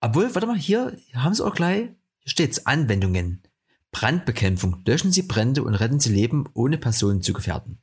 Obwohl, 0.00 0.34
warte 0.34 0.46
mal, 0.46 0.56
hier 0.56 0.96
haben 1.14 1.34
sie 1.34 1.44
auch 1.44 1.54
gleich, 1.54 1.88
hier 2.20 2.30
steht's, 2.30 2.66
Anwendungen. 2.66 3.42
Brandbekämpfung. 3.90 4.82
Löschen 4.84 5.10
Sie 5.10 5.22
Brände 5.22 5.62
und 5.62 5.74
retten 5.74 6.00
Sie 6.00 6.12
Leben, 6.12 6.48
ohne 6.52 6.76
Personen 6.76 7.22
zu 7.22 7.32
gefährden. 7.32 7.78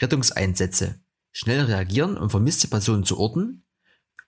Rettungseinsätze. 0.00 0.98
Schnell 1.30 1.60
reagieren, 1.60 2.16
um 2.16 2.30
vermisste 2.30 2.68
Personen 2.68 3.04
zu 3.04 3.18
orten 3.18 3.64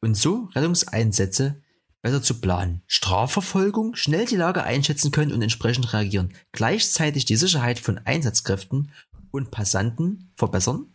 und 0.03 0.17
so 0.17 0.51
Rettungseinsätze 0.55 1.63
besser 2.03 2.23
zu 2.23 2.41
planen. 2.41 2.83
Strafverfolgung, 2.87 3.95
schnell 3.95 4.27
die 4.27 4.37
Lage 4.37 4.65
einschätzen 4.65 5.13
können 5.13 5.33
und 5.33 5.43
entsprechend 5.43 5.93
reagieren. 5.93 6.35
Gleichzeitig 6.53 7.25
die 7.25 7.37
Sicherheit 7.37 7.79
von 7.79 7.99
Einsatzkräften 7.99 8.93
und 9.31 9.51
Passanten 9.51 10.33
verbessern. 10.37 10.93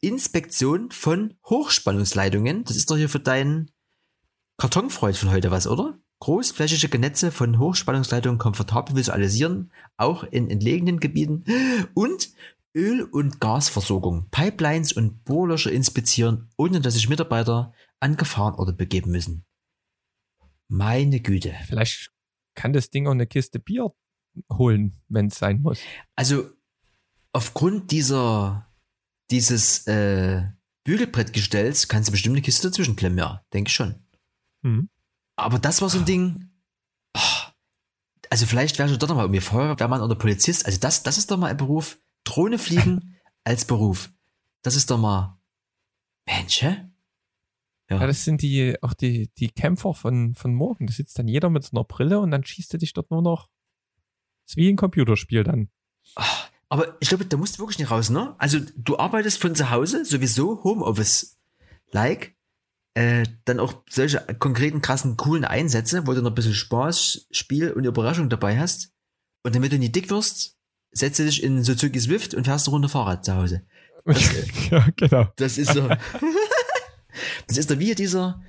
Inspektion 0.00 0.90
von 0.90 1.34
Hochspannungsleitungen. 1.48 2.64
Das 2.64 2.76
ist 2.76 2.90
doch 2.90 2.96
hier 2.96 3.08
für 3.08 3.20
deinen 3.20 3.70
Kartonfreud 4.62 5.18
von 5.18 5.32
heute 5.32 5.50
was, 5.50 5.66
oder? 5.66 5.98
Großflächige 6.20 6.96
Netze 6.96 7.32
von 7.32 7.58
Hochspannungsleitungen 7.58 8.38
komfortabel 8.38 8.94
visualisieren, 8.94 9.72
auch 9.96 10.22
in 10.22 10.48
entlegenen 10.48 11.00
Gebieten. 11.00 11.42
Und 11.94 12.30
Öl- 12.72 13.02
und 13.02 13.40
Gasversorgung, 13.40 14.28
Pipelines 14.30 14.92
und 14.92 15.24
Bohrlöcher 15.24 15.72
inspizieren, 15.72 16.48
ohne 16.56 16.80
dass 16.80 16.94
sich 16.94 17.08
Mitarbeiter 17.08 17.72
an 17.98 18.16
Gefahrenorte 18.16 18.72
begeben 18.72 19.10
müssen. 19.10 19.44
Meine 20.68 21.18
Güte. 21.18 21.56
Vielleicht 21.66 22.12
kann 22.54 22.72
das 22.72 22.88
Ding 22.88 23.08
auch 23.08 23.12
eine 23.12 23.26
Kiste 23.26 23.58
Bier 23.58 23.92
holen, 24.48 25.02
wenn 25.08 25.26
es 25.26 25.40
sein 25.40 25.60
muss. 25.60 25.80
Also, 26.14 26.48
aufgrund 27.32 27.90
dieser, 27.90 28.72
dieses, 29.28 29.88
äh, 29.88 30.44
Bügelbrettgestells 30.84 31.88
kannst 31.88 32.10
du 32.10 32.12
bestimmt 32.12 32.36
eine 32.36 32.42
Kiste 32.42 32.68
dazwischen 32.68 32.94
klemmen, 32.94 33.18
ja, 33.18 33.44
denke 33.52 33.68
ich 33.68 33.74
schon. 33.74 33.96
Hm. 34.62 34.88
Aber 35.36 35.58
das 35.58 35.80
war 35.82 35.88
so 35.88 35.98
ein 35.98 36.04
Ding. 36.04 36.50
oh, 37.16 37.20
Also 38.30 38.46
vielleicht 38.46 38.78
wäre 38.78 38.90
ich 38.90 38.98
doch 38.98 39.08
noch 39.08 39.16
mal 39.16 39.22
irgendwie 39.22 39.40
Feuerwehrmann 39.40 40.00
oder 40.02 40.14
Polizist. 40.14 40.66
Also 40.66 40.78
das, 40.80 41.02
das 41.02 41.18
ist 41.18 41.30
doch 41.30 41.36
mal 41.38 41.48
ein 41.50 41.56
Beruf. 41.56 41.98
Drohne 42.24 42.58
fliegen 42.58 43.16
als 43.44 43.64
Beruf. 43.64 44.10
Das 44.62 44.76
ist 44.76 44.90
doch 44.90 44.98
mal. 44.98 45.40
Mensch, 46.26 46.62
hä? 46.62 46.88
Ja, 47.90 48.00
Ja. 48.00 48.06
das 48.06 48.24
sind 48.24 48.42
die, 48.42 48.76
auch 48.82 48.94
die, 48.94 49.30
die 49.38 49.48
Kämpfer 49.48 49.92
von, 49.94 50.34
von 50.34 50.54
morgen. 50.54 50.86
Da 50.86 50.92
sitzt 50.92 51.18
dann 51.18 51.26
jeder 51.28 51.50
mit 51.50 51.64
so 51.64 51.76
einer 51.76 51.84
Brille 51.84 52.20
und 52.20 52.30
dann 52.30 52.44
schießt 52.44 52.72
er 52.74 52.78
dich 52.78 52.92
dort 52.92 53.10
nur 53.10 53.22
noch. 53.22 53.48
ist 54.46 54.56
wie 54.56 54.68
ein 54.68 54.76
Computerspiel 54.76 55.42
dann. 55.44 55.68
Ah, 56.14 56.24
Aber 56.68 56.96
ich 57.00 57.08
glaube, 57.08 57.26
da 57.26 57.36
musst 57.36 57.56
du 57.58 57.62
wirklich 57.62 57.78
nicht 57.80 57.90
raus, 57.90 58.08
ne? 58.10 58.34
Also 58.38 58.60
du 58.76 58.98
arbeitest 58.98 59.40
von 59.40 59.54
zu 59.56 59.70
Hause, 59.70 60.04
sowieso 60.04 60.62
Homeoffice-like. 60.62 62.36
Äh, 62.94 63.24
dann 63.46 63.58
auch 63.58 63.82
solche 63.88 64.20
konkreten, 64.38 64.82
krassen, 64.82 65.16
coolen 65.16 65.44
Einsätze, 65.44 66.06
wo 66.06 66.12
du 66.12 66.20
noch 66.20 66.30
ein 66.30 66.34
bisschen 66.34 66.52
Spaß, 66.52 67.26
Spiel 67.30 67.70
und 67.72 67.84
Überraschung 67.84 68.28
dabei 68.28 68.58
hast. 68.58 68.92
Und 69.44 69.54
damit 69.54 69.72
du 69.72 69.78
nie 69.78 69.88
dick 69.88 70.10
wirst, 70.10 70.58
setzt 70.90 71.18
du 71.18 71.24
dich 71.24 71.42
in 71.42 71.64
Suzuki 71.64 71.98
Swift 71.98 72.34
und 72.34 72.44
fährst 72.44 72.66
eine 72.66 72.72
Runde 72.72 72.88
Fahrrad 72.88 73.24
zu 73.24 73.34
Hause. 73.34 73.62
ja, 74.70 74.86
genau. 74.96 75.28
Das 75.36 75.56
ist 75.56 75.72
so. 75.72 75.88
das 77.46 77.56
ist 77.56 77.70
doch 77.70 77.78
wie 77.78 77.94
dieser, 77.94 78.42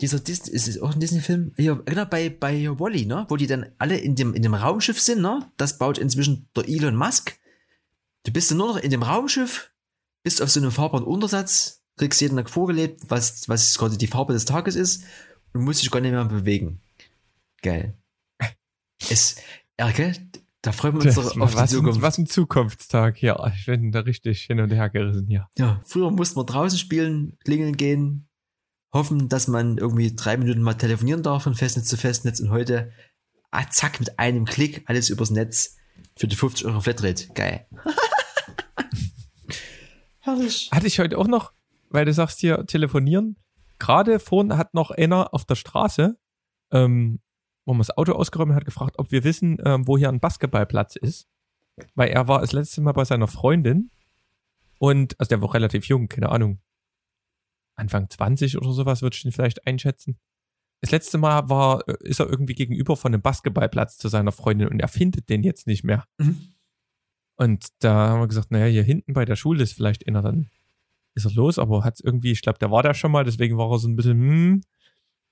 dieser 0.00 0.20
Disney, 0.20 0.52
ist 0.52 0.68
es 0.68 0.80
auch 0.80 0.94
ein 0.94 1.00
Disney-Film? 1.00 1.52
Ja, 1.56 1.74
genau, 1.74 2.04
bei, 2.04 2.30
bei 2.30 2.68
Wally, 2.78 3.06
ne? 3.06 3.26
Wo 3.28 3.36
die 3.36 3.46
dann 3.46 3.66
alle 3.78 3.96
in 3.98 4.14
dem, 4.14 4.34
in 4.34 4.42
dem 4.42 4.54
Raumschiff 4.54 5.00
sind, 5.00 5.22
ne? 5.22 5.50
Das 5.56 5.78
baut 5.78 5.98
inzwischen 5.98 6.48
der 6.56 6.68
Elon 6.68 6.96
Musk. 6.96 7.38
Du 8.24 8.32
bist 8.32 8.50
dann 8.50 8.58
nur 8.58 8.68
noch 8.68 8.76
in 8.76 8.90
dem 8.90 9.02
Raumschiff, 9.02 9.70
bist 10.22 10.42
auf 10.42 10.50
so 10.50 10.60
einem 10.60 10.70
fahrbaren 10.70 11.04
Untersatz, 11.04 11.81
kriegst 11.96 12.20
jeden 12.20 12.36
Tag 12.36 12.50
vorgelebt, 12.50 13.02
was, 13.08 13.48
was 13.48 13.76
gerade 13.78 13.96
die 13.98 14.06
Farbe 14.06 14.32
des 14.32 14.44
Tages 14.44 14.76
ist 14.76 15.04
und 15.52 15.64
musst 15.64 15.82
dich 15.82 15.90
gar 15.90 16.00
nicht 16.00 16.12
mehr 16.12 16.24
bewegen. 16.24 16.80
Geil. 17.62 17.96
Es, 19.10 19.36
Erke, 19.76 20.14
da 20.62 20.72
freuen 20.72 20.94
wir 20.94 21.02
uns 21.04 21.14
Das, 21.14 21.16
doch 21.16 21.40
auf 21.40 21.50
die 21.50 21.56
was, 21.56 21.62
ein, 21.62 21.68
Zukunft. 21.68 22.02
was 22.02 22.18
ein 22.18 22.26
Zukunftstag 22.26 23.16
hier. 23.16 23.52
Ich 23.56 23.66
bin 23.66 23.90
da 23.92 24.00
richtig 24.00 24.42
hin 24.42 24.60
und 24.60 24.70
her 24.70 24.88
gerissen 24.90 25.26
hier. 25.26 25.48
Ja, 25.58 25.80
früher 25.84 26.10
musste 26.10 26.36
man 26.36 26.46
draußen 26.46 26.78
spielen, 26.78 27.36
klingeln 27.44 27.76
gehen, 27.76 28.28
hoffen, 28.92 29.28
dass 29.28 29.48
man 29.48 29.78
irgendwie 29.78 30.14
drei 30.14 30.36
Minuten 30.36 30.62
mal 30.62 30.74
telefonieren 30.74 31.22
darf 31.22 31.42
von 31.42 31.54
Festnetz 31.54 31.86
zu 31.88 31.96
Festnetz 31.96 32.40
und 32.40 32.50
heute, 32.50 32.92
ah, 33.50 33.68
zack, 33.70 33.98
mit 34.00 34.18
einem 34.18 34.44
Klick 34.44 34.82
alles 34.86 35.10
übers 35.10 35.30
Netz 35.30 35.76
für 36.16 36.28
die 36.28 36.36
50 36.36 36.66
Euro 36.66 36.80
Flatrate. 36.80 37.28
Geil. 37.34 37.66
Herrlich. 40.20 40.70
Hatte 40.72 40.86
ich 40.86 40.98
heute 41.00 41.18
auch 41.18 41.26
noch, 41.26 41.52
weil 41.92 42.04
du 42.04 42.12
sagst 42.12 42.40
hier 42.40 42.66
telefonieren. 42.66 43.36
Gerade 43.78 44.18
vorhin 44.18 44.56
hat 44.56 44.74
noch 44.74 44.90
einer 44.90 45.34
auf 45.34 45.44
der 45.44 45.56
Straße, 45.56 46.16
ähm, 46.72 47.20
wo 47.64 47.72
man 47.72 47.80
das 47.80 47.96
Auto 47.96 48.12
ausgeräumt 48.12 48.54
hat, 48.54 48.64
gefragt, 48.64 48.98
ob 48.98 49.10
wir 49.10 49.24
wissen, 49.24 49.58
ähm, 49.64 49.86
wo 49.86 49.98
hier 49.98 50.08
ein 50.08 50.20
Basketballplatz 50.20 50.96
ist. 50.96 51.28
Weil 51.94 52.10
er 52.10 52.28
war 52.28 52.40
das 52.40 52.52
letzte 52.52 52.80
Mal 52.80 52.92
bei 52.92 53.04
seiner 53.04 53.28
Freundin 53.28 53.90
und, 54.78 55.18
also 55.18 55.28
der 55.28 55.40
war 55.40 55.54
relativ 55.54 55.86
jung, 55.86 56.08
keine 56.08 56.30
Ahnung. 56.30 56.60
Anfang 57.76 58.10
20 58.10 58.58
oder 58.58 58.72
sowas 58.72 59.02
würde 59.02 59.16
ich 59.16 59.24
ihn 59.24 59.32
vielleicht 59.32 59.66
einschätzen. 59.66 60.18
Das 60.80 60.90
letzte 60.90 61.18
Mal 61.18 61.48
war, 61.48 61.88
äh, 61.88 61.96
ist 62.00 62.20
er 62.20 62.28
irgendwie 62.28 62.54
gegenüber 62.54 62.96
von 62.96 63.14
einem 63.14 63.22
Basketballplatz 63.22 63.96
zu 63.96 64.08
seiner 64.08 64.32
Freundin 64.32 64.68
und 64.68 64.80
er 64.80 64.88
findet 64.88 65.28
den 65.28 65.42
jetzt 65.42 65.66
nicht 65.66 65.84
mehr. 65.84 66.04
Mhm. 66.18 66.54
Und 67.36 67.68
da 67.78 68.10
haben 68.10 68.20
wir 68.20 68.28
gesagt, 68.28 68.50
naja, 68.50 68.66
hier 68.66 68.82
hinten 68.82 69.14
bei 69.14 69.24
der 69.24 69.36
Schule 69.36 69.62
ist 69.62 69.72
vielleicht 69.72 70.06
einer, 70.06 70.22
dann 70.22 70.50
ist 71.14 71.24
er 71.26 71.32
los, 71.32 71.58
aber 71.58 71.84
hat 71.84 71.98
irgendwie, 72.02 72.32
ich 72.32 72.42
glaube, 72.42 72.58
der 72.58 72.70
war 72.70 72.82
da 72.82 72.94
schon 72.94 73.12
mal, 73.12 73.24
deswegen 73.24 73.58
war 73.58 73.70
er 73.70 73.78
so 73.78 73.88
ein 73.88 73.96
bisschen, 73.96 74.18
hm. 74.18 74.60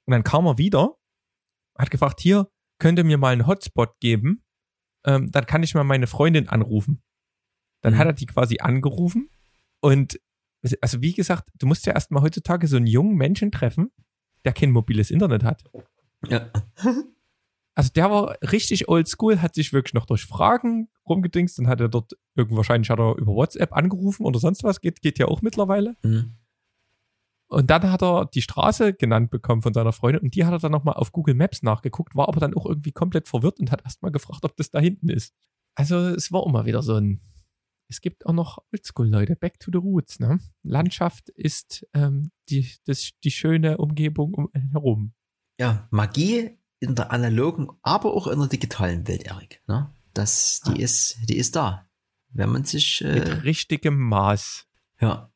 Und 0.06 0.12
dann 0.12 0.24
kam 0.24 0.46
er 0.46 0.58
wieder, 0.58 0.96
hat 1.78 1.90
gefragt, 1.90 2.20
hier, 2.20 2.50
könnt 2.78 2.98
ihr 2.98 3.04
mir 3.04 3.18
mal 3.18 3.32
einen 3.32 3.46
Hotspot 3.46 3.98
geben? 4.00 4.42
Ähm, 5.04 5.30
dann 5.30 5.46
kann 5.46 5.62
ich 5.62 5.74
mal 5.74 5.84
meine 5.84 6.06
Freundin 6.06 6.48
anrufen. 6.48 7.02
Dann 7.82 7.94
Mhm. 7.94 7.98
hat 7.98 8.06
er 8.08 8.12
die 8.12 8.26
quasi 8.26 8.58
angerufen 8.60 9.30
und, 9.80 10.20
also 10.82 11.00
wie 11.00 11.14
gesagt, 11.14 11.48
du 11.58 11.66
musst 11.66 11.86
ja 11.86 11.94
erstmal 11.94 12.22
heutzutage 12.22 12.66
so 12.66 12.76
einen 12.76 12.86
jungen 12.86 13.16
Menschen 13.16 13.50
treffen, 13.52 13.90
der 14.44 14.52
kein 14.52 14.70
mobiles 14.72 15.10
Internet 15.10 15.42
hat. 15.44 15.64
Ja. 16.28 16.50
Also 17.80 17.92
der 17.94 18.10
war 18.10 18.36
richtig 18.42 18.90
oldschool, 18.90 19.40
hat 19.40 19.54
sich 19.54 19.72
wirklich 19.72 19.94
noch 19.94 20.04
durch 20.04 20.26
Fragen 20.26 20.90
rumgedingst, 21.08 21.58
dann 21.58 21.66
hat 21.66 21.80
er 21.80 21.88
dort 21.88 22.12
irgend 22.34 22.54
wahrscheinlich 22.54 22.90
hat 22.90 22.98
er 22.98 23.16
über 23.16 23.32
WhatsApp 23.32 23.72
angerufen 23.72 24.26
oder 24.26 24.38
sonst 24.38 24.62
was, 24.64 24.82
geht, 24.82 25.00
geht 25.00 25.18
ja 25.18 25.28
auch 25.28 25.40
mittlerweile. 25.40 25.96
Mhm. 26.02 26.34
Und 27.46 27.70
dann 27.70 27.90
hat 27.90 28.02
er 28.02 28.26
die 28.26 28.42
Straße 28.42 28.92
genannt 28.92 29.30
bekommen 29.30 29.62
von 29.62 29.72
seiner 29.72 29.92
Freundin 29.92 30.20
und 30.20 30.34
die 30.34 30.44
hat 30.44 30.52
er 30.52 30.58
dann 30.58 30.72
nochmal 30.72 30.96
auf 30.96 31.10
Google 31.10 31.34
Maps 31.34 31.62
nachgeguckt, 31.62 32.14
war 32.14 32.28
aber 32.28 32.38
dann 32.38 32.52
auch 32.52 32.66
irgendwie 32.66 32.92
komplett 32.92 33.28
verwirrt 33.28 33.58
und 33.60 33.72
hat 33.72 33.82
erstmal 33.82 34.12
gefragt, 34.12 34.44
ob 34.44 34.54
das 34.58 34.68
da 34.68 34.78
hinten 34.78 35.08
ist. 35.08 35.34
Also 35.74 35.96
es 36.00 36.30
war 36.30 36.44
immer 36.44 36.66
wieder 36.66 36.82
so 36.82 36.96
ein, 36.96 37.22
es 37.88 38.02
gibt 38.02 38.26
auch 38.26 38.34
noch 38.34 38.58
Oldschool-Leute, 38.74 39.36
back 39.36 39.58
to 39.58 39.70
the 39.72 39.78
roots, 39.78 40.20
ne? 40.20 40.38
Landschaft 40.62 41.30
ist 41.30 41.88
ähm, 41.94 42.30
die, 42.50 42.70
das, 42.84 43.12
die 43.24 43.30
schöne 43.30 43.78
Umgebung 43.78 44.34
um 44.34 44.50
herum. 44.52 45.14
ja, 45.58 45.88
Magie 45.90 46.59
in 46.80 46.94
der 46.96 47.12
analogen, 47.12 47.68
aber 47.82 48.12
auch 48.14 48.26
in 48.26 48.38
der 48.38 48.48
digitalen 48.48 49.06
Welt, 49.06 49.22
Erik. 49.24 49.62
Ne? 49.68 49.92
Das, 50.14 50.60
die 50.66 50.72
Ah. 50.80 50.84
ist, 50.84 51.16
die 51.28 51.36
ist 51.36 51.54
da. 51.54 51.86
Wenn 52.32 52.50
man 52.50 52.64
sich, 52.64 53.00
Mit 53.02 53.28
äh, 53.28 53.32
richtigem 53.32 53.98
Maß. 53.98 54.66
ja. 55.00 55.30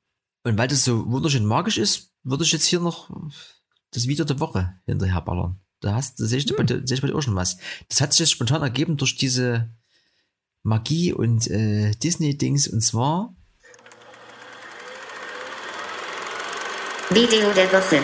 Und 0.47 0.59
weil 0.59 0.68
das 0.68 0.84
so 0.84 1.11
wunderschön 1.11 1.47
magisch 1.47 1.78
ist, 1.78 2.12
würde 2.22 2.45
ich 2.45 2.53
jetzt 2.53 2.66
hier 2.66 2.78
noch 2.80 3.09
das 3.92 4.07
Video 4.09 4.26
der 4.26 4.40
Woche 4.40 4.74
hinterher 4.84 5.22
ballern. 5.22 5.59
Da 5.80 5.95
hast, 5.95 6.20
da 6.20 6.24
sehe 6.26 6.38
ich, 6.38 6.47
bei 6.47 6.59
Hm. 6.59 6.66
dir- 6.66 6.82
sehe 6.86 6.97
ich 6.97 7.01
bei 7.01 7.09
dir 7.09 7.14
auch 7.16 7.22
schon 7.22 7.34
was. 7.34 7.57
Das 7.88 8.01
hat 8.03 8.12
sich 8.12 8.20
jetzt 8.20 8.32
spontan 8.32 8.61
ergeben 8.62 8.97
durch 8.99 9.16
diese 9.16 9.70
Magie 10.62 11.12
und 11.14 11.47
äh, 11.51 11.92
Disney-Dings 11.92 12.68
und 12.68 12.80
zwar 12.82 13.34
Video 17.11 17.53
der 17.53 17.70
Woche. 17.72 18.03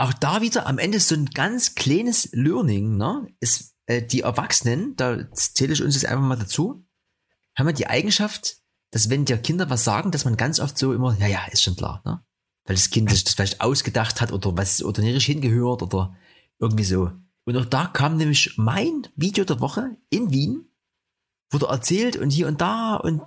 Auch 0.00 0.12
da 0.12 0.40
wieder 0.40 0.66
am 0.66 0.78
Ende 0.78 0.98
so 1.00 1.14
ein 1.14 1.26
ganz 1.26 1.74
kleines 1.74 2.30
Learning, 2.32 2.96
ne? 2.96 3.26
Ist, 3.40 3.74
äh, 3.86 4.02
die 4.02 4.20
Erwachsenen, 4.22 4.96
da 4.96 5.30
zähle 5.32 5.72
ich 5.72 5.82
uns 5.82 5.94
jetzt 5.94 6.06
einfach 6.06 6.24
mal 6.24 6.38
dazu, 6.38 6.86
haben 7.56 7.66
ja 7.66 7.72
die 7.72 7.86
Eigenschaft, 7.86 8.58
dass 8.92 9.10
wenn 9.10 9.24
dir 9.24 9.36
Kinder 9.36 9.68
was 9.68 9.84
sagen, 9.84 10.10
dass 10.10 10.24
man 10.24 10.36
ganz 10.36 10.58
oft 10.58 10.78
so 10.78 10.92
immer, 10.92 11.16
ja, 11.18 11.26
ja, 11.26 11.44
ist 11.50 11.62
schon 11.62 11.76
klar, 11.76 12.02
ne? 12.04 12.24
Weil 12.64 12.76
das 12.76 12.90
Kind 12.90 13.10
sich 13.10 13.24
das 13.24 13.34
vielleicht 13.34 13.60
ausgedacht 13.60 14.20
hat 14.20 14.32
oder 14.32 14.56
was 14.56 14.82
oder 14.82 15.02
hingehört 15.02 15.82
oder 15.82 16.16
irgendwie 16.58 16.84
so. 16.84 17.10
Und 17.44 17.56
auch 17.56 17.66
da 17.66 17.86
kam 17.86 18.16
nämlich 18.16 18.54
mein 18.56 19.08
Video 19.16 19.44
der 19.44 19.60
Woche 19.60 19.96
in 20.08 20.30
Wien, 20.30 20.68
wurde 21.50 21.66
erzählt 21.66 22.16
und 22.16 22.30
hier 22.30 22.46
und 22.48 22.60
da 22.60 22.96
und 22.96 23.22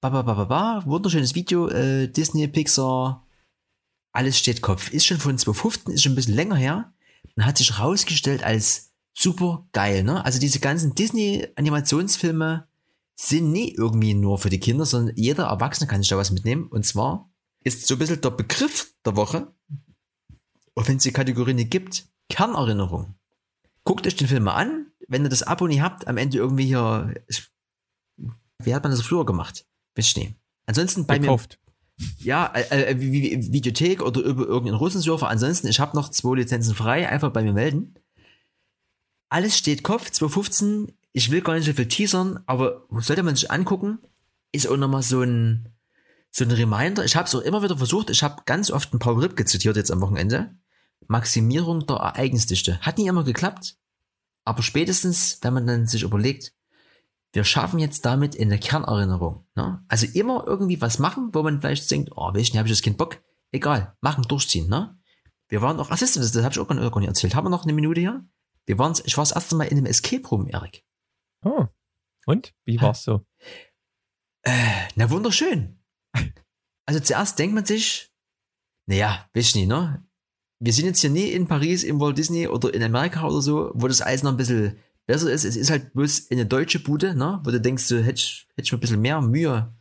ba, 0.00 0.10
ba, 0.10 0.22
ba, 0.22 0.34
ba, 0.34 0.44
ba, 0.44 0.82
wunderschönes 0.84 1.34
Video, 1.34 1.68
äh, 1.68 2.08
Disney, 2.08 2.46
Pixar, 2.48 3.26
alles 4.12 4.38
steht 4.38 4.62
Kopf. 4.62 4.90
Ist 4.90 5.06
schon 5.06 5.18
von 5.18 5.38
2015, 5.38 5.94
ist 5.94 6.02
schon 6.02 6.12
ein 6.12 6.16
bisschen 6.16 6.34
länger 6.34 6.56
her 6.56 6.92
und 7.36 7.46
hat 7.46 7.58
sich 7.58 7.78
herausgestellt 7.78 8.42
als 8.42 8.92
super 9.12 9.66
geil. 9.72 10.02
Ne? 10.02 10.24
Also 10.24 10.38
diese 10.38 10.60
ganzen 10.60 10.94
Disney-Animationsfilme 10.94 12.66
sind 13.16 13.52
nie 13.52 13.74
irgendwie 13.74 14.14
nur 14.14 14.38
für 14.38 14.50
die 14.50 14.60
Kinder, 14.60 14.86
sondern 14.86 15.16
jeder 15.16 15.44
Erwachsene 15.44 15.88
kann 15.88 16.02
sich 16.02 16.08
da 16.08 16.16
was 16.16 16.30
mitnehmen. 16.30 16.66
Und 16.66 16.84
zwar 16.84 17.30
ist 17.62 17.86
so 17.86 17.94
ein 17.94 17.98
bisschen 17.98 18.20
der 18.20 18.30
Begriff 18.30 18.94
der 19.04 19.16
Woche, 19.16 19.52
auch 20.74 20.88
wenn 20.88 20.96
es 20.96 21.02
die 21.02 21.12
Kategorie 21.12 21.54
nicht 21.54 21.70
gibt, 21.70 22.06
Kernerinnerung. 22.28 23.14
Guckt 23.84 24.06
euch 24.06 24.16
den 24.16 24.28
Film 24.28 24.44
mal 24.44 24.54
an. 24.54 24.86
Wenn 25.08 25.24
ihr 25.24 25.28
das 25.28 25.42
Abo 25.42 25.66
nicht 25.66 25.82
habt, 25.82 26.06
am 26.06 26.16
Ende 26.16 26.38
irgendwie 26.38 26.64
hier, 26.64 27.14
wie 28.58 28.74
hat 28.74 28.82
man 28.82 28.92
das 28.92 29.02
früher 29.02 29.26
gemacht? 29.26 29.66
Ihr 29.96 30.04
nicht. 30.16 30.34
Ansonsten 30.66 31.06
bei 31.06 31.18
mir 31.18 31.26
Gekauft. 31.26 31.58
Ja, 32.18 32.46
äh, 32.54 32.92
äh, 32.92 33.00
wie, 33.00 33.12
wie, 33.12 33.52
Videothek 33.52 34.02
oder 34.02 34.20
über 34.20 34.46
irgendeinen 34.46 34.78
Russensurfer. 34.78 35.28
Ansonsten, 35.28 35.68
ich 35.68 35.80
habe 35.80 35.96
noch 35.96 36.10
zwei 36.10 36.36
Lizenzen 36.36 36.74
frei, 36.74 37.08
einfach 37.08 37.30
bei 37.30 37.42
mir 37.42 37.52
melden. 37.52 37.94
Alles 39.28 39.56
steht 39.56 39.82
Kopf, 39.82 40.10
2015. 40.10 40.92
Ich 41.12 41.30
will 41.30 41.40
gar 41.42 41.54
nicht 41.54 41.66
so 41.66 41.72
viel 41.72 41.88
teasern, 41.88 42.40
aber 42.46 42.86
sollte 42.90 43.22
man 43.22 43.34
sich 43.34 43.50
angucken, 43.50 43.98
ist 44.52 44.66
auch 44.66 44.76
nochmal 44.76 45.02
so 45.02 45.22
ein, 45.22 45.68
so 46.30 46.44
ein 46.44 46.50
Reminder. 46.50 47.04
Ich 47.04 47.16
habe 47.16 47.26
es 47.26 47.34
auch 47.34 47.40
immer 47.40 47.62
wieder 47.62 47.76
versucht. 47.76 48.10
Ich 48.10 48.22
habe 48.22 48.42
ganz 48.46 48.70
oft 48.70 48.92
ein 48.92 48.98
Paul 48.98 49.20
Ripke 49.20 49.44
zitiert 49.44 49.76
jetzt 49.76 49.90
am 49.90 50.00
Wochenende. 50.00 50.54
Maximierung 51.08 51.86
der 51.86 51.96
Ereignisdichte. 51.96 52.78
Hat 52.80 52.98
nie 52.98 53.08
immer 53.08 53.24
geklappt, 53.24 53.76
aber 54.44 54.62
spätestens, 54.62 55.38
wenn 55.42 55.54
man 55.54 55.66
dann 55.66 55.86
sich 55.86 56.02
überlegt, 56.02 56.52
wir 57.32 57.44
schaffen 57.44 57.78
jetzt 57.78 58.04
damit 58.04 58.34
in 58.34 58.50
der 58.50 58.58
Kernerinnerung. 58.58 59.46
Ne? 59.54 59.82
Also 59.88 60.06
immer 60.06 60.44
irgendwie 60.46 60.80
was 60.80 60.98
machen, 60.98 61.30
wo 61.32 61.42
man 61.42 61.60
vielleicht 61.60 61.90
denkt, 61.90 62.10
oh, 62.14 62.32
welchen 62.34 62.58
habe 62.58 62.68
ich 62.68 62.74
jetzt 62.74 62.84
keinen 62.84 62.96
Bock. 62.96 63.22
Egal, 63.50 63.96
machen, 64.00 64.24
durchziehen. 64.28 64.68
Ne? 64.68 64.98
Wir 65.48 65.62
waren 65.62 65.80
auch, 65.80 65.90
ach, 65.90 65.98
das, 65.98 66.14
das 66.14 66.36
habe 66.36 66.52
ich 66.52 66.58
auch 66.58 66.68
gar 66.68 67.00
nicht, 67.00 67.08
erzählt. 67.08 67.34
Haben 67.34 67.46
wir 67.46 67.50
noch 67.50 67.64
eine 67.64 67.72
Minute 67.72 68.00
hier? 68.00 68.26
Wir 68.66 68.78
waren, 68.78 68.94
ich 69.04 69.16
war 69.16 69.22
das 69.22 69.32
erste 69.32 69.56
Mal 69.56 69.64
in 69.64 69.78
einem 69.78 69.86
Escape 69.86 70.26
Room, 70.28 70.46
Erik. 70.46 70.84
Oh. 71.44 71.66
Und? 72.26 72.54
Wie 72.64 72.80
war's 72.80 73.02
so? 73.02 73.26
Äh, 74.44 74.88
na 74.94 75.10
wunderschön. 75.10 75.80
Also 76.86 77.00
zuerst 77.00 77.38
denkt 77.38 77.54
man 77.54 77.64
sich, 77.64 78.12
naja, 78.86 79.28
weiß 79.34 79.54
nicht, 79.54 79.68
ne? 79.68 80.04
Wir 80.60 80.72
sind 80.72 80.86
jetzt 80.86 81.00
hier 81.00 81.10
nie 81.10 81.28
in 81.28 81.48
Paris, 81.48 81.82
im 81.82 82.00
Walt 82.00 82.18
Disney 82.18 82.46
oder 82.46 82.72
in 82.72 82.82
Amerika 82.82 83.26
oder 83.26 83.40
so, 83.40 83.72
wo 83.74 83.88
das 83.88 84.00
alles 84.00 84.22
noch 84.22 84.32
ein 84.32 84.36
bisschen 84.36 84.78
besser 85.06 85.30
ist. 85.30 85.44
Es 85.44 85.56
ist 85.56 85.70
halt 85.70 85.92
bloß 85.94 86.30
eine 86.30 86.46
deutsche 86.46 86.78
Bude, 86.78 87.14
ne? 87.14 87.40
Wo 87.44 87.50
du 87.50 87.60
denkst, 87.60 87.84
so, 87.84 87.96
hätte 87.98 88.20
ich, 88.20 88.48
hätte 88.54 88.66
ich 88.66 88.72
mir 88.72 88.78
ein 88.78 88.80
bisschen 88.80 89.00
mehr 89.00 89.20
Mühe 89.20 89.72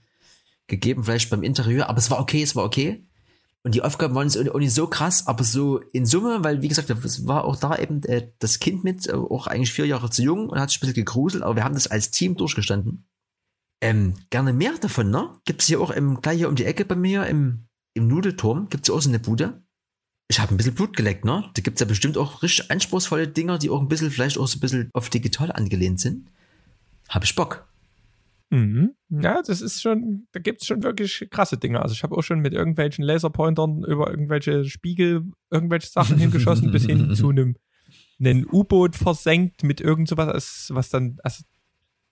gegeben, 0.67 1.03
vielleicht 1.03 1.30
beim 1.30 1.43
Interieur, 1.43 1.89
aber 1.89 1.99
es 1.99 2.09
war 2.09 2.19
okay, 2.19 2.41
es 2.41 2.55
war 2.55 2.63
okay. 2.63 3.05
Und 3.63 3.76
die 3.76 3.84
Aufgaben 3.84 4.15
waren 4.15 4.28
auch 4.49 4.59
nicht 4.59 4.74
so 4.74 4.88
krass, 4.88 5.28
aber 5.28 5.43
so 5.43 5.78
in 5.93 6.07
Summe, 6.07 6.43
weil 6.43 6.63
wie 6.63 6.67
gesagt, 6.67 6.89
es 6.89 7.28
war 7.28 7.45
auch 7.45 7.55
da 7.55 7.78
eben 7.78 8.01
äh, 8.03 8.32
das 8.39 8.59
Kind 8.59 8.84
mit, 8.84 9.07
äh, 9.07 9.13
auch 9.13 9.45
eigentlich 9.45 9.72
vier 9.72 9.86
Jahre 9.86 10.09
zu 10.09 10.24
jung 10.24 10.49
und 10.49 10.59
hat 10.59 10.72
sich 10.72 10.80
ein 10.80 10.82
bisschen 10.82 11.05
gegruselt, 11.05 11.43
aber 11.43 11.55
wir 11.55 11.63
haben 11.63 11.76
das 11.76 11.88
als 11.88 12.09
Team 12.09 12.36
durchgestanden. 12.36 13.05
Ähm, 13.80 14.15
gerne 14.32 14.53
mehr 14.53 14.74
davon, 14.80 15.11
ne? 15.11 15.30
Gibt's 15.45 15.67
hier 15.67 15.80
auch 15.80 15.91
im, 15.91 16.22
gleich 16.22 16.38
hier 16.38 16.49
um 16.49 16.55
die 16.55 16.65
Ecke 16.65 16.86
bei 16.86 16.95
mir 16.95 17.28
im, 17.28 17.67
im 17.93 18.07
Nudelturm, 18.07 18.67
gibt's 18.69 18.88
ja 18.88 18.95
auch 18.95 19.01
so 19.01 19.09
eine 19.09 19.19
Bude. 19.19 19.61
Ich 20.32 20.39
habe 20.39 20.53
ein 20.53 20.57
bisschen 20.57 20.75
Blut 20.75 20.95
geleckt, 20.95 21.25
ne? 21.25 21.43
Da 21.53 21.61
gibt's 21.61 21.82
ja 21.82 21.86
bestimmt 21.86 22.17
auch 22.17 22.41
richtig 22.41 22.71
anspruchsvolle 22.71 23.27
Dinger, 23.27 23.57
die 23.57 23.69
auch 23.69 23.82
ein 23.82 23.89
bisschen, 23.89 24.11
vielleicht 24.11 24.38
auch 24.38 24.47
so 24.47 24.57
ein 24.57 24.61
bisschen 24.61 24.89
auf 24.93 25.09
digital 25.09 25.51
angelehnt 25.51 25.99
sind. 25.99 26.29
Hab 27.09 27.25
ich 27.25 27.36
Bock. 27.36 27.67
Mhm. 28.49 28.95
Ja, 29.09 29.41
das 29.45 29.59
ist 29.59 29.82
schon, 29.82 30.27
da 30.32 30.39
gibt's 30.39 30.65
schon 30.65 30.84
wirklich 30.84 31.27
krasse 31.29 31.57
Dinge. 31.57 31.82
Also 31.82 31.91
ich 31.91 32.03
habe 32.03 32.15
auch 32.15 32.21
schon 32.21 32.39
mit 32.39 32.53
irgendwelchen 32.53 33.03
Laserpointern 33.03 33.84
über 33.84 34.09
irgendwelche 34.09 34.63
Spiegel 34.63 35.25
irgendwelche 35.49 35.89
Sachen 35.89 36.17
hingeschossen, 36.17 36.71
bis 36.71 36.86
hin 36.86 37.13
zu 37.15 37.29
einem, 37.29 37.57
einem 38.17 38.47
U-Boot 38.49 38.95
versenkt 38.95 39.65
mit 39.65 39.82
irgend 39.82 40.07
sowas, 40.07 40.69
was 40.73 40.88
dann, 40.88 41.19
also 41.23 41.43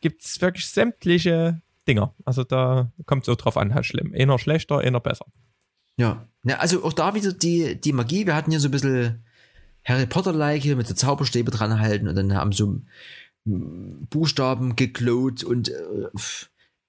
gibt's 0.01 0.41
wirklich 0.41 0.67
sämtliche 0.67 1.61
Dinger. 1.87 2.13
Also 2.25 2.43
da 2.43 2.91
kommt 3.05 3.23
es 3.23 3.29
auch 3.29 3.37
drauf 3.37 3.55
an, 3.55 3.73
halt 3.73 3.85
schlimm. 3.85 4.13
Einer 4.13 4.39
schlechter, 4.39 4.79
einer 4.79 4.99
besser. 4.99 5.25
Ja. 5.99 6.25
ja. 6.43 6.57
Also 6.57 6.83
auch 6.83 6.93
da 6.93 7.13
wieder 7.13 7.33
die, 7.33 7.79
die 7.79 7.93
Magie. 7.93 8.25
Wir 8.25 8.35
hatten 8.35 8.51
hier 8.51 8.59
so 8.59 8.67
ein 8.69 8.71
bisschen 8.71 9.23
Harry 9.83 10.05
Potter-like 10.05 10.61
hier 10.61 10.75
mit 10.75 10.87
so 10.87 10.93
Zauberstäbe 10.93 11.51
dran 11.51 11.79
halten 11.79 12.07
und 12.07 12.15
dann 12.15 12.33
haben 12.33 12.51
so 12.51 12.81
mm, 13.45 14.05
Buchstaben 14.09 14.75
geklaut 14.75 15.43
und 15.43 15.69
äh, 15.69 16.07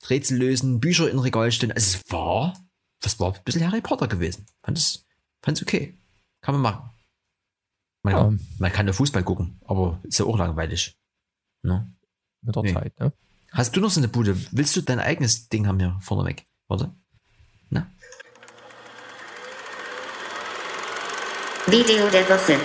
Rätsel 0.09 0.39
lösen, 0.39 0.81
Bücher 0.81 1.11
in 1.11 1.19
Regal 1.19 1.51
stellen. 1.53 1.73
Also 1.73 1.99
es 1.99 2.13
war, 2.13 2.55
was 3.03 3.19
war 3.21 3.35
ein 3.35 3.41
bisschen 3.45 3.67
Harry 3.67 3.81
Potter 3.81 4.09
gewesen. 4.09 4.47
Fand 4.63 4.79
es, 4.79 5.05
fand's 5.43 5.63
okay. 5.63 5.95
Kann 6.43 6.55
man 6.55 6.63
machen. 6.63 6.91
Man, 8.03 8.15
Ja. 8.15 8.33
man 8.59 8.73
kann 8.73 8.87
nur 8.87 8.95
Fußball 8.95 9.23
gucken, 9.25 9.61
aber 9.67 10.01
ist 10.05 10.19
ja 10.19 10.25
auch 10.25 10.39
langweilig. 10.39 10.97
Ne? 11.63 11.93
Mit 12.43 12.57
der 12.57 12.63
Nee. 12.63 12.73
Zeit, 12.73 12.99
ne? 12.99 13.13
Hast 13.53 13.77
du 13.77 13.81
noch 13.81 13.91
so 13.91 14.01
eine 14.01 14.09
Bude? 14.09 14.37
Willst 14.53 14.75
du 14.77 14.81
dein 14.81 15.01
eigenes 15.01 15.49
Ding 15.49 15.67
haben 15.67 15.79
hier 15.81 15.99
vorneweg? 16.01 16.47
Warte. 16.69 16.95
Na? 17.69 17.91
Video 21.71 22.11
der 22.11 22.29
Woche. 22.29 22.59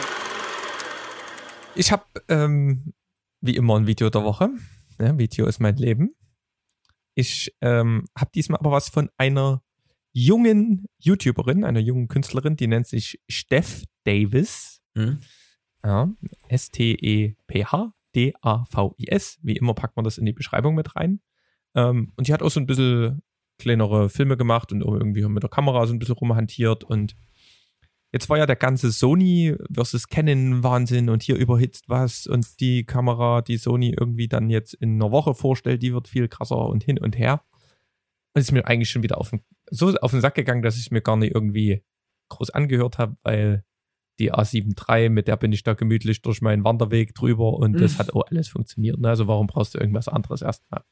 Ich 1.76 1.92
habe 1.92 2.06
ähm, 2.28 2.94
wie 3.40 3.56
immer 3.56 3.78
ein 3.78 3.86
Video 3.86 4.10
der 4.10 4.24
Woche. 4.24 4.50
Ja, 5.00 5.16
Video 5.16 5.46
ist 5.46 5.60
mein 5.60 5.76
Leben. 5.76 6.16
Ich 7.14 7.56
ähm, 7.62 8.06
habe 8.18 8.32
diesmal 8.34 8.60
aber 8.60 8.72
was 8.72 8.90
von 8.90 9.12
einer 9.18 9.62
jungen 10.12 10.88
YouTuberin, 10.98 11.64
einer 11.64 11.82
jungen 11.82 12.08
Künstlerin, 12.08 12.56
die 12.56 12.66
nennt 12.66 12.88
sich 12.88 13.22
Steph 13.30 13.84
Davis. 14.06 14.82
Hm? 14.96 15.20
Ja, 15.84 16.10
S-T-E-P-H-D-A-V-I-S. 16.48 17.38
Wie 19.44 19.56
immer 19.56 19.76
packt 19.76 19.98
man 19.98 20.04
das 20.04 20.18
in 20.18 20.26
die 20.26 20.34
Beschreibung 20.34 20.74
mit 20.74 20.96
rein. 20.96 21.22
Ähm, 21.76 22.12
und 22.16 22.28
die 22.28 22.34
hat 22.34 22.42
auch 22.42 22.50
so 22.50 22.60
ein 22.60 22.66
bisschen 22.66 23.22
kleinere 23.60 24.10
Filme 24.10 24.36
gemacht 24.36 24.72
und 24.72 24.82
irgendwie 24.82 25.24
mit 25.28 25.44
der 25.44 25.50
Kamera 25.52 25.86
so 25.86 25.94
ein 25.94 26.00
bisschen 26.00 26.16
rumhantiert. 26.16 26.84
Und 26.84 27.16
jetzt 28.16 28.30
war 28.30 28.38
ja 28.38 28.46
der 28.46 28.56
ganze 28.56 28.94
Sony 28.94 29.58
versus 29.70 30.08
Canon 30.08 30.64
Wahnsinn 30.64 31.10
und 31.10 31.22
hier 31.22 31.36
überhitzt 31.36 31.90
was 31.90 32.28
und 32.28 32.62
die 32.62 32.86
Kamera, 32.86 33.42
die 33.42 33.58
Sony 33.58 33.90
irgendwie 33.90 34.30
dann 34.30 34.50
jetzt 34.50 34.74
in 34.74 34.94
einer 34.96 35.12
Woche 35.12 35.36
vorstellt, 35.36 35.84
die 35.84 35.94
wird 35.94 36.08
viel 36.08 36.30
krasser 36.30 36.66
und 36.66 36.82
hin 36.82 36.98
und 36.98 37.18
her. 37.18 37.44
Und 38.34 38.40
ist 38.40 38.54
mir 38.54 38.66
eigentlich 38.68 38.90
schon 38.90 39.04
wieder 39.04 39.18
auf 39.18 39.32
den, 39.32 39.44
so 39.70 39.94
auf 39.96 40.12
den 40.12 40.22
Sack 40.22 40.36
gegangen, 40.36 40.62
dass 40.62 40.78
ich 40.78 40.92
mir 40.92 41.02
gar 41.02 41.18
nicht 41.18 41.36
irgendwie 41.36 41.84
groß 42.30 42.52
angehört 42.52 43.00
habe, 43.00 43.18
weil 43.24 43.66
die 44.18 44.34
A7 44.34 44.80
III, 44.90 45.10
mit 45.10 45.28
der 45.28 45.36
bin 45.36 45.52
ich 45.52 45.64
da 45.64 45.74
gemütlich 45.74 46.22
durch 46.22 46.42
meinen 46.42 46.64
Wanderweg 46.64 47.14
drüber 47.16 47.52
und 47.52 47.74
das 47.74 47.96
Mhm. 47.96 47.98
hat 47.98 48.14
auch 48.14 48.24
alles 48.32 48.48
funktioniert. 48.48 48.98
Ne? 48.98 49.10
Also 49.10 49.28
warum 49.28 49.48
brauchst 49.48 49.76
du 49.76 49.78
irgendwas 49.78 50.08
anderes 50.08 50.42
erstmal? 50.42 50.86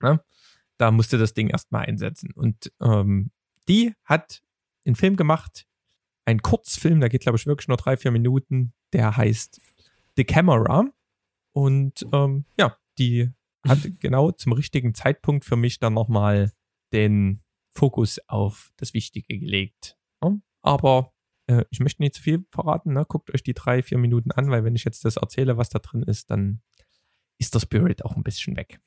Ne? 0.00 0.24
Da 0.78 0.90
musste 0.90 1.18
das 1.18 1.34
Ding 1.34 1.50
erstmal 1.50 1.84
einsetzen. 1.84 2.32
Und 2.34 2.72
ähm, 2.80 3.32
die 3.68 3.92
hat 4.04 4.40
einen 4.86 4.96
Film 4.96 5.16
gemacht, 5.16 5.66
einen 6.26 6.42
Kurzfilm, 6.42 7.00
der 7.00 7.08
geht, 7.08 7.22
glaube 7.22 7.38
ich, 7.38 7.46
wirklich 7.46 7.68
nur 7.68 7.76
drei, 7.76 7.96
vier 7.96 8.10
Minuten, 8.10 8.74
der 8.92 9.16
heißt 9.16 9.60
The 10.16 10.24
Camera. 10.24 10.84
Und 11.52 12.06
ähm, 12.12 12.44
ja, 12.58 12.76
die 12.98 13.30
hat 13.66 13.78
genau 14.00 14.32
zum 14.32 14.52
richtigen 14.52 14.94
Zeitpunkt 14.94 15.44
für 15.44 15.56
mich 15.56 15.78
dann 15.78 15.94
nochmal 15.94 16.52
den 16.92 17.42
Fokus 17.70 18.18
auf 18.26 18.72
das 18.76 18.92
Wichtige 18.92 19.38
gelegt. 19.38 19.96
Ja? 20.22 20.36
Aber 20.62 21.12
äh, 21.46 21.64
ich 21.70 21.80
möchte 21.80 22.02
nicht 22.02 22.14
zu 22.14 22.22
viel 22.22 22.44
verraten. 22.50 22.92
Ne? 22.92 23.04
Guckt 23.06 23.32
euch 23.32 23.42
die 23.42 23.54
drei, 23.54 23.82
vier 23.82 23.98
Minuten 23.98 24.32
an, 24.32 24.50
weil 24.50 24.64
wenn 24.64 24.74
ich 24.74 24.84
jetzt 24.84 25.04
das 25.04 25.16
erzähle, 25.16 25.56
was 25.56 25.68
da 25.68 25.78
drin 25.78 26.02
ist, 26.02 26.30
dann 26.30 26.60
ist 27.38 27.54
der 27.54 27.60
Spirit 27.60 28.04
auch 28.04 28.16
ein 28.16 28.24
bisschen 28.24 28.56
weg. 28.56 28.80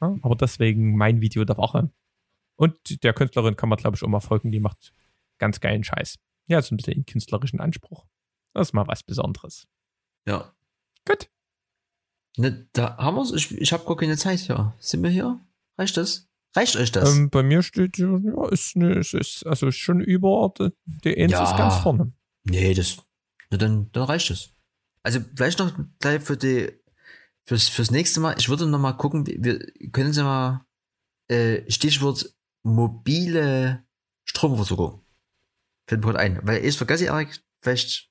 Ja? 0.00 0.16
Aber 0.20 0.36
deswegen 0.36 0.96
mein 0.96 1.20
Video 1.20 1.44
der 1.44 1.56
Woche. 1.56 1.90
Und 2.56 3.02
der 3.02 3.14
Künstlerin 3.14 3.56
kann 3.56 3.68
man, 3.68 3.78
glaube 3.78 3.96
ich, 3.96 4.02
auch 4.02 4.08
mal 4.08 4.20
folgen. 4.20 4.52
Die 4.52 4.60
macht 4.60 4.92
ganz 5.38 5.60
geilen 5.60 5.82
Scheiß. 5.82 6.18
Ja, 6.46 6.60
so 6.62 6.74
ein 6.74 6.76
bisschen 6.76 6.94
den 6.94 7.06
künstlerischen 7.06 7.60
Anspruch. 7.60 8.06
Das 8.52 8.68
ist 8.68 8.72
mal 8.72 8.86
was 8.86 9.02
Besonderes. 9.02 9.66
Ja. 10.28 10.54
Gut. 11.06 11.28
Ne, 12.36 12.68
da 12.72 12.96
haben 12.96 13.16
wir's. 13.16 13.32
Ich, 13.32 13.52
ich 13.52 13.72
habe 13.72 13.84
gar 13.84 13.96
keine 13.96 14.16
Zeit 14.16 14.40
hier. 14.40 14.74
Sind 14.78 15.02
wir 15.02 15.10
hier? 15.10 15.40
Reicht 15.78 15.96
das? 15.96 16.28
Reicht 16.56 16.76
euch 16.76 16.92
das? 16.92 17.14
Ähm, 17.16 17.30
bei 17.30 17.42
mir 17.42 17.62
steht, 17.62 17.98
ja, 17.98 18.16
ist, 18.50 18.76
ne, 18.76 18.94
ist, 18.98 19.14
ist 19.14 19.44
also 19.46 19.70
schon 19.72 20.00
über, 20.00 20.52
der, 20.58 20.72
der 20.86 21.16
Eins 21.16 21.32
Ja. 21.32 21.50
ist 21.50 21.56
ganz 21.56 21.76
vorne. 21.76 22.12
nee, 22.44 22.74
das. 22.74 22.98
Na, 23.50 23.58
dann, 23.58 23.90
dann 23.92 24.04
reicht 24.04 24.30
es. 24.30 24.50
Also 25.02 25.20
vielleicht 25.36 25.58
noch 25.58 25.72
gleich 25.98 26.22
für 26.22 26.36
die 26.36 26.72
fürs, 27.44 27.68
fürs 27.68 27.90
nächste 27.90 28.20
Mal. 28.20 28.36
Ich 28.38 28.48
würde 28.48 28.66
noch 28.66 28.78
mal 28.78 28.92
gucken. 28.92 29.26
Wir 29.26 29.58
können 29.90 30.12
Sie 30.12 30.22
mal 30.22 30.64
äh, 31.28 31.68
Stichwort 31.70 32.34
mobile 32.62 33.84
Stromversorgung. 34.24 35.03
Fällt 35.86 36.00
mir 36.00 36.12
gerade 36.12 36.18
ein. 36.20 36.40
Weil 36.42 36.64
ich 36.64 36.76
vergesse, 36.76 37.06
Erik, 37.06 37.40
vielleicht, 37.60 38.10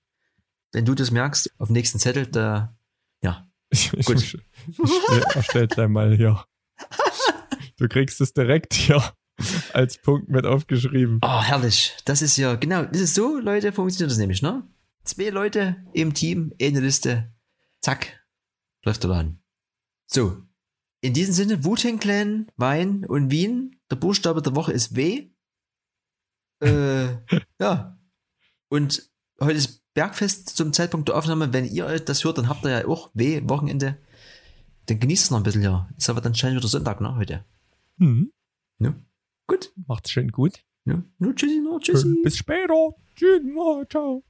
wenn 0.72 0.86
du 0.86 0.96
das 0.96 1.12
merkst, 1.12 1.52
auf 1.58 1.70
dem 1.70 1.74
nächsten 1.74 2.00
Zettel, 2.00 2.28
da, 2.28 2.76
ja. 3.22 3.48
Ich, 3.70 3.92
ich, 3.94 4.06
Gut. 4.06 4.22
ich, 4.24 4.34
ich 4.36 5.36
erstell 5.36 5.68
gleich 5.68 5.90
mal 5.90 6.16
hier. 6.16 6.44
Du 7.78 7.88
kriegst 7.88 8.22
es 8.22 8.34
direkt 8.34 8.74
hier 8.74 9.04
als 9.74 9.98
Punkt 9.98 10.30
mit 10.30 10.46
aufgeschrieben. 10.46 11.20
Oh, 11.24 11.42
herrlich. 11.42 11.96
Das 12.06 12.22
ist 12.22 12.38
ja, 12.38 12.56
genau, 12.56 12.84
das 12.86 13.02
ist 13.02 13.16
so, 13.16 13.40
Leute, 13.40 13.72
funktioniert 13.72 14.12
das 14.12 14.18
nämlich, 14.18 14.42
ne? 14.42 14.64
Zwei 15.04 15.30
Leute 15.30 15.76
im 15.94 16.14
Team, 16.14 16.54
eine 16.62 16.80
Liste, 16.80 17.34
zack, 17.82 18.24
läuft 18.86 19.04
der 19.04 19.10
Laden. 19.10 19.44
So. 20.06 20.38
In 21.02 21.14
diesem 21.14 21.34
Sinne, 21.34 21.66
Wu-Tang 21.66 22.00
Clan, 22.00 22.48
Wein 22.56 23.06
und 23.06 23.30
Wien. 23.30 23.82
Der 23.92 23.98
Buchstabe 23.98 24.42
der 24.42 24.56
Woche 24.56 24.72
ist 24.72 24.96
W 24.96 25.30
äh, 26.64 27.18
ja. 27.60 27.98
Und 28.70 29.10
heute 29.40 29.58
ist 29.58 29.84
Bergfest 29.94 30.50
zum 30.50 30.74
Zeitpunkt 30.74 31.10
der 31.10 31.16
Aufnahme. 31.16 31.54
Wenn 31.54 31.66
ihr 31.66 32.00
das 32.00 32.24
hört, 32.24 32.38
dann 32.38 32.50
habt 32.50 32.66
ihr 32.66 32.72
ja 32.72 32.88
auch 32.88 33.12
weh, 33.14 33.42
Wochenende. 33.46 33.98
Dann 34.88 35.00
genießt 35.00 35.26
es 35.26 35.32
noch 35.32 35.38
ein 35.38 35.44
bisschen, 35.44 35.62
ja. 35.62 35.88
Ist 35.98 36.10
aber 36.10 36.22
dann 36.22 36.36
scheinbar 36.36 36.62
wieder 36.62 36.68
Sonntag, 36.68 37.00
ne, 37.00 37.16
heute. 37.16 37.46
Mhm. 37.98 38.32
Ja. 38.80 38.94
Gut. 39.48 39.72
Macht's 39.88 40.12
schön 40.12 40.30
gut. 40.30 40.64
Ja. 40.86 41.02
No, 41.20 41.34
tschüssi, 41.34 41.62
no, 41.62 41.80
tschüssi. 41.80 42.22
Bis 42.24 42.38
später. 42.38 42.96
Tschüss, 43.16 43.42
no, 43.44 43.84
ciao. 43.90 44.24